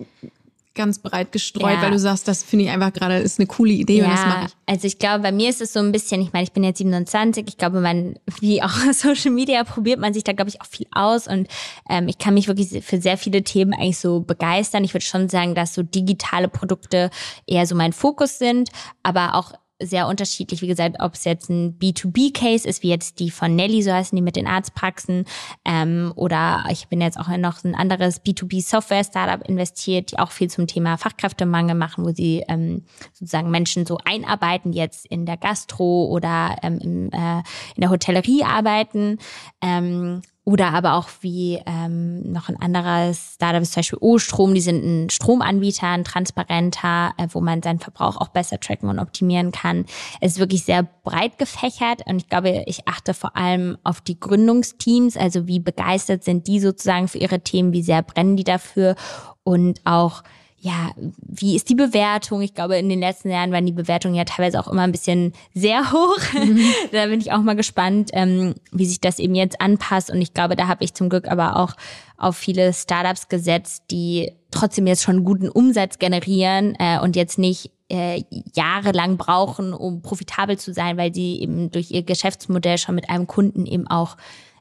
ganz 0.74 0.98
breit 0.98 1.32
gestreut, 1.32 1.74
ja. 1.74 1.82
weil 1.82 1.90
du 1.92 1.98
sagst, 1.98 2.26
das 2.26 2.42
finde 2.42 2.66
ich 2.66 2.70
einfach 2.70 2.92
gerade 2.92 3.18
ist 3.18 3.38
eine 3.38 3.46
coole 3.46 3.72
Idee 3.72 3.98
ja, 3.98 4.04
und 4.04 4.10
das 4.10 4.20
mache 4.20 4.46
ich. 4.46 4.52
Also 4.66 4.86
ich 4.86 4.98
glaube, 4.98 5.22
bei 5.22 5.32
mir 5.32 5.48
ist 5.48 5.60
es 5.60 5.72
so 5.72 5.80
ein 5.80 5.92
bisschen, 5.92 6.20
ich 6.20 6.32
meine, 6.32 6.44
ich 6.44 6.52
bin 6.52 6.64
jetzt 6.64 6.78
27, 6.78 7.46
ich 7.48 7.56
glaube, 7.56 7.80
man, 7.80 8.16
wie 8.40 8.62
auch 8.62 8.70
Social 8.92 9.30
Media, 9.30 9.64
probiert 9.64 10.00
man 10.00 10.12
sich 10.12 10.24
da, 10.24 10.32
glaube 10.32 10.50
ich, 10.50 10.60
auch 10.60 10.66
viel 10.66 10.86
aus 10.92 11.28
und 11.28 11.48
ähm, 11.88 12.08
ich 12.08 12.18
kann 12.18 12.34
mich 12.34 12.48
wirklich 12.48 12.84
für 12.84 13.00
sehr 13.00 13.16
viele 13.16 13.42
Themen 13.42 13.72
eigentlich 13.72 13.98
so 13.98 14.20
begeistern. 14.20 14.84
Ich 14.84 14.94
würde 14.94 15.04
schon 15.04 15.28
sagen, 15.28 15.54
dass 15.54 15.74
so 15.74 15.82
digitale 15.82 16.48
Produkte 16.48 17.10
eher 17.46 17.66
so 17.66 17.74
mein 17.74 17.92
Fokus 17.92 18.38
sind, 18.38 18.70
aber 19.02 19.34
auch 19.34 19.52
sehr 19.80 20.06
unterschiedlich. 20.06 20.62
Wie 20.62 20.68
gesagt, 20.68 20.96
ob 21.00 21.14
es 21.14 21.24
jetzt 21.24 21.50
ein 21.50 21.78
B2B-Case 21.78 22.66
ist, 22.66 22.82
wie 22.82 22.90
jetzt 22.90 23.18
die 23.18 23.30
von 23.30 23.56
Nelly, 23.56 23.82
so 23.82 23.92
heißen 23.92 24.14
die 24.14 24.22
mit 24.22 24.36
den 24.36 24.46
Arztpraxen, 24.46 25.24
ähm, 25.64 26.12
oder 26.14 26.64
ich 26.70 26.88
bin 26.88 27.00
jetzt 27.00 27.18
auch 27.18 27.28
in 27.28 27.40
noch 27.40 27.64
ein 27.64 27.74
anderes 27.74 28.24
B2B-Software-Startup 28.24 29.46
investiert, 29.48 30.12
die 30.12 30.18
auch 30.18 30.30
viel 30.30 30.48
zum 30.48 30.66
Thema 30.66 30.96
Fachkräftemangel 30.96 31.74
machen, 31.74 32.04
wo 32.04 32.12
sie 32.12 32.44
ähm, 32.48 32.84
sozusagen 33.12 33.50
Menschen 33.50 33.84
so 33.84 33.98
einarbeiten, 34.04 34.72
die 34.72 34.78
jetzt 34.78 35.06
in 35.06 35.26
der 35.26 35.36
Gastro 35.36 36.06
oder 36.06 36.56
ähm, 36.62 36.78
im, 36.78 37.10
äh, 37.12 37.38
in 37.74 37.80
der 37.80 37.90
Hotellerie 37.90 38.44
arbeiten. 38.44 39.18
Ähm, 39.60 40.22
oder 40.44 40.74
aber 40.74 40.94
auch 40.94 41.08
wie 41.22 41.58
ähm, 41.64 42.20
noch 42.30 42.50
ein 42.50 42.60
anderes 42.60 43.34
Startup 43.36 43.62
ist 43.62 43.72
zum 43.72 43.80
Beispiel 43.80 43.98
O-Strom, 44.02 44.54
die 44.54 44.60
sind 44.60 44.84
ein 44.84 45.10
Stromanbieter, 45.10 45.88
ein 45.88 46.04
transparenter, 46.04 47.12
äh, 47.16 47.28
wo 47.30 47.40
man 47.40 47.62
seinen 47.62 47.78
Verbrauch 47.78 48.18
auch 48.18 48.28
besser 48.28 48.60
tracken 48.60 48.90
und 48.90 48.98
optimieren 48.98 49.52
kann. 49.52 49.86
Es 50.20 50.32
ist 50.32 50.38
wirklich 50.38 50.64
sehr 50.64 50.82
breit 50.82 51.38
gefächert 51.38 52.02
und 52.06 52.16
ich 52.16 52.28
glaube, 52.28 52.64
ich 52.66 52.86
achte 52.86 53.14
vor 53.14 53.36
allem 53.36 53.78
auf 53.84 54.02
die 54.02 54.20
Gründungsteams, 54.20 55.16
also 55.16 55.46
wie 55.46 55.60
begeistert 55.60 56.24
sind 56.24 56.46
die 56.46 56.60
sozusagen 56.60 57.08
für 57.08 57.18
ihre 57.18 57.40
Themen, 57.40 57.72
wie 57.72 57.82
sehr 57.82 58.02
brennen 58.02 58.36
die 58.36 58.44
dafür? 58.44 58.96
Und 59.44 59.80
auch 59.84 60.22
ja, 60.64 60.92
wie 61.18 61.56
ist 61.56 61.68
die 61.68 61.74
Bewertung? 61.74 62.40
Ich 62.40 62.54
glaube, 62.54 62.78
in 62.78 62.88
den 62.88 63.00
letzten 63.00 63.28
Jahren 63.28 63.52
waren 63.52 63.66
die 63.66 63.72
Bewertungen 63.72 64.14
ja 64.14 64.24
teilweise 64.24 64.58
auch 64.58 64.66
immer 64.66 64.80
ein 64.80 64.92
bisschen 64.92 65.34
sehr 65.52 65.92
hoch. 65.92 66.16
Mhm. 66.32 66.64
da 66.92 67.04
bin 67.04 67.20
ich 67.20 67.32
auch 67.32 67.42
mal 67.42 67.54
gespannt, 67.54 68.08
ähm, 68.14 68.54
wie 68.72 68.86
sich 68.86 68.98
das 68.98 69.18
eben 69.18 69.34
jetzt 69.34 69.60
anpasst. 69.60 70.10
Und 70.10 70.22
ich 70.22 70.32
glaube, 70.32 70.56
da 70.56 70.66
habe 70.66 70.82
ich 70.82 70.94
zum 70.94 71.10
Glück 71.10 71.28
aber 71.28 71.56
auch 71.56 71.74
auf 72.16 72.38
viele 72.38 72.72
Startups 72.72 73.28
gesetzt, 73.28 73.84
die 73.90 74.32
trotzdem 74.50 74.86
jetzt 74.86 75.02
schon 75.02 75.24
guten 75.24 75.50
Umsatz 75.50 75.98
generieren 75.98 76.74
äh, 76.78 76.98
und 76.98 77.14
jetzt 77.14 77.38
nicht 77.38 77.70
äh, 77.90 78.22
jahrelang 78.54 79.18
brauchen, 79.18 79.74
um 79.74 80.00
profitabel 80.00 80.58
zu 80.58 80.72
sein, 80.72 80.96
weil 80.96 81.12
sie 81.12 81.42
eben 81.42 81.72
durch 81.72 81.90
ihr 81.90 82.04
Geschäftsmodell 82.04 82.78
schon 82.78 82.94
mit 82.94 83.10
einem 83.10 83.26
Kunden 83.26 83.66
eben 83.66 83.86
auch 83.86 84.16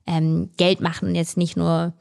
ähm, 0.05 0.49
Geld 0.57 0.81
machen 0.81 1.07
und 1.07 1.15
jetzt 1.15 1.37
nicht 1.37 1.55
nur 1.55 1.93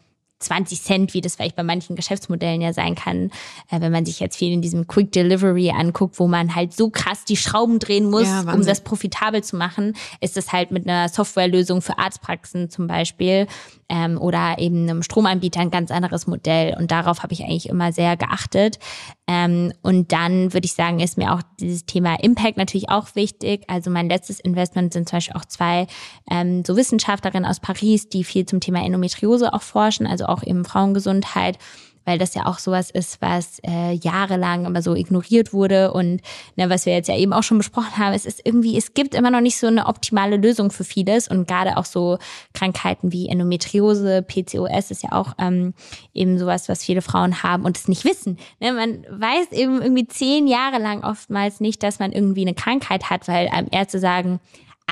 20 0.43 0.83
Cent, 0.83 1.15
wie 1.15 1.21
das 1.21 1.37
vielleicht 1.37 1.57
bei 1.57 1.63
manchen 1.63 1.97
Geschäftsmodellen 1.97 2.61
ja 2.61 2.73
sein 2.73 2.95
kann, 2.95 3.31
äh, 3.71 3.81
wenn 3.81 3.93
man 3.93 4.05
sich 4.05 4.21
jetzt 4.21 4.37
viel 4.37 4.53
in 4.53 4.63
diesem 4.63 4.87
Quick 4.87 5.13
Delivery 5.13 5.71
anguckt, 5.71 6.19
wo 6.19 6.27
man 6.27 6.55
halt 6.55 6.73
so 6.73 6.91
krass 6.91 7.25
die 7.25 7.37
Schrauben 7.37 7.79
drehen 7.79 8.11
muss, 8.11 8.27
ja, 8.27 8.53
um 8.53 8.65
das 8.65 8.83
profitabel 8.83 9.43
zu 9.43 9.57
machen, 9.57 9.95
ist 10.21 10.37
es 10.37 10.53
halt 10.53 10.71
mit 10.71 10.87
einer 10.87 11.09
Softwarelösung 11.09 11.83
für 11.83 11.99
Arztpraxen 11.99 12.71
zum 12.71 12.87
Beispiel 12.87 13.47
ähm, 13.93 14.19
oder 14.19 14.57
eben 14.59 14.89
einem 14.89 15.03
Stromanbieter 15.03 15.61
ein 15.61 15.71
ganz 15.71 15.91
anderes 15.91 16.27
Modell. 16.27 16.75
Und 16.79 16.91
darauf 16.91 17.23
habe 17.23 17.35
ich 17.35 17.45
eigentlich 17.45 17.69
immer 17.69 17.93
sehr 17.93 18.17
geachtet. 18.17 18.79
Ähm, 19.27 19.75
und 19.83 20.13
dann 20.13 20.55
würde 20.55 20.65
ich 20.65 20.73
sagen, 20.73 20.99
ist 20.99 21.19
mir 21.19 21.35
auch 21.35 21.43
dieses 21.61 21.85
Thema 21.85 22.15
Impact 22.15 22.57
natürlich 22.57 22.89
auch 22.89 23.15
wichtig. 23.15 23.65
Also 23.69 23.91
mein 23.91 24.09
letztes 24.09 24.41
Investment 24.41 24.95
sind 24.95 25.11
zum 25.11 25.19
Beispiel 25.19 25.37
auch 25.37 25.45
zwei 25.45 25.87
ähm, 26.31 26.65
so 26.65 26.75
Wissenschaftlerinnen 26.75 27.49
aus 27.49 27.61
Paris, 27.61 28.09
die 28.09 28.25
viel 28.25 28.47
zum 28.47 28.61
Thema 28.61 28.83
Endometriose 28.83 29.53
auch 29.53 29.63
forschen, 29.63 30.07
also 30.07 30.25
auch 30.25 30.43
eben 30.43 30.65
Frauengesundheit 30.65 31.59
weil 32.05 32.19
das 32.19 32.35
ja 32.35 32.47
auch 32.47 32.59
sowas 32.59 32.91
ist, 32.91 33.21
was 33.21 33.59
äh, 33.67 33.93
jahrelang 33.93 34.65
immer 34.65 34.83
so 34.83 34.95
ignoriert 34.95 35.53
wurde 35.53 35.93
und 35.93 36.21
ne, 36.57 36.71
was 36.71 36.87
wir 36.87 36.93
jetzt 36.93 37.09
ja 37.09 37.17
eben 37.17 37.33
auch 37.33 37.43
schon 37.43 37.59
besprochen 37.59 37.99
haben, 37.99 38.15
es 38.15 38.27
ist 38.27 38.41
irgendwie, 38.45 38.77
es 38.77 38.95
gibt 38.95 39.15
immer 39.15 39.31
noch 39.31 39.41
nicht 39.41 39.59
so 39.59 39.67
eine 39.67 39.87
optimale 39.87 40.37
Lösung 40.37 40.71
für 40.71 40.85
vieles 40.85 41.29
und 41.29 41.47
gerade 41.47 41.77
auch 41.77 41.85
so 41.85 42.19
Krankheiten 42.53 43.13
wie 43.13 43.29
Endometriose, 43.29 44.23
PCOS 44.23 44.91
ist 44.91 45.03
ja 45.03 45.13
auch 45.13 45.35
ähm, 45.39 45.75
eben 46.15 46.39
sowas, 46.39 46.69
was 46.69 46.85
viele 46.85 47.03
Frauen 47.03 47.43
haben 47.43 47.65
und 47.65 47.77
es 47.77 47.89
nicht 47.89 48.05
wissen. 48.05 48.39
Ne? 48.61 48.73
Man 48.73 49.05
weiß 49.11 49.53
eben 49.53 49.83
irgendwie 49.83 50.07
zehn 50.07 50.47
Jahre 50.47 50.79
lang 50.79 51.05
oftmals 51.05 51.61
nicht, 51.61 51.83
dass 51.83 51.99
man 51.99 52.13
irgendwie 52.13 52.43
eine 52.43 52.55
Krankheit 52.55 53.11
hat, 53.11 53.29
weil 53.29 53.49
einem 53.49 53.69
Ärzte 53.71 53.99
sagen, 53.99 54.41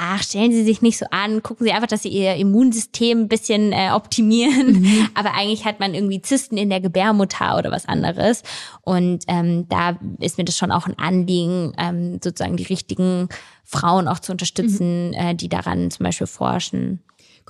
ach, 0.03 0.23
stellen 0.23 0.51
Sie 0.51 0.65
sich 0.65 0.81
nicht 0.81 0.97
so 0.97 1.05
an, 1.11 1.43
gucken 1.43 1.67
Sie 1.67 1.73
einfach, 1.73 1.87
dass 1.87 2.03
Sie 2.03 2.09
Ihr 2.09 2.35
Immunsystem 2.37 3.23
ein 3.23 3.29
bisschen 3.29 3.73
äh, 3.73 3.91
optimieren. 3.93 4.81
Mhm. 4.81 5.09
Aber 5.15 5.35
eigentlich 5.35 5.67
hat 5.67 5.79
man 5.79 5.95
irgendwie 5.95 6.23
Zysten 6.23 6.57
in 6.57 6.71
der 6.71 6.81
Gebärmutter 6.81 7.59
oder 7.59 7.71
was 7.71 7.87
anderes. 7.87 8.43
Und 8.81 9.25
ähm, 9.29 9.69
da 9.69 9.99
ist 10.19 10.39
mir 10.39 10.45
das 10.45 10.57
schon 10.57 10.73
auch 10.73 10.87
ein 10.87 10.99
Anliegen, 10.99 11.75
ähm, 11.77 12.19
sozusagen 12.25 12.57
die 12.57 12.65
richtigen 12.65 13.29
Frauen 13.63 14.09
auch 14.09 14.21
zu 14.21 14.33
unterstützen, 14.33 15.09
mhm. 15.09 15.15
äh, 15.15 15.35
die 15.35 15.51
daran 15.51 15.91
zum 15.91 16.05
Beispiel 16.05 16.27
forschen. 16.27 17.01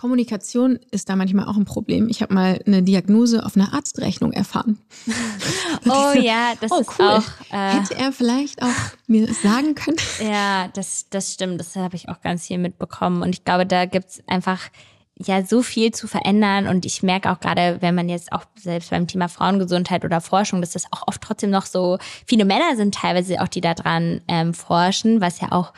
Kommunikation 0.01 0.79
ist 0.91 1.11
da 1.11 1.17
manchmal 1.17 1.45
auch 1.45 1.59
ein 1.59 1.67
Problem. 1.67 2.09
Ich 2.09 2.23
habe 2.23 2.33
mal 2.33 2.59
eine 2.67 2.83
Diagnose 2.83 3.45
auf 3.45 3.55
einer 3.55 3.75
Arztrechnung 3.75 4.33
erfahren. 4.33 4.79
oh 5.87 6.19
ja, 6.19 6.55
das 6.59 6.73
oh, 6.73 6.79
ist 6.79 6.99
cool. 6.99 7.07
auch. 7.07 7.23
Äh, 7.53 7.81
Hätte 7.81 7.97
er 7.97 8.11
vielleicht 8.11 8.63
auch 8.63 8.69
mir 9.07 9.31
sagen 9.35 9.75
können? 9.75 9.99
Ja, 10.23 10.69
das, 10.69 11.07
das 11.11 11.35
stimmt. 11.35 11.61
Das 11.61 11.77
habe 11.77 11.97
ich 11.97 12.09
auch 12.09 12.23
ganz 12.23 12.47
viel 12.47 12.57
mitbekommen. 12.57 13.21
Und 13.21 13.35
ich 13.35 13.45
glaube, 13.45 13.67
da 13.67 13.85
gibt 13.85 14.09
es 14.09 14.23
einfach 14.27 14.71
ja 15.19 15.45
so 15.45 15.61
viel 15.61 15.93
zu 15.93 16.09
verändern 16.09 16.67
und 16.67 16.87
ich 16.87 17.03
merke 17.03 17.31
auch 17.31 17.41
gerade, 17.41 17.77
wenn 17.81 17.95
man 17.95 18.09
jetzt 18.09 18.33
auch 18.33 18.45
selbst 18.55 18.89
beim 18.89 19.07
Thema 19.07 19.29
Frauengesundheit 19.29 20.07
oder 20.07 20.23
Forschung, 20.23 20.63
dass 20.63 20.73
das 20.73 20.91
auch 20.93 21.09
oft 21.09 21.21
trotzdem 21.21 21.51
noch 21.51 21.67
so 21.67 21.99
viele 22.27 22.47
Männer 22.47 22.75
sind 22.77 22.95
teilweise 22.95 23.43
auch, 23.43 23.49
die 23.49 23.61
daran 23.61 24.23
ähm, 24.29 24.55
forschen, 24.55 25.21
was 25.21 25.41
ja 25.41 25.53
auch 25.53 25.75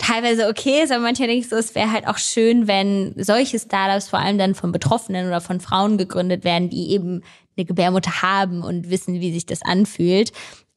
teilweise 0.00 0.48
okay 0.48 0.82
ist, 0.82 0.90
aber 0.90 1.02
manchmal 1.02 1.28
denke 1.28 1.44
ich 1.44 1.48
so, 1.48 1.56
es 1.56 1.74
wäre 1.74 1.92
halt 1.92 2.08
auch 2.08 2.18
schön, 2.18 2.66
wenn 2.66 3.14
solche 3.16 3.58
Startups 3.58 4.08
vor 4.08 4.18
allem 4.18 4.38
dann 4.38 4.54
von 4.54 4.72
Betroffenen 4.72 5.26
oder 5.28 5.40
von 5.40 5.60
Frauen 5.60 5.98
gegründet 5.98 6.42
werden, 6.42 6.70
die 6.70 6.90
eben 6.90 7.22
eine 7.56 7.66
Gebärmutter 7.66 8.22
haben 8.22 8.62
und 8.62 8.90
wissen, 8.90 9.20
wie 9.20 9.32
sich 9.32 9.46
das 9.46 9.62
anfühlt 9.62 10.32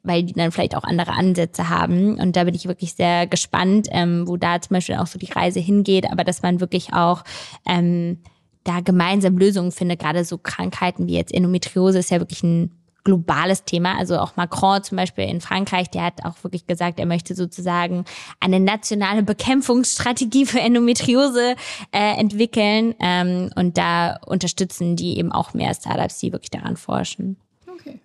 weil 0.06 0.24
die 0.24 0.34
dann 0.34 0.52
vielleicht 0.52 0.76
auch 0.76 0.84
andere 0.84 1.14
Ansätze 1.14 1.70
haben. 1.70 2.20
Und 2.20 2.36
da 2.36 2.44
bin 2.44 2.54
ich 2.54 2.68
wirklich 2.68 2.94
sehr 2.94 3.26
gespannt, 3.26 3.88
ähm, 3.90 4.28
wo 4.28 4.36
da 4.36 4.60
zum 4.60 4.76
Beispiel 4.76 4.96
auch 4.96 5.08
so 5.08 5.18
die 5.18 5.32
Reise 5.32 5.62
hingeht, 5.62 6.12
aber 6.12 6.26
dass 6.26 6.42
man 6.42 6.60
wirklich 6.60 6.94
auch 6.94 7.24
ähm, 7.66 8.20
da 8.66 8.82
gemeinsam 8.82 9.38
Lösungen 9.38 9.72
findet, 9.72 10.00
gerade 10.00 10.26
so 10.26 10.38
Krankheiten 10.38 11.08
wie 11.08 11.16
jetzt 11.16 11.34
Endometriose 11.34 12.00
ist 12.00 12.12
ja 12.12 12.20
wirklich 12.20 12.44
ein 12.44 12.83
globales 13.04 13.66
Thema. 13.66 13.98
Also 13.98 14.18
auch 14.18 14.36
Macron 14.36 14.84
zum 14.84 14.98
Beispiel 14.98 15.26
in 15.26 15.42
Frankreich, 15.42 15.90
der 15.90 16.04
hat 16.04 16.26
auch 16.26 16.44
wirklich 16.44 16.68
gesagt, 16.68 17.00
er 17.00 17.06
möchte 17.06 17.36
sozusagen 17.36 18.06
eine 18.40 18.60
nationale 18.60 19.24
Bekämpfungsstrategie 19.24 20.46
für 20.46 20.60
Endometriose 20.60 21.56
äh, 21.92 22.18
entwickeln. 22.18 22.96
Ähm, 23.00 23.50
und 23.56 23.78
da 23.78 24.18
unterstützen 24.26 24.96
die 24.96 25.18
eben 25.18 25.32
auch 25.32 25.54
mehr 25.54 25.74
Startups, 25.74 26.20
die 26.20 26.32
wirklich 26.32 26.52
daran 26.52 26.78
forschen. 26.78 27.38
Okay. 27.68 28.00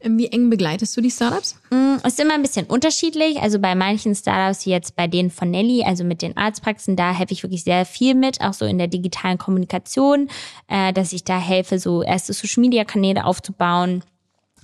Ähm, 0.00 0.18
wie 0.18 0.26
eng 0.26 0.50
begleitest 0.50 0.94
du 0.96 1.00
die 1.00 1.10
Startups? 1.10 1.58
Mm, 1.70 1.96
es 2.02 2.14
ist 2.14 2.20
immer 2.20 2.34
ein 2.34 2.42
bisschen 2.42 2.66
unterschiedlich. 2.66 3.40
Also 3.40 3.58
bei 3.58 3.74
manchen 3.74 4.14
Startups, 4.14 4.66
wie 4.66 4.70
jetzt 4.70 4.96
bei 4.96 5.06
denen 5.06 5.30
von 5.30 5.50
Nelly, 5.50 5.84
also 5.84 6.04
mit 6.04 6.20
den 6.20 6.36
Arztpraxen, 6.36 6.96
da 6.96 7.12
helfe 7.12 7.32
ich 7.32 7.42
wirklich 7.42 7.64
sehr 7.64 7.86
viel 7.86 8.14
mit, 8.14 8.42
auch 8.42 8.52
so 8.52 8.66
in 8.66 8.76
der 8.76 8.88
digitalen 8.88 9.38
Kommunikation, 9.38 10.28
äh, 10.68 10.92
dass 10.92 11.14
ich 11.14 11.24
da 11.24 11.38
helfe, 11.38 11.78
so 11.78 12.02
erste 12.02 12.34
Social-Media-Kanäle 12.34 13.24
aufzubauen 13.24 14.04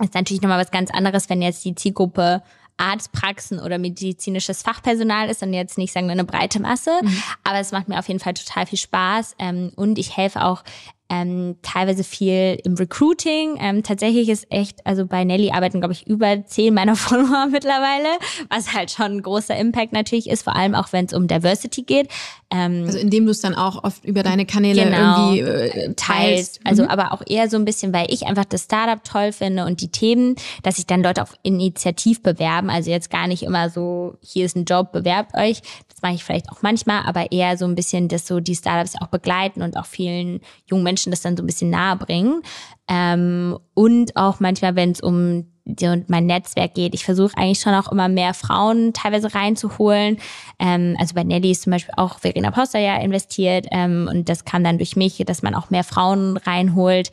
ist 0.01 0.14
natürlich 0.14 0.42
nochmal 0.42 0.61
was 0.61 0.70
ganz 0.70 0.90
anderes, 0.90 1.28
wenn 1.28 1.42
jetzt 1.42 1.64
die 1.64 1.74
Zielgruppe 1.74 2.42
Arztpraxen 2.80 3.61
oder 3.61 3.78
medizinisches 3.78 4.62
Fachpersonal 4.62 5.28
ist 5.28 5.42
und 5.42 5.53
jetzt 5.53 5.76
nicht 5.76 5.92
sagen 5.92 6.07
wir 6.07 6.12
eine 6.12 6.24
breite 6.24 6.61
Masse. 6.61 6.92
Mhm. 7.03 7.22
Aber 7.44 7.59
es 7.59 7.72
macht 7.72 7.88
mir 7.88 7.98
auf 7.98 8.09
jeden 8.09 8.20
Fall 8.20 8.34
total 8.34 8.66
viel 8.66 8.78
Spaß 8.78 9.36
ähm, 9.38 9.72
und 9.76 9.98
ich 9.98 10.16
helfe 10.16 10.42
auch 10.42 10.64
ähm, 11.11 11.56
teilweise 11.62 12.04
viel 12.04 12.58
im 12.64 12.74
Recruiting. 12.74 13.58
Ähm, 13.61 13.82
tatsächlich 13.82 14.28
ist 14.28 14.46
echt, 14.50 14.86
also 14.86 15.06
bei 15.06 15.24
Nelly 15.24 15.50
arbeiten, 15.50 15.80
glaube 15.80 15.92
ich, 15.92 16.06
über 16.06 16.46
zehn 16.46 16.72
meiner 16.72 16.94
Follower 16.96 17.48
mittlerweile, 17.50 18.08
was 18.48 18.72
halt 18.72 18.92
schon 18.92 19.16
ein 19.16 19.22
großer 19.22 19.56
Impact 19.56 19.92
natürlich 19.92 20.30
ist, 20.30 20.44
vor 20.44 20.54
allem 20.54 20.74
auch 20.74 20.92
wenn 20.92 21.06
es 21.06 21.12
um 21.12 21.26
Diversity 21.26 21.82
geht. 21.82 22.08
Ähm, 22.52 22.84
also 22.86 22.98
indem 22.98 23.24
du 23.26 23.32
es 23.32 23.40
dann 23.40 23.54
auch 23.54 23.82
oft 23.82 24.04
über 24.04 24.22
deine 24.22 24.46
Kanäle 24.46 24.84
genau, 24.84 25.32
irgendwie 25.32 25.40
äh, 25.40 25.94
teilst. 25.94 26.61
Also 26.64 26.84
mhm. 26.84 26.88
aber 26.88 27.12
auch 27.12 27.22
eher 27.26 27.50
so 27.50 27.56
ein 27.56 27.64
bisschen, 27.64 27.92
weil 27.92 28.06
ich 28.08 28.26
einfach 28.26 28.44
das 28.44 28.64
Startup 28.64 29.02
toll 29.02 29.32
finde 29.32 29.64
und 29.66 29.80
die 29.80 29.88
Themen, 29.88 30.36
dass 30.62 30.76
sich 30.76 30.86
dann 30.86 31.02
Leute 31.02 31.22
auf 31.22 31.34
Initiativ 31.42 32.22
bewerben. 32.22 32.70
Also 32.70 32.90
jetzt 32.90 33.11
gar 33.11 33.26
nicht 33.26 33.42
immer 33.42 33.68
so, 33.68 34.14
hier 34.22 34.44
ist 34.44 34.56
ein 34.56 34.64
Job, 34.64 34.92
bewerbt 34.92 35.36
euch. 35.36 35.62
Das 36.01 36.09
mache 36.09 36.14
ich 36.14 36.24
vielleicht 36.24 36.48
auch 36.51 36.62
manchmal, 36.62 37.03
aber 37.05 37.30
eher 37.30 37.59
so 37.59 37.66
ein 37.66 37.74
bisschen, 37.74 38.09
dass 38.09 38.26
so 38.26 38.40
die 38.40 38.55
Startups 38.55 38.94
auch 39.01 39.09
begleiten 39.09 39.61
und 39.61 39.76
auch 39.76 39.84
vielen 39.84 40.40
jungen 40.64 40.82
Menschen 40.82 41.11
das 41.11 41.20
dann 41.20 41.36
so 41.36 41.42
ein 41.42 41.46
bisschen 41.46 41.68
nahe 41.68 41.96
bringen. 41.96 42.40
Ähm, 42.88 43.59
und 43.74 44.16
auch 44.16 44.40
manchmal, 44.40 44.76
wenn 44.76 44.92
es 44.92 45.01
um 45.03 45.44
und 45.82 46.09
mein 46.09 46.26
Netzwerk 46.26 46.74
geht. 46.74 46.94
Ich 46.94 47.05
versuche 47.05 47.36
eigentlich 47.36 47.61
schon 47.61 47.74
auch 47.74 47.92
immer 47.92 48.09
mehr 48.09 48.34
Frauen 48.34 48.92
teilweise 48.92 49.32
reinzuholen. 49.32 50.18
Ähm, 50.59 50.96
also 50.98 51.14
bei 51.14 51.22
Nelly 51.22 51.53
ist 51.53 51.62
zum 51.62 51.70
Beispiel 51.70 51.94
auch 51.96 52.18
Verena 52.18 52.51
Poster 52.51 52.80
ja 52.80 52.96
investiert 52.96 53.66
ähm, 53.70 54.09
und 54.11 54.28
das 54.28 54.44
kam 54.44 54.64
dann 54.64 54.78
durch 54.78 54.96
mich, 54.96 55.22
dass 55.26 55.42
man 55.42 55.55
auch 55.55 55.70
mehr 55.70 55.84
Frauen 55.84 56.38
reinholt. 56.38 57.11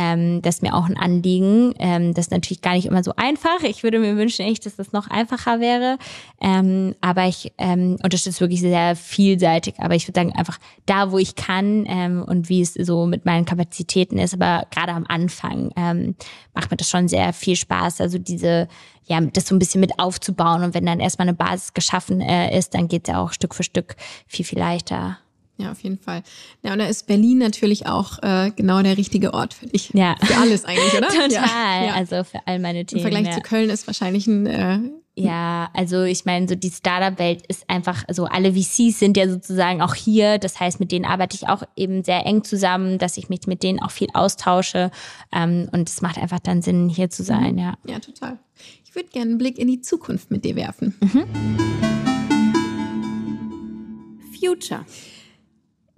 Ähm, 0.00 0.40
das 0.40 0.56
ist 0.56 0.62
mir 0.62 0.74
auch 0.74 0.88
ein 0.88 0.96
Anliegen. 0.96 1.74
Ähm, 1.78 2.14
das 2.14 2.26
ist 2.26 2.30
natürlich 2.30 2.62
gar 2.62 2.72
nicht 2.72 2.86
immer 2.86 3.04
so 3.04 3.12
einfach. 3.16 3.62
Ich 3.64 3.82
würde 3.82 3.98
mir 3.98 4.16
wünschen, 4.16 4.46
echt, 4.46 4.64
dass 4.64 4.76
das 4.76 4.92
noch 4.92 5.08
einfacher 5.08 5.60
wäre. 5.60 5.98
Ähm, 6.40 6.94
aber 7.02 7.26
ich 7.26 7.52
ähm, 7.58 7.98
unterstütze 8.02 8.40
wirklich 8.40 8.60
sehr 8.60 8.96
vielseitig. 8.96 9.74
Aber 9.78 9.94
ich 9.94 10.08
würde 10.08 10.18
sagen, 10.18 10.32
einfach 10.32 10.58
da, 10.86 11.12
wo 11.12 11.18
ich 11.18 11.34
kann 11.34 11.84
ähm, 11.86 12.24
und 12.26 12.48
wie 12.48 12.62
es 12.62 12.72
so 12.72 13.04
mit 13.04 13.26
meinen 13.26 13.44
Kapazitäten 13.44 14.18
ist. 14.18 14.32
Aber 14.32 14.66
gerade 14.70 14.92
am 14.92 15.04
Anfang 15.06 15.70
ähm, 15.76 16.14
macht 16.54 16.70
mir 16.70 16.78
das 16.78 16.88
schon 16.88 17.06
sehr 17.06 17.34
viel 17.34 17.56
Spaß. 17.56 18.00
Also 18.00 18.16
diese, 18.16 18.68
ja, 19.04 19.20
das 19.20 19.48
so 19.48 19.54
ein 19.54 19.58
bisschen 19.58 19.82
mit 19.82 19.98
aufzubauen. 19.98 20.62
Und 20.62 20.72
wenn 20.72 20.86
dann 20.86 21.00
erstmal 21.00 21.28
eine 21.28 21.36
Basis 21.36 21.74
geschaffen 21.74 22.22
äh, 22.22 22.56
ist, 22.56 22.74
dann 22.74 22.88
geht 22.88 23.06
es 23.06 23.12
ja 23.12 23.22
auch 23.22 23.34
Stück 23.34 23.54
für 23.54 23.64
Stück 23.64 23.96
viel, 24.26 24.46
viel 24.46 24.58
leichter. 24.58 25.18
Ja, 25.60 25.72
auf 25.72 25.80
jeden 25.80 25.98
Fall. 25.98 26.22
Ja, 26.62 26.72
und 26.72 26.78
da 26.78 26.86
ist 26.86 27.06
Berlin 27.06 27.38
natürlich 27.38 27.86
auch 27.86 28.18
äh, 28.22 28.50
genau 28.54 28.82
der 28.82 28.96
richtige 28.96 29.34
Ort 29.34 29.54
für 29.54 29.66
dich. 29.66 29.90
Ja. 29.92 30.16
Für 30.22 30.36
alles 30.36 30.64
eigentlich, 30.64 30.96
oder? 30.96 31.08
Total. 31.28 31.32
Ja. 31.32 31.94
Also 31.94 32.24
für 32.24 32.40
all 32.46 32.58
meine 32.58 32.84
Themen. 32.84 33.00
Im 33.04 33.10
Vergleich 33.10 33.26
ja. 33.26 33.32
zu 33.32 33.40
Köln 33.40 33.70
ist 33.70 33.86
wahrscheinlich 33.86 34.26
ein 34.26 34.46
äh, 34.46 34.78
ja, 35.16 35.70
also 35.74 36.04
ich 36.04 36.24
meine, 36.24 36.48
so 36.48 36.54
die 36.54 36.70
Startup-Welt 36.70 37.44
ist 37.46 37.68
einfach, 37.68 38.04
so 38.10 38.24
alle 38.24 38.54
VCs 38.54 38.98
sind 38.98 39.16
ja 39.16 39.28
sozusagen 39.28 39.82
auch 39.82 39.94
hier. 39.94 40.38
Das 40.38 40.58
heißt, 40.58 40.80
mit 40.80 40.92
denen 40.92 41.04
arbeite 41.04 41.36
ich 41.36 41.48
auch 41.48 41.62
eben 41.76 42.04
sehr 42.04 42.24
eng 42.26 42.44
zusammen, 42.44 42.98
dass 42.98 43.16
ich 43.16 43.28
mich 43.28 43.46
mit 43.46 43.62
denen 43.62 43.80
auch 43.80 43.90
viel 43.90 44.08
austausche. 44.14 44.90
Ähm, 45.32 45.68
und 45.72 45.88
es 45.88 46.00
macht 46.00 46.16
einfach 46.18 46.38
dann 46.38 46.62
Sinn, 46.62 46.88
hier 46.88 47.10
zu 47.10 47.22
sein, 47.22 47.52
mhm. 47.54 47.58
ja. 47.58 47.74
Ja, 47.86 47.98
total. 47.98 48.38
Ich 48.84 48.94
würde 48.94 49.08
gerne 49.10 49.30
einen 49.30 49.38
Blick 49.38 49.58
in 49.58 49.68
die 49.68 49.80
Zukunft 49.80 50.30
mit 50.30 50.44
dir 50.44 50.56
werfen. 50.56 50.94
Mhm. 51.00 51.24
Future. 54.40 54.86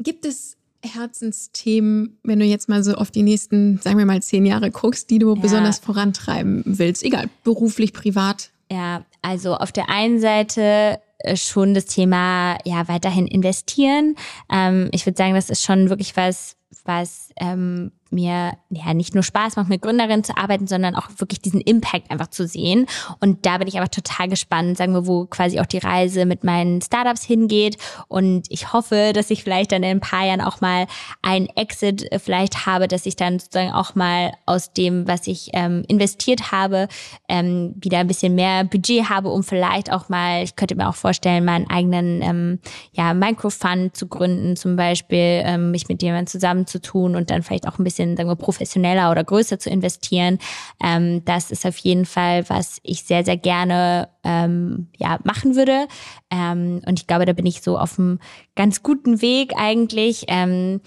Gibt 0.03 0.25
es 0.25 0.57
Herzensthemen, 0.85 2.19
wenn 2.23 2.41
du 2.41 2.45
jetzt 2.45 2.69
mal 2.69 2.83
so 2.83 2.95
auf 2.95 3.11
die 3.11 3.23
nächsten, 3.23 3.79
sagen 3.79 3.99
wir 3.99 4.07
mal, 4.07 4.21
zehn 4.23 4.45
Jahre 4.45 4.71
guckst, 4.71 5.11
die 5.11 5.19
du 5.19 5.35
ja. 5.35 5.41
besonders 5.41 5.79
vorantreiben 5.79 6.63
willst? 6.67 7.03
Egal, 7.05 7.29
beruflich, 7.45 7.93
privat. 7.93 8.51
Ja, 8.71 9.05
also 9.21 9.55
auf 9.55 9.71
der 9.71 9.91
einen 9.91 10.19
Seite 10.19 10.99
äh, 11.19 11.37
schon 11.37 11.75
das 11.75 11.87
Thema 11.87 12.59
ja 12.65 12.89
weiterhin 12.89 13.27
investieren. 13.27 14.17
Ähm, 14.51 14.89
ich 14.93 15.07
würde 15.07 15.17
sagen, 15.17 15.35
das 15.35 15.51
ist 15.51 15.63
schon 15.63 15.89
wirklich 15.89 16.17
was, 16.17 16.57
was 16.85 17.31
ähm, 17.37 17.93
mir 18.13 18.53
ja 18.71 18.95
nicht 18.95 19.15
nur 19.15 19.23
Spaß 19.23 19.57
macht, 19.57 19.69
mit 19.69 19.83
Gründerinnen 19.83 20.25
zu 20.25 20.37
arbeiten, 20.37 20.67
sondern 20.67 20.95
auch 20.95 21.09
wirklich 21.17 21.41
diesen 21.41 21.61
Impact 21.61 22.11
einfach 22.11 22.29
zu 22.29 22.47
sehen. 22.47 22.87
Und 23.21 23.47
da 23.47 23.59
bin 23.59 23.69
ich 23.69 23.79
aber 23.79 23.91
total 23.91 24.29
gespannt, 24.29 24.77
sagen 24.77 24.93
wir, 24.93 25.07
wo 25.07 25.27
quasi 25.27 25.61
auch 25.61 25.67
die 25.67 25.79
Reise 25.79 26.27
mit 26.27 26.45
meinen 26.45 26.81
Startups 26.83 27.23
hingeht. 27.23 27.77
Und 28.09 28.47
ich 28.51 28.73
hoffe, 28.73 29.13
dass 29.15 29.31
ich 29.31 29.43
vielleicht 29.43 29.73
dann 29.73 29.83
in 29.83 29.91
ein 29.91 30.01
paar 30.01 30.27
Jahren 30.27 30.41
auch 30.41 30.61
mal 30.61 30.87
ein 31.23 31.47
Exit 31.57 32.09
vielleicht 32.23 32.67
habe, 32.67 32.89
dass 32.89 33.07
ich 33.07 33.17
dann 33.17 33.39
sozusagen 33.39 33.73
auch 33.73 33.95
mal 33.95 34.33
aus 34.47 34.73
dem, 34.73 35.09
was 35.09 35.27
ich 35.27 35.51
ähm, 35.55 35.85
investiert 35.89 36.53
habe, 36.53 36.89
ähm, 37.29 37.75
wieder 37.77 37.99
ein 37.99 38.07
bisschen 38.07 38.35
mehr 38.35 38.65
Budget 38.65 39.09
habe, 39.09 39.31
um 39.31 39.43
vielleicht 39.43 39.93
auch 39.93 40.09
mal, 40.09 40.43
ich 40.43 40.57
könnte 40.57 40.75
mir 40.75 40.89
auch 40.89 40.95
vorstellen, 40.95 41.45
meinen 41.45 41.69
eigenen 41.69 42.23
ähm, 42.23 42.59
ja, 42.93 43.15
Microfund 43.15 43.97
zu 43.97 44.07
gründen, 44.07 44.57
zum 44.57 44.77
Beispiel, 44.77 45.43
ähm, 45.45 45.71
mich 45.71 45.89
mit 45.89 46.03
jemandem 46.03 46.27
zusammenzutun 46.27 47.17
und 47.17 47.31
dann 47.31 47.43
vielleicht 47.43 47.69
auch 47.69 47.79
ein 47.79 47.85
bisschen 47.85 48.02
bisschen, 48.03 48.17
sagen 48.17 48.29
wir, 48.29 48.37
professioneller 48.37 49.11
oder 49.11 49.25
größer 49.25 49.59
zu 49.59 49.71
investieren. 49.71 50.39
Ähm, 50.83 51.25
das 51.25 51.51
ist 51.51 51.67
auf 51.67 51.77
jeden 51.79 52.07
Fall, 52.07 52.49
was 52.49 52.79
ich 52.83 53.05
sehr, 53.05 53.25
sehr 53.25 53.37
gerne 53.37 54.09
ähm, 54.25 54.89
ja, 54.97 55.19
machen 55.25 55.57
würde. 55.57 55.87
Ähm, 56.31 56.83
und 56.87 56.99
ich 56.99 57.07
glaube, 57.07 57.27
da 57.27 57.33
bin 57.33 57.47
ich 57.47 57.63
so 57.63 57.79
auf 57.79 57.99
einem 57.99 58.19
ganz 58.55 58.83
guten 58.83 59.23
Weg 59.23 59.53
eigentlich. 59.57 60.25
Ähm, 60.29 60.81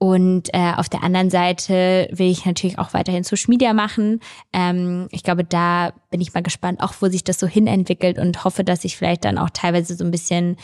und 0.00 0.54
äh, 0.54 0.74
auf 0.76 0.88
der 0.88 1.02
anderen 1.02 1.28
Seite 1.28 2.08
will 2.12 2.30
ich 2.30 2.46
natürlich 2.46 2.78
auch 2.78 2.94
weiterhin 2.94 3.24
Social 3.24 3.50
Media 3.50 3.72
machen. 3.72 4.20
Ähm, 4.52 5.08
ich 5.10 5.24
glaube, 5.24 5.42
da 5.42 5.92
bin 6.10 6.20
ich 6.20 6.34
mal 6.34 6.42
gespannt, 6.42 6.80
auch 6.80 6.94
wo 7.00 7.08
sich 7.08 7.24
das 7.24 7.40
so 7.40 7.48
hinentwickelt 7.48 8.18
und 8.18 8.44
hoffe, 8.44 8.62
dass 8.62 8.84
ich 8.84 8.96
vielleicht 8.96 9.24
dann 9.24 9.38
auch 9.38 9.50
teilweise 9.50 9.96
so 9.96 10.04
ein 10.04 10.12
bisschen 10.12 10.56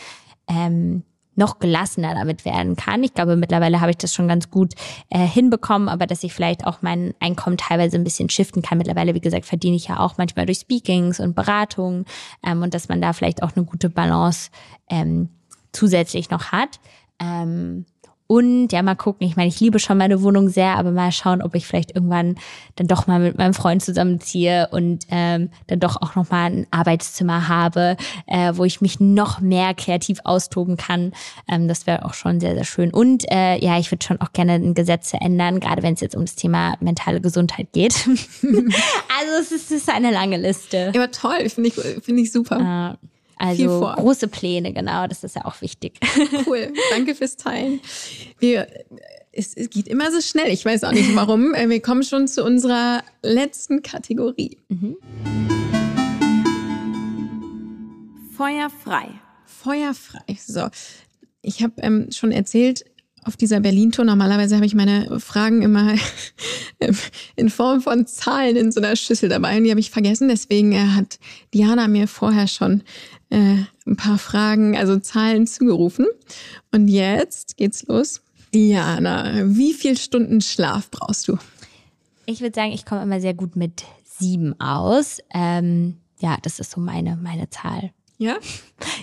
ähm, 0.48 1.02
noch 1.37 1.59
gelassener 1.59 2.14
damit 2.14 2.45
werden 2.45 2.76
kann. 2.76 3.03
Ich 3.03 3.14
glaube, 3.14 3.37
mittlerweile 3.37 3.80
habe 3.80 3.91
ich 3.91 3.97
das 3.97 4.14
schon 4.14 4.28
ganz 4.28 4.51
gut 4.51 4.74
äh, 5.11 5.18
hinbekommen, 5.18 5.89
aber 5.89 6.07
dass 6.07 6.24
ich 6.24 6.32
vielleicht 6.32 6.66
auch 6.66 6.82
mein 6.82 7.14
Einkommen 7.20 7.57
teilweise 7.57 7.97
ein 7.97 8.05
bisschen 8.05 8.30
shiften 8.30 8.62
kann. 8.62 8.78
Mittlerweile, 8.78 9.14
wie 9.14 9.20
gesagt, 9.20 9.47
verdiene 9.47 9.76
ich 9.76 9.89
ja 9.89 9.99
auch 9.99 10.18
manchmal 10.18 10.47
durch 10.47 10.59
Speakings 10.59 11.20
und 11.20 11.35
Beratungen 11.35 12.05
ähm, 12.45 12.62
und 12.62 12.74
dass 12.74 12.89
man 12.89 13.01
da 13.01 13.12
vielleicht 13.12 13.43
auch 13.43 13.57
eine 13.57 13.64
gute 13.64 13.91
Balance 13.91 14.51
ähm, 14.89 15.28
zusätzlich 15.72 16.30
noch 16.30 16.53
hat. 16.53 16.80
Ähm, 17.20 17.87
und 18.35 18.72
ja, 18.72 18.82
mal 18.82 18.97
gucken. 18.97 19.28
Ich 19.28 19.37
meine, 19.37 19.49
ich 19.49 19.61
liebe 19.61 19.78
schon 19.78 19.97
meine 19.97 20.20
Wohnung 20.20 20.49
sehr, 20.49 20.76
aber 20.76 20.91
mal 20.91 21.12
schauen, 21.12 21.41
ob 21.41 21.55
ich 21.55 21.68
vielleicht 21.68 21.95
irgendwann 21.95 22.35
dann 22.74 22.89
doch 22.89 23.07
mal 23.07 23.20
mit 23.20 23.39
meinem 23.39 23.55
Freund 23.55 23.80
zusammenziehe 23.80 24.66
und 24.72 25.05
ähm, 25.09 25.51
dann 25.68 25.78
doch 25.78 26.03
auch 26.03 26.16
noch 26.16 26.30
mal 26.30 26.47
ein 26.47 26.66
Arbeitszimmer 26.72 27.47
habe, 27.47 27.97
äh, 28.26 28.53
wo 28.57 28.64
ich 28.64 28.80
mich 28.80 28.99
noch 28.99 29.39
mehr 29.39 29.72
kreativ 29.74 30.18
austoben 30.24 30.76
kann. 30.76 31.12
Ähm, 31.49 31.68
das 31.68 31.87
wäre 31.87 32.05
auch 32.05 32.14
schon 32.14 32.41
sehr, 32.41 32.57
sehr 32.57 32.64
schön. 32.64 32.93
Und 32.93 33.22
äh, 33.30 33.64
ja, 33.64 33.78
ich 33.78 33.93
würde 33.93 34.05
schon 34.05 34.20
auch 34.20 34.32
gerne 34.32 34.55
ein 34.55 34.74
Gesetz 34.74 35.12
ändern, 35.12 35.61
gerade 35.61 35.85
wenn 35.85 35.95
es 35.95 36.01
jetzt 36.01 36.16
um 36.16 36.24
das 36.24 36.35
Thema 36.35 36.74
mentale 36.80 37.20
Gesundheit 37.20 37.68
geht. 37.72 37.95
also 38.09 39.32
es 39.41 39.53
ist, 39.53 39.70
es 39.70 39.82
ist 39.82 39.91
eine 39.91 40.11
lange 40.11 40.39
Liste. 40.39 40.91
Ja, 40.93 41.07
toll, 41.07 41.49
finde 41.51 41.68
ich, 41.68 41.74
finde 41.74 42.22
ich 42.22 42.32
super. 42.32 42.99
Äh, 43.01 43.07
also 43.37 43.80
große 43.80 44.28
Pläne, 44.28 44.72
genau, 44.72 45.07
das 45.07 45.24
ist 45.24 45.37
ja 45.37 45.45
auch 45.45 45.61
wichtig. 45.61 45.99
Cool, 46.47 46.72
danke 46.91 47.14
fürs 47.14 47.37
Teilen. 47.37 47.80
Wir, 48.39 48.66
es, 49.32 49.55
es 49.55 49.70
geht 49.70 49.89
immer 49.89 50.11
so 50.11 50.20
schnell, 50.20 50.53
ich 50.53 50.64
weiß 50.64 50.85
auch 50.85 50.93
nicht 50.93 51.14
warum. 51.14 51.55
Äh, 51.55 51.68
wir 51.68 51.80
kommen 51.80 52.03
schon 52.03 52.26
zu 52.26 52.45
unserer 52.45 53.03
letzten 53.22 53.82
Kategorie. 53.82 54.59
Mhm. 54.68 54.97
Feuerfrei. 58.37 59.09
Feuerfrei. 59.47 60.37
So, 60.45 60.68
ich 61.43 61.62
habe 61.62 61.74
ähm, 61.78 62.09
schon 62.11 62.32
erzählt, 62.32 62.85
auf 63.24 63.37
dieser 63.37 63.61
Berlin-Tour, 63.61 64.05
normalerweise 64.05 64.57
habe 64.57 64.66
ich 64.66 64.74
meine 64.74 65.18
Fragen 65.18 65.62
immer 65.62 65.95
in 67.37 67.49
Form 67.49 67.80
von 67.80 68.07
Zahlen 68.07 68.57
in 68.57 68.70
so 68.70 68.80
einer 68.80 68.97
Schüssel 68.97 69.28
dabei 69.28 69.57
und 69.57 69.64
die 69.64 69.70
habe 69.70 69.80
ich 69.80 69.91
vergessen. 69.91 70.28
Deswegen 70.28 70.72
äh, 70.72 70.89
hat 70.89 71.18
Diana 71.53 71.89
mir 71.89 72.07
vorher 72.07 72.47
schon 72.47 72.82
äh, 73.35 73.64
ein 73.87 73.97
paar 73.97 74.18
Fragen, 74.18 74.76
also 74.76 74.99
Zahlen 74.99 75.47
zugerufen. 75.47 76.07
Und 76.72 76.89
jetzt 76.89 77.57
geht's 77.57 77.85
los. 77.87 78.22
Diana, 78.55 79.43
wie 79.47 79.74
viel 79.74 79.99
Stunden 79.99 80.41
Schlaf 80.41 80.91
brauchst 80.91 81.26
du? 81.26 81.37
Ich 82.26 82.41
würde 82.41 82.55
sagen, 82.55 82.72
ich 82.72 82.87
komme 82.87 83.03
immer 83.03 83.20
sehr 83.20 83.35
gut 83.35 83.57
mit 83.57 83.85
sieben 84.05 84.59
aus. 84.61 85.18
Ähm, 85.32 85.99
ja, 86.20 86.39
das 86.43 86.61
ist 86.61 86.70
so 86.70 86.80
meine, 86.80 87.16
meine 87.16 87.51
Zahl. 87.51 87.91
Ja? 88.18 88.37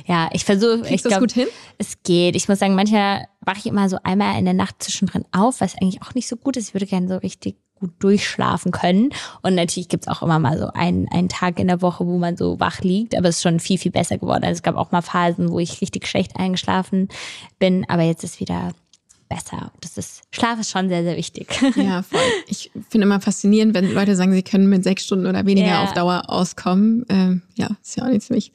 Ja, 0.08 0.30
ich 0.34 0.46
versuche. 0.46 0.84
Ich 0.90 1.04
das 1.04 1.20
gut 1.20 1.32
hin? 1.32 1.48
Es 1.78 2.02
geht. 2.04 2.36
Ich 2.36 2.50
muss 2.50 2.60
sagen, 2.60 2.76
manchmal 2.76 3.28
wache 3.42 3.60
ich 3.60 3.66
immer 3.68 3.88
so 3.88 3.98
einmal 4.04 4.38
in 4.38 4.46
der 4.46 4.54
Nacht 4.54 4.82
zwischendrin 4.82 5.26
auf, 5.32 5.62
was 5.62 5.76
eigentlich 5.76 6.02
auch 6.02 6.16
nicht 6.16 6.28
so 6.28 6.36
gut 6.36 6.58
ist. 6.58 6.70
Ich 6.70 6.74
würde 6.74 6.88
gerne 6.88 7.08
so 7.08 7.18
richtig 7.18 7.56
gut 7.82 7.92
durchschlafen 8.00 8.72
können. 8.72 9.10
Und 9.42 9.56
natürlich 9.56 9.90
gibt's 9.90 10.08
auch 10.08 10.22
immer 10.22 10.40
mal 10.40 10.58
so 10.58 10.68
einen, 10.68 11.08
einen 11.10 11.28
Tag 11.28 11.60
in 11.60 11.68
der 11.68 11.82
Woche, 11.82 12.06
wo 12.06 12.18
man 12.18 12.38
so 12.38 12.60
wach 12.60 12.80
liegt, 12.82 13.18
aber 13.18 13.28
es 13.28 13.38
ist 13.38 13.42
schon 13.42 13.60
viel, 13.60 13.78
viel 13.78 13.92
besser 13.92 14.18
geworden. 14.18 14.44
Also 14.44 14.60
es 14.60 14.64
gab 14.64 14.76
auch 14.76 14.92
mal 14.92 15.02
Phasen, 15.02 15.52
wo 15.52 15.60
ich 15.60 15.82
richtig 15.82 16.08
schlecht 16.08 16.38
eingeschlafen 16.38 17.10
bin, 17.60 17.86
aber 17.90 18.04
jetzt 18.04 18.24
ist 18.24 18.40
wieder 18.40 18.72
besser. 19.28 19.72
Das 19.82 19.98
ist, 19.98 20.22
Schlaf 20.32 20.60
ist 20.60 20.72
schon 20.72 20.90
sehr, 20.90 21.04
sehr 21.04 21.18
wichtig. 21.18 21.48
Ja, 21.76 22.02
voll. 22.10 22.20
Ich 22.48 22.72
finde 22.90 23.06
immer 23.08 23.20
faszinierend, 23.20 23.74
wenn 23.74 23.94
Leute 23.94 24.16
sagen, 24.16 24.34
sie 24.34 24.44
können 24.44 24.70
mit 24.70 24.84
sechs 24.84 25.06
Stunden 25.06 25.26
oder 25.26 25.46
weniger 25.46 25.68
ja. 25.68 25.84
auf 25.84 25.94
Dauer 25.94 26.24
auskommen. 26.28 27.06
Ähm, 27.10 27.42
ja, 27.56 27.70
ist 27.82 27.98
ja 27.98 28.04
auch 28.04 28.10
nichts 28.10 28.28
für 28.28 28.34
mich. 28.34 28.52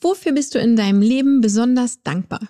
Wofür 0.00 0.32
bist 0.32 0.54
du 0.54 0.58
in 0.58 0.76
deinem 0.76 1.00
Leben 1.00 1.40
besonders 1.40 2.02
dankbar? 2.02 2.40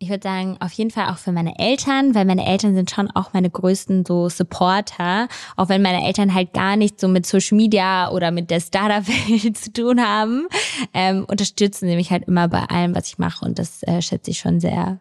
Ich 0.00 0.10
würde 0.10 0.22
sagen, 0.22 0.56
auf 0.60 0.72
jeden 0.72 0.90
Fall 0.90 1.08
auch 1.08 1.18
für 1.18 1.32
meine 1.32 1.58
Eltern, 1.58 2.14
weil 2.14 2.24
meine 2.24 2.44
Eltern 2.44 2.74
sind 2.74 2.90
schon 2.90 3.10
auch 3.12 3.32
meine 3.32 3.48
größten 3.48 4.04
so 4.04 4.28
Supporter. 4.28 5.28
Auch 5.56 5.68
wenn 5.68 5.82
meine 5.82 6.04
Eltern 6.04 6.34
halt 6.34 6.52
gar 6.52 6.76
nichts 6.76 7.00
so 7.00 7.08
mit 7.08 7.24
Social 7.24 7.56
Media 7.56 8.10
oder 8.10 8.30
mit 8.30 8.50
der 8.50 8.60
Startup-Welt 8.60 9.56
zu 9.56 9.72
tun 9.72 10.00
haben, 10.00 10.48
ähm, 10.92 11.24
unterstützen 11.24 11.88
sie 11.88 11.96
mich 11.96 12.10
halt 12.10 12.24
immer 12.24 12.48
bei 12.48 12.64
allem, 12.64 12.94
was 12.94 13.06
ich 13.06 13.18
mache. 13.18 13.44
Und 13.44 13.58
das 13.58 13.82
äh, 13.84 14.02
schätze 14.02 14.32
ich 14.32 14.40
schon 14.40 14.60
sehr, 14.60 14.98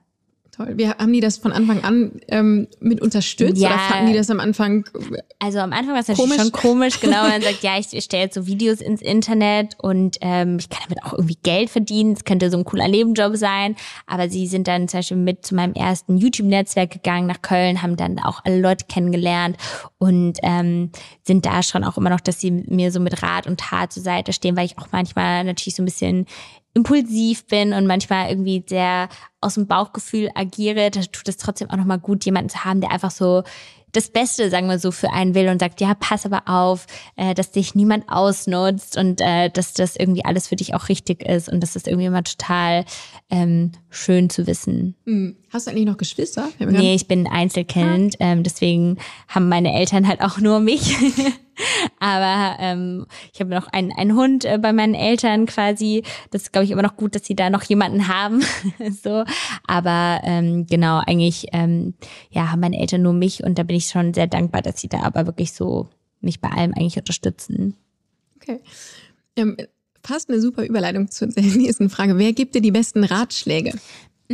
Toll. 0.55 0.73
Wir, 0.77 0.89
haben 0.99 1.11
die 1.11 1.19
das 1.19 1.37
von 1.37 1.51
Anfang 1.51 1.83
an 1.83 2.11
ähm, 2.27 2.67
mit 2.79 3.01
unterstützt 3.01 3.59
ja. 3.59 3.69
oder 3.69 3.79
fanden 3.79 4.11
die 4.11 4.17
das 4.17 4.29
am 4.29 4.39
Anfang? 4.39 4.85
Also 5.39 5.57
am 5.57 5.73
Anfang 5.73 5.93
war 5.93 6.01
es 6.01 6.07
natürlich 6.07 6.35
schon 6.35 6.51
komisch, 6.51 6.99
genau. 6.99 7.23
Man 7.23 7.41
sagt, 7.41 7.63
ja, 7.63 7.79
ich 7.79 7.87
stelle 8.03 8.25
jetzt 8.25 8.35
so 8.35 8.45
Videos 8.45 8.79
ins 8.79 9.01
Internet 9.01 9.75
und 9.79 10.17
ähm, 10.21 10.59
ich 10.59 10.69
kann 10.69 10.83
damit 10.87 11.03
auch 11.03 11.13
irgendwie 11.13 11.39
Geld 11.41 11.71
verdienen. 11.71 12.13
Es 12.13 12.23
könnte 12.23 12.51
so 12.51 12.57
ein 12.57 12.65
cooler 12.65 12.87
Nebenjob 12.87 13.35
sein. 13.35 13.75
Aber 14.05 14.29
sie 14.29 14.45
sind 14.45 14.67
dann 14.67 14.87
zum 14.87 14.99
Beispiel 14.99 15.17
mit 15.17 15.43
zu 15.43 15.55
meinem 15.55 15.73
ersten 15.73 16.17
YouTube-Netzwerk 16.17 16.91
gegangen 16.91 17.25
nach 17.25 17.41
Köln, 17.41 17.81
haben 17.81 17.97
dann 17.97 18.19
auch 18.19 18.45
alle 18.45 18.59
Leute 18.59 18.85
kennengelernt 18.87 19.57
und 19.97 20.37
ähm, 20.43 20.91
sind 21.23 21.47
da 21.47 21.63
schon 21.63 21.83
auch 21.83 21.97
immer 21.97 22.11
noch, 22.11 22.21
dass 22.21 22.39
sie 22.39 22.51
mir 22.51 22.91
so 22.91 22.99
mit 22.99 23.23
Rat 23.23 23.47
und 23.47 23.59
Tat 23.59 23.91
zur 23.91 24.03
Seite 24.03 24.33
stehen, 24.33 24.55
weil 24.55 24.67
ich 24.67 24.77
auch 24.77 24.89
manchmal 24.91 25.45
natürlich 25.45 25.75
so 25.75 25.81
ein 25.81 25.85
bisschen 25.85 26.27
impulsiv 26.73 27.45
bin 27.47 27.73
und 27.73 27.85
manchmal 27.85 28.29
irgendwie 28.29 28.63
sehr 28.67 29.09
aus 29.41 29.55
dem 29.55 29.67
Bauchgefühl 29.67 30.29
agiere, 30.33 30.89
da 30.89 31.01
tut 31.01 31.27
es 31.27 31.37
trotzdem 31.37 31.69
auch 31.69 31.77
nochmal 31.77 31.99
gut, 31.99 32.25
jemanden 32.25 32.49
zu 32.49 32.63
haben, 32.63 32.81
der 32.81 32.91
einfach 32.91 33.11
so 33.11 33.43
das 33.93 34.09
Beste, 34.09 34.49
sagen 34.49 34.67
wir 34.67 34.79
so, 34.79 34.91
für 34.91 35.13
einen 35.13 35.35
will 35.35 35.47
und 35.49 35.59
sagt, 35.59 35.79
ja, 35.79 35.93
pass 35.93 36.25
aber 36.25 36.43
auf, 36.47 36.87
äh, 37.15 37.35
dass 37.35 37.51
dich 37.51 37.75
niemand 37.75 38.09
ausnutzt 38.09 38.97
und 38.97 39.21
äh, 39.21 39.49
dass 39.49 39.73
das 39.73 39.95
irgendwie 39.95 40.25
alles 40.25 40.47
für 40.47 40.55
dich 40.55 40.73
auch 40.73 40.89
richtig 40.89 41.23
ist 41.23 41.47
und 41.47 41.61
das 41.61 41.75
ist 41.75 41.87
irgendwie 41.87 42.07
immer 42.07 42.23
total 42.23 42.85
ähm, 43.29 43.71
schön 43.89 44.29
zu 44.29 44.47
wissen. 44.47 44.95
Hm. 45.05 45.37
Hast 45.51 45.67
du 45.67 45.71
eigentlich 45.71 45.85
noch 45.85 45.97
Geschwister? 45.97 46.49
Nee, 46.57 46.95
ich 46.95 47.07
bin 47.07 47.27
Einzelkind, 47.27 48.15
ah. 48.19 48.25
ähm, 48.25 48.43
deswegen 48.43 48.97
haben 49.27 49.47
meine 49.47 49.73
Eltern 49.73 50.07
halt 50.07 50.21
auch 50.21 50.39
nur 50.39 50.59
mich. 50.59 50.95
Aber 51.99 52.57
ähm, 52.59 53.05
ich 53.33 53.39
habe 53.39 53.49
noch 53.49 53.67
einen, 53.67 53.91
einen 53.91 54.15
Hund 54.15 54.45
äh, 54.45 54.57
bei 54.57 54.73
meinen 54.73 54.95
Eltern 54.95 55.45
quasi. 55.45 56.03
Das 56.31 56.51
glaube 56.51 56.65
ich, 56.65 56.71
immer 56.71 56.81
noch 56.81 56.97
gut, 56.97 57.15
dass 57.15 57.25
sie 57.25 57.35
da 57.35 57.49
noch 57.49 57.63
jemanden 57.63 58.07
haben. 58.07 58.43
so. 59.03 59.23
Aber 59.67 60.21
ähm, 60.23 60.65
genau, 60.67 61.01
eigentlich 61.05 61.47
ähm, 61.53 61.93
ja, 62.29 62.51
haben 62.51 62.61
meine 62.61 62.79
Eltern 62.79 63.01
nur 63.01 63.13
mich 63.13 63.43
und 63.43 63.57
da 63.57 63.63
bin 63.63 63.77
ich 63.77 63.87
schon 63.87 64.13
sehr 64.13 64.27
dankbar, 64.27 64.61
dass 64.61 64.79
sie 64.79 64.89
da 64.89 65.03
aber 65.03 65.25
wirklich 65.25 65.53
so 65.53 65.89
mich 66.21 66.41
bei 66.41 66.49
allem 66.49 66.73
eigentlich 66.73 66.97
unterstützen. 66.97 67.75
Okay. 68.37 68.61
Ähm, 69.35 69.57
fast 70.03 70.29
eine 70.29 70.41
super 70.41 70.65
Überleitung 70.65 71.09
zur 71.09 71.27
nächsten 71.35 71.89
Frage. 71.89 72.17
Wer 72.17 72.33
gibt 72.33 72.55
dir 72.55 72.61
die 72.61 72.71
besten 72.71 73.03
Ratschläge? 73.03 73.73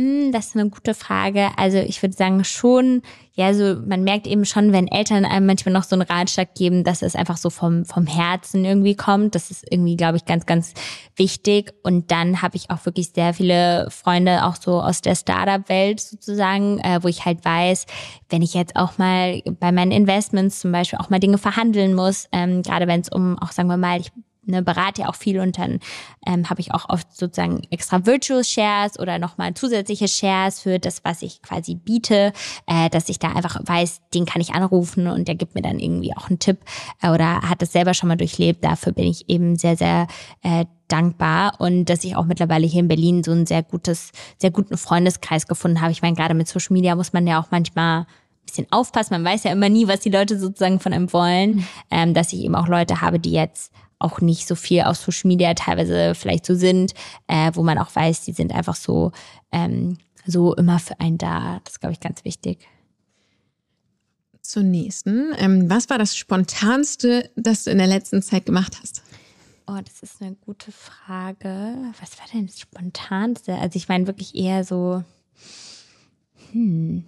Mm, 0.00 0.32
das 0.32 0.48
ist 0.48 0.56
eine 0.56 0.70
gute 0.70 0.94
Frage. 0.94 1.50
Also 1.58 1.76
ich 1.76 2.00
würde 2.00 2.14
sagen 2.14 2.42
schon, 2.44 3.02
ja, 3.34 3.52
so 3.52 3.76
man 3.86 4.02
merkt 4.02 4.26
eben 4.26 4.46
schon, 4.46 4.72
wenn 4.72 4.88
Eltern 4.88 5.26
einem 5.26 5.44
manchmal 5.44 5.74
noch 5.74 5.84
so 5.84 5.94
einen 5.94 6.08
Ratschlag 6.08 6.54
geben, 6.54 6.84
dass 6.84 7.02
es 7.02 7.14
einfach 7.14 7.36
so 7.36 7.50
vom, 7.50 7.84
vom 7.84 8.06
Herzen 8.06 8.64
irgendwie 8.64 8.96
kommt. 8.96 9.34
Das 9.34 9.50
ist 9.50 9.64
irgendwie, 9.70 9.96
glaube 9.96 10.16
ich, 10.16 10.24
ganz, 10.24 10.46
ganz 10.46 10.72
wichtig. 11.16 11.74
Und 11.82 12.10
dann 12.10 12.40
habe 12.40 12.56
ich 12.56 12.70
auch 12.70 12.86
wirklich 12.86 13.10
sehr 13.10 13.34
viele 13.34 13.88
Freunde, 13.90 14.46
auch 14.46 14.56
so 14.56 14.80
aus 14.80 15.02
der 15.02 15.16
Startup-Welt 15.16 16.00
sozusagen, 16.00 16.78
äh, 16.78 17.00
wo 17.02 17.08
ich 17.08 17.26
halt 17.26 17.44
weiß, 17.44 17.84
wenn 18.30 18.40
ich 18.40 18.54
jetzt 18.54 18.76
auch 18.76 18.96
mal 18.96 19.42
bei 19.60 19.70
meinen 19.70 19.92
Investments 19.92 20.60
zum 20.60 20.72
Beispiel 20.72 20.98
auch 20.98 21.10
mal 21.10 21.20
Dinge 21.20 21.38
verhandeln 21.38 21.94
muss, 21.94 22.26
ähm, 22.32 22.62
gerade 22.62 22.86
wenn 22.86 23.00
es 23.00 23.10
um 23.10 23.38
auch, 23.38 23.52
sagen 23.52 23.68
wir 23.68 23.76
mal, 23.76 24.00
ich 24.00 24.12
ne, 24.44 24.62
berate 24.62 25.02
ja 25.02 25.08
auch 25.08 25.14
viel 25.14 25.40
und 25.40 25.58
dann 25.58 25.80
ähm, 26.26 26.48
habe 26.48 26.60
ich 26.60 26.72
auch 26.72 26.88
oft 26.88 27.14
sozusagen 27.14 27.62
extra 27.70 28.06
Virtual 28.06 28.44
Shares 28.44 28.98
oder 28.98 29.18
nochmal 29.18 29.54
zusätzliche 29.54 30.08
Shares 30.08 30.60
für 30.60 30.78
das, 30.78 31.04
was 31.04 31.22
ich 31.22 31.42
quasi 31.42 31.74
biete, 31.74 32.32
äh, 32.66 32.88
dass 32.90 33.08
ich 33.08 33.18
da 33.18 33.32
einfach 33.32 33.60
weiß, 33.62 34.02
den 34.14 34.26
kann 34.26 34.40
ich 34.40 34.54
anrufen 34.54 35.06
und 35.06 35.28
der 35.28 35.34
gibt 35.34 35.54
mir 35.54 35.62
dann 35.62 35.78
irgendwie 35.78 36.16
auch 36.16 36.28
einen 36.28 36.38
Tipp 36.38 36.58
äh, 37.02 37.10
oder 37.10 37.42
hat 37.42 37.62
das 37.62 37.72
selber 37.72 37.94
schon 37.94 38.08
mal 38.08 38.16
durchlebt. 38.16 38.64
Dafür 38.64 38.92
bin 38.92 39.06
ich 39.06 39.28
eben 39.28 39.56
sehr, 39.56 39.76
sehr 39.76 40.06
äh, 40.42 40.66
dankbar 40.88 41.54
und 41.58 41.84
dass 41.84 42.04
ich 42.04 42.16
auch 42.16 42.24
mittlerweile 42.24 42.66
hier 42.66 42.80
in 42.80 42.88
Berlin 42.88 43.22
so 43.22 43.32
ein 43.32 43.46
sehr 43.46 43.62
gutes, 43.62 44.10
sehr 44.38 44.50
guten 44.50 44.76
Freundeskreis 44.76 45.46
gefunden 45.46 45.80
habe. 45.80 45.92
Ich 45.92 46.02
meine, 46.02 46.16
gerade 46.16 46.34
mit 46.34 46.48
Social 46.48 46.72
Media 46.72 46.96
muss 46.96 47.12
man 47.12 47.26
ja 47.26 47.40
auch 47.40 47.50
manchmal 47.50 48.06
bisschen 48.44 48.66
aufpassen. 48.70 49.14
Man 49.14 49.24
weiß 49.24 49.44
ja 49.44 49.52
immer 49.52 49.68
nie, 49.68 49.86
was 49.86 50.00
die 50.00 50.10
Leute 50.10 50.38
sozusagen 50.38 50.80
von 50.80 50.92
einem 50.92 51.12
wollen. 51.12 51.56
Mhm. 51.56 51.64
Ähm, 51.90 52.14
dass 52.14 52.32
ich 52.32 52.40
eben 52.40 52.56
auch 52.56 52.68
Leute 52.68 53.00
habe, 53.00 53.18
die 53.20 53.32
jetzt 53.32 53.72
auch 54.00 54.20
nicht 54.20 54.48
so 54.48 54.54
viel 54.54 54.82
auf 54.82 54.96
Social 54.96 55.28
Media 55.28 55.54
teilweise 55.54 56.14
vielleicht 56.14 56.46
so 56.46 56.54
sind, 56.54 56.94
äh, 57.28 57.52
wo 57.54 57.62
man 57.62 57.78
auch 57.78 57.94
weiß, 57.94 58.24
die 58.24 58.32
sind 58.32 58.52
einfach 58.52 58.74
so, 58.74 59.12
ähm, 59.52 59.98
so 60.26 60.54
immer 60.54 60.78
für 60.78 60.98
einen 60.98 61.18
da. 61.18 61.60
Das 61.64 61.74
ist, 61.74 61.80
glaube 61.80 61.92
ich, 61.92 62.00
ganz 62.00 62.24
wichtig. 62.24 62.66
Zur 64.42 64.62
nächsten. 64.62 65.32
Ähm, 65.38 65.70
was 65.70 65.88
war 65.90 65.98
das 65.98 66.16
Spontanste, 66.16 67.30
das 67.36 67.64
du 67.64 67.70
in 67.70 67.78
der 67.78 67.86
letzten 67.86 68.22
Zeit 68.22 68.46
gemacht 68.46 68.78
hast? 68.82 69.02
Oh, 69.66 69.78
das 69.84 70.02
ist 70.02 70.20
eine 70.20 70.34
gute 70.34 70.72
Frage. 70.72 71.76
Was 72.00 72.18
war 72.18 72.26
denn 72.32 72.46
das 72.46 72.58
Spontanste? 72.58 73.54
Also 73.54 73.76
ich 73.76 73.88
meine 73.88 74.06
wirklich 74.08 74.34
eher 74.34 74.64
so, 74.64 75.04
hm, 76.52 77.04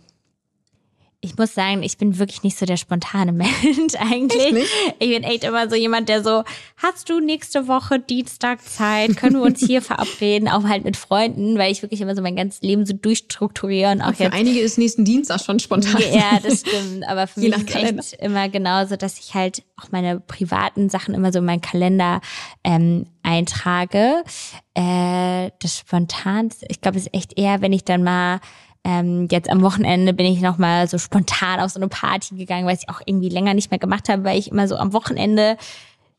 ich 1.24 1.38
muss 1.38 1.54
sagen, 1.54 1.84
ich 1.84 1.98
bin 1.98 2.18
wirklich 2.18 2.42
nicht 2.42 2.58
so 2.58 2.66
der 2.66 2.76
spontane 2.76 3.30
Mensch 3.32 3.94
eigentlich. 3.96 4.66
Ich 4.98 5.08
bin 5.08 5.22
echt 5.22 5.44
immer 5.44 5.70
so 5.70 5.76
jemand, 5.76 6.08
der 6.08 6.22
so, 6.24 6.42
hast 6.76 7.08
du 7.08 7.20
nächste 7.20 7.68
Woche 7.68 8.00
Dienstag 8.00 8.60
Zeit? 8.60 9.16
Können 9.16 9.36
wir 9.36 9.42
uns 9.42 9.64
hier 9.64 9.82
verabreden? 9.82 10.48
Auch 10.48 10.64
halt 10.64 10.84
mit 10.84 10.96
Freunden, 10.96 11.56
weil 11.58 11.70
ich 11.70 11.80
wirklich 11.82 12.00
immer 12.00 12.16
so 12.16 12.22
mein 12.22 12.34
ganzes 12.34 12.60
Leben 12.62 12.84
so 12.84 12.92
durchstrukturiere. 12.92 13.92
Und 13.92 14.02
auch 14.02 14.14
für 14.14 14.24
jetzt, 14.24 14.34
einige 14.34 14.58
ist 14.58 14.78
nächsten 14.78 15.04
Dienstag 15.04 15.40
schon 15.40 15.60
spontan. 15.60 16.02
Ja, 16.12 16.40
das 16.42 16.60
stimmt. 16.60 17.06
Aber 17.06 17.28
für 17.28 17.38
mich 17.40 17.56
ist 17.56 17.74
echt 17.76 18.14
immer 18.14 18.48
genauso, 18.48 18.96
dass 18.96 19.20
ich 19.20 19.34
halt 19.34 19.62
auch 19.76 19.92
meine 19.92 20.18
privaten 20.18 20.90
Sachen 20.90 21.14
immer 21.14 21.32
so 21.32 21.38
in 21.38 21.44
meinen 21.44 21.60
Kalender 21.60 22.20
ähm, 22.64 23.06
eintrage. 23.22 24.24
Äh, 24.74 25.50
das 25.60 25.78
spontan, 25.78 26.48
ich 26.68 26.80
glaube, 26.80 26.98
es 26.98 27.06
ist 27.06 27.14
echt 27.14 27.38
eher, 27.38 27.60
wenn 27.60 27.72
ich 27.72 27.84
dann 27.84 28.02
mal 28.02 28.40
ähm, 28.84 29.28
jetzt 29.30 29.48
am 29.48 29.62
Wochenende 29.62 30.12
bin 30.12 30.26
ich 30.26 30.40
nochmal 30.40 30.88
so 30.88 30.98
spontan 30.98 31.60
auf 31.60 31.70
so 31.70 31.78
eine 31.78 31.88
Party 31.88 32.36
gegangen, 32.36 32.66
weil 32.66 32.76
ich 32.76 32.88
auch 32.88 33.00
irgendwie 33.04 33.28
länger 33.28 33.54
nicht 33.54 33.70
mehr 33.70 33.78
gemacht 33.78 34.08
habe, 34.08 34.24
weil 34.24 34.38
ich 34.38 34.50
immer 34.50 34.66
so 34.66 34.76
am 34.76 34.92
Wochenende 34.92 35.56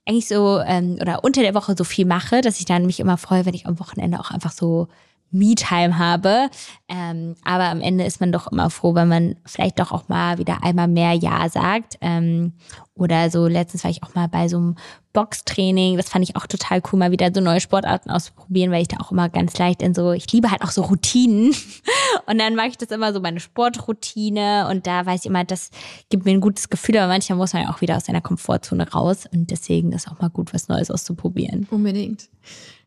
eigentlich 0.05 0.27
so 0.27 0.59
ähm, 0.59 0.97
oder 1.01 1.23
unter 1.23 1.41
der 1.41 1.55
Woche 1.55 1.75
so 1.77 1.83
viel 1.83 2.05
mache, 2.05 2.41
dass 2.41 2.59
ich 2.59 2.65
dann 2.65 2.85
mich 2.85 2.99
immer 2.99 3.17
freue, 3.17 3.45
wenn 3.45 3.53
ich 3.53 3.65
am 3.65 3.79
Wochenende 3.79 4.19
auch 4.19 4.31
einfach 4.31 4.51
so 4.51 4.87
Me-Time 5.33 5.97
habe. 5.97 6.49
Ähm, 6.87 7.35
aber 7.43 7.65
am 7.65 7.81
Ende 7.81 8.05
ist 8.05 8.19
man 8.19 8.31
doch 8.31 8.51
immer 8.51 8.69
froh, 8.69 8.95
wenn 8.95 9.07
man 9.07 9.35
vielleicht 9.45 9.79
doch 9.79 9.91
auch 9.91 10.07
mal 10.09 10.37
wieder 10.37 10.63
einmal 10.63 10.87
mehr 10.87 11.13
Ja 11.13 11.49
sagt. 11.49 11.97
Ähm, 12.01 12.53
oder 12.95 13.29
so 13.31 13.47
letztens 13.47 13.83
war 13.83 13.91
ich 13.91 14.03
auch 14.03 14.13
mal 14.13 14.27
bei 14.27 14.47
so 14.47 14.57
einem 14.57 14.75
Boxtraining. 15.13 15.97
Das 15.97 16.09
fand 16.09 16.27
ich 16.27 16.35
auch 16.35 16.45
total 16.45 16.81
cool, 16.91 16.99
mal 16.99 17.11
wieder 17.11 17.31
so 17.33 17.41
neue 17.41 17.59
Sportarten 17.59 18.11
auszuprobieren, 18.11 18.71
weil 18.71 18.83
ich 18.83 18.87
da 18.87 18.97
auch 18.97 19.11
immer 19.11 19.29
ganz 19.29 19.57
leicht 19.57 19.81
in 19.81 19.95
so, 19.95 20.11
ich 20.11 20.31
liebe 20.31 20.51
halt 20.51 20.61
auch 20.61 20.71
so 20.71 20.83
Routinen. 20.83 21.55
Und 22.27 22.37
dann 22.37 22.55
mache 22.55 22.67
ich 22.67 22.77
das 22.77 22.91
immer 22.91 23.11
so 23.11 23.19
meine 23.19 23.39
Sportroutine 23.39 24.67
und 24.69 24.87
da 24.87 25.05
weiß 25.05 25.21
ich 25.21 25.25
immer, 25.25 25.43
das 25.43 25.71
gibt 26.09 26.25
mir 26.25 26.31
ein 26.31 26.39
gutes 26.39 26.69
Gefühl, 26.69 26.97
aber 26.97 27.07
manchmal 27.07 27.37
muss 27.37 27.53
man 27.53 27.63
ja 27.63 27.69
auch 27.69 27.81
wieder 27.81 27.97
aus 27.97 28.05
seiner 28.05 28.21
Komfortzone 28.21 28.89
raus 28.91 29.25
und 29.33 29.51
deswegen 29.51 29.91
ist 29.91 30.07
auch 30.07 30.19
mal 30.19 30.29
gut, 30.29 30.53
was 30.53 30.69
Neues 30.69 30.89
auszuprobieren. 30.89 31.67
Unbedingt. 31.69 32.29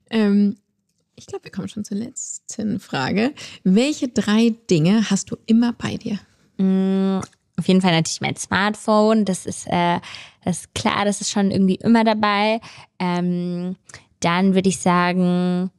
Ähm, 0.09 0.57
ich 1.17 1.27
glaube, 1.27 1.45
wir 1.45 1.51
kommen 1.51 1.69
schon 1.69 1.85
zur 1.85 1.97
letzten 1.97 2.79
Frage. 2.79 3.33
Welche 3.65 4.09
drei 4.09 4.55
Dinge 4.71 5.11
hast 5.11 5.31
du 5.31 5.37
immer 5.47 5.73
bei 5.73 5.97
dir? 5.97 6.19
Mm, 6.59 7.21
auf 7.59 7.67
jeden 7.67 7.81
Fall 7.81 7.93
natürlich 7.93 8.21
mein 8.21 8.37
Smartphone. 8.37 9.25
Das 9.25 9.47
ist, 9.47 9.67
äh, 9.67 10.01
das 10.45 10.61
ist 10.61 10.75
klar, 10.75 11.05
das 11.07 11.23
ist 11.23 11.31
schon 11.31 11.51
irgendwie 11.51 11.77
immer 11.77 12.05
dabei. 12.05 12.61
Ähm, 12.99 13.77
dann 14.21 14.55
würde 14.55 14.69
ich 14.69 14.79
sagen, 14.79 15.71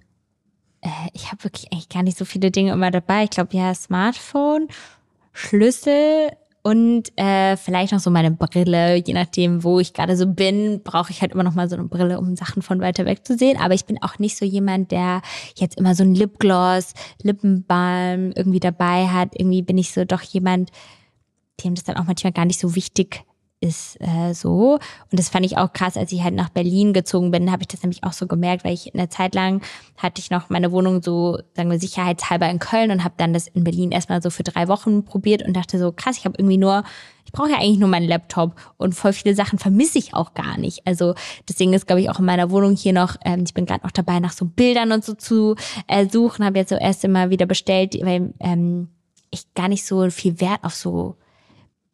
äh, 0.81 1.09
ich 1.13 1.31
habe 1.31 1.43
wirklich 1.43 1.71
eigentlich 1.71 1.89
gar 1.89 2.03
nicht 2.03 2.17
so 2.17 2.25
viele 2.25 2.49
Dinge 2.49 2.73
immer 2.73 2.89
dabei. 2.89 3.25
Ich 3.25 3.29
glaube, 3.29 3.55
ja, 3.55 3.73
Smartphone, 3.75 4.67
Schlüssel 5.33 6.31
und 6.67 7.17
äh, 7.17 7.55
vielleicht 7.55 7.93
noch 7.93 8.01
so 8.01 8.09
meine 8.09 8.29
Brille, 8.29 8.97
je 8.97 9.13
nachdem, 9.13 9.63
wo 9.63 9.79
ich 9.79 9.93
gerade 9.93 10.17
so 10.17 10.27
bin, 10.27 10.81
brauche 10.83 11.11
ich 11.11 11.21
halt 11.21 11.31
immer 11.31 11.43
noch 11.43 11.55
mal 11.55 11.69
so 11.69 11.77
eine 11.77 11.85
Brille, 11.85 12.19
um 12.19 12.35
Sachen 12.35 12.61
von 12.61 12.81
weiter 12.81 13.05
weg 13.05 13.25
zu 13.25 13.37
sehen. 13.37 13.57
Aber 13.57 13.73
ich 13.73 13.85
bin 13.85 14.01
auch 14.01 14.19
nicht 14.19 14.35
so 14.35 14.43
jemand, 14.43 14.91
der 14.91 15.21
jetzt 15.55 15.77
immer 15.77 15.95
so 15.95 16.03
ein 16.03 16.13
Lipgloss, 16.13 16.93
Lippenbalm 17.23 18.33
irgendwie 18.35 18.59
dabei 18.59 19.07
hat. 19.07 19.29
Irgendwie 19.31 19.61
bin 19.61 19.77
ich 19.77 19.93
so 19.93 20.03
doch 20.03 20.21
jemand, 20.21 20.71
dem 21.63 21.73
das 21.73 21.85
dann 21.85 21.95
auch 21.95 22.03
manchmal 22.03 22.33
gar 22.33 22.43
nicht 22.43 22.59
so 22.59 22.75
wichtig 22.75 23.23
ist 23.59 23.97
äh, 23.99 24.33
so. 24.33 24.73
Und 24.73 25.19
das 25.19 25.29
fand 25.29 25.45
ich 25.45 25.57
auch 25.57 25.73
krass, 25.73 25.97
als 25.97 26.11
ich 26.11 26.23
halt 26.23 26.35
nach 26.35 26.49
Berlin 26.49 26.93
gezogen 26.93 27.31
bin, 27.31 27.51
habe 27.51 27.63
ich 27.63 27.67
das 27.67 27.81
nämlich 27.81 28.03
auch 28.03 28.13
so 28.13 28.27
gemerkt, 28.27 28.63
weil 28.63 28.73
ich 28.73 28.93
eine 28.93 29.09
Zeit 29.09 29.33
lang 29.33 29.61
hatte 29.97 30.21
ich 30.21 30.29
noch 30.29 30.49
meine 30.49 30.71
Wohnung 30.71 31.01
so, 31.01 31.39
sagen 31.55 31.71
wir, 31.71 31.79
sicherheitshalber 31.79 32.49
in 32.49 32.59
Köln 32.59 32.91
und 32.91 33.03
habe 33.03 33.15
dann 33.17 33.33
das 33.33 33.47
in 33.47 33.63
Berlin 33.63 33.91
erstmal 33.91 34.21
so 34.21 34.29
für 34.29 34.43
drei 34.43 34.67
Wochen 34.67 35.05
probiert 35.05 35.41
und 35.41 35.55
dachte 35.55 35.79
so, 35.79 35.91
krass, 35.91 36.17
ich 36.17 36.25
habe 36.25 36.35
irgendwie 36.37 36.57
nur, 36.57 36.83
ich 37.25 37.31
brauche 37.31 37.49
ja 37.49 37.57
eigentlich 37.57 37.79
nur 37.79 37.89
meinen 37.89 38.07
Laptop 38.07 38.53
und 38.77 38.93
voll 38.93 39.13
viele 39.13 39.33
Sachen 39.33 39.57
vermisse 39.57 39.97
ich 39.97 40.13
auch 40.13 40.35
gar 40.35 40.57
nicht. 40.59 40.85
Also 40.85 41.15
deswegen 41.49 41.73
ist, 41.73 41.87
glaube 41.87 42.01
ich, 42.01 42.11
auch 42.11 42.19
in 42.19 42.25
meiner 42.25 42.51
Wohnung 42.51 42.75
hier 42.75 42.93
noch, 42.93 43.15
ähm, 43.25 43.43
ich 43.45 43.55
bin 43.55 43.65
gerade 43.65 43.83
noch 43.83 43.91
dabei, 43.91 44.19
nach 44.19 44.33
so 44.33 44.45
Bildern 44.45 44.91
und 44.91 45.03
so 45.03 45.15
zu 45.15 45.55
äh, 45.87 46.07
suchen, 46.07 46.45
habe 46.45 46.59
jetzt 46.59 46.69
so 46.69 46.75
erst 46.75 47.03
immer 47.03 47.31
wieder 47.31 47.47
bestellt, 47.47 47.95
weil 48.03 48.33
ähm, 48.39 48.89
ich 49.31 49.51
gar 49.55 49.67
nicht 49.67 49.85
so 49.85 50.09
viel 50.11 50.39
Wert 50.39 50.63
auf 50.63 50.75
so 50.75 51.15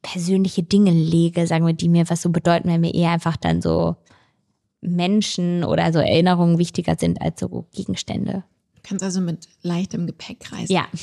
persönliche 0.04 0.62
Dinge 0.62 0.92
lege, 0.92 1.48
sagen 1.48 1.66
wir, 1.66 1.74
die 1.74 1.90
mir 1.90 2.08
was 2.10 2.22
so 2.22 2.30
bedeuten, 2.30 2.70
weil 2.70 2.78
mir 2.78 2.94
eher 2.94 3.10
einfach 3.10 3.38
dann 3.38 3.62
so 3.62 3.96
Menschen 4.82 5.64
oder 5.64 5.92
so 5.92 6.00
Erinnerungen 6.00 6.60
wichtiger 6.60 6.96
sind 7.00 7.22
als 7.22 7.40
so 7.40 7.66
Gegenstände. 7.74 8.44
Du 8.76 8.82
kannst 8.84 9.04
also 9.04 9.22
mit 9.22 9.48
leichtem 9.62 10.06
Gepäck 10.06 10.52
reisen. 10.52 10.72
Ja, 10.72 10.86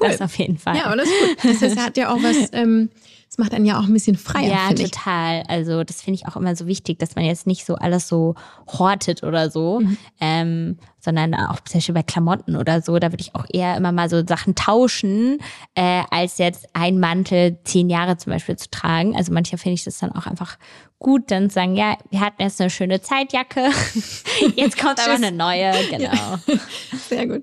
cool. 0.00 0.08
das 0.08 0.22
auf 0.22 0.38
jeden 0.38 0.56
Fall. 0.56 0.76
Ja, 0.76 0.86
aber 0.86 0.96
das 0.96 1.08
ist 1.08 1.42
gut. 1.42 1.52
Das 1.52 1.62
heißt, 1.62 1.78
hat 1.78 1.96
ja 1.96 2.14
auch 2.14 2.22
was, 2.22 2.48
ähm, 2.52 2.90
das 3.34 3.44
macht 3.44 3.52
einen 3.52 3.66
ja 3.66 3.80
auch 3.80 3.84
ein 3.84 3.92
bisschen 3.92 4.16
freier. 4.16 4.48
Ja, 4.48 4.72
total. 4.72 5.42
Also 5.48 5.82
das 5.82 6.02
finde 6.02 6.20
ich 6.20 6.28
auch 6.28 6.36
immer 6.36 6.54
so 6.54 6.68
wichtig, 6.68 7.00
dass 7.00 7.16
man 7.16 7.24
jetzt 7.24 7.48
nicht 7.48 7.66
so 7.66 7.74
alles 7.74 8.06
so 8.06 8.36
hortet 8.68 9.24
oder 9.24 9.50
so, 9.50 9.80
mhm. 9.80 9.98
ähm, 10.20 10.78
sondern 11.00 11.34
auch 11.34 11.58
zum 11.64 11.78
Beispiel 11.78 11.96
bei 11.96 12.04
Klamotten 12.04 12.54
oder 12.54 12.80
so, 12.80 12.96
da 13.00 13.10
würde 13.10 13.22
ich 13.22 13.34
auch 13.34 13.44
eher 13.52 13.76
immer 13.76 13.90
mal 13.90 14.08
so 14.08 14.24
Sachen 14.24 14.54
tauschen, 14.54 15.38
äh, 15.74 16.02
als 16.12 16.38
jetzt 16.38 16.68
ein 16.74 17.00
Mantel 17.00 17.58
zehn 17.64 17.90
Jahre 17.90 18.16
zum 18.18 18.32
Beispiel 18.32 18.54
zu 18.54 18.70
tragen. 18.70 19.16
Also 19.16 19.32
manchmal 19.32 19.58
finde 19.58 19.74
ich 19.74 19.84
das 19.84 19.98
dann 19.98 20.12
auch 20.12 20.28
einfach 20.28 20.56
gut, 21.00 21.32
dann 21.32 21.50
zu 21.50 21.54
sagen, 21.54 21.74
ja, 21.74 21.98
wir 22.10 22.20
hatten 22.20 22.40
jetzt 22.40 22.60
eine 22.60 22.70
schöne 22.70 23.00
Zeitjacke, 23.00 23.68
jetzt 24.54 24.78
kommt 24.78 25.00
aber 25.00 25.14
eine 25.14 25.32
neue, 25.32 25.72
genau. 25.90 26.04
Ja. 26.04 26.40
Sehr 27.08 27.26
gut. 27.26 27.42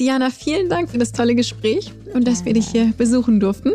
Diana, 0.00 0.30
vielen 0.30 0.70
Dank 0.70 0.88
für 0.88 0.98
das 0.98 1.12
tolle 1.12 1.34
Gespräch 1.34 1.92
und 2.14 2.26
dass 2.26 2.46
wir 2.46 2.54
dich 2.54 2.68
hier 2.68 2.94
besuchen 2.96 3.38
durften. 3.38 3.74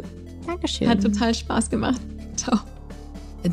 Dankeschön. 0.51 0.89
Hat 0.89 1.01
total 1.01 1.33
Spaß 1.33 1.69
gemacht. 1.69 2.01
Ciao. 2.35 2.59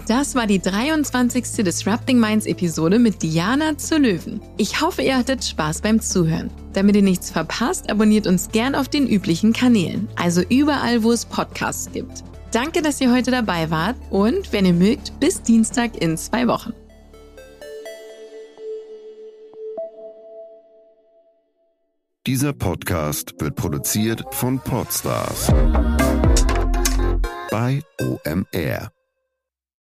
Das 0.06 0.34
war 0.34 0.46
die 0.46 0.58
23. 0.58 1.64
Disrupting 1.64 2.18
Minds 2.18 2.44
Episode 2.44 2.98
mit 2.98 3.22
Diana 3.22 3.78
zu 3.78 3.96
Löwen. 3.96 4.40
Ich 4.58 4.82
hoffe, 4.82 5.02
ihr 5.02 5.16
hattet 5.16 5.44
Spaß 5.44 5.80
beim 5.80 6.00
Zuhören. 6.00 6.50
Damit 6.74 6.96
ihr 6.96 7.02
nichts 7.02 7.30
verpasst, 7.30 7.88
abonniert 7.88 8.26
uns 8.26 8.50
gern 8.50 8.74
auf 8.74 8.88
den 8.88 9.06
üblichen 9.08 9.52
Kanälen, 9.54 10.08
also 10.16 10.42
überall, 10.42 11.02
wo 11.04 11.12
es 11.12 11.24
Podcasts 11.24 11.90
gibt. 11.90 12.22
Danke, 12.50 12.82
dass 12.82 13.00
ihr 13.00 13.12
heute 13.12 13.30
dabei 13.30 13.70
wart 13.70 13.96
und 14.10 14.52
wenn 14.52 14.66
ihr 14.66 14.74
mögt, 14.74 15.18
bis 15.20 15.40
Dienstag 15.40 16.02
in 16.02 16.18
zwei 16.18 16.46
Wochen. 16.48 16.72
Dieser 22.26 22.52
Podcast 22.52 23.34
wird 23.38 23.54
produziert 23.54 24.22
von 24.32 24.58
Podstars 24.58 25.50
bei 27.50 27.82
OMR. 28.00 28.97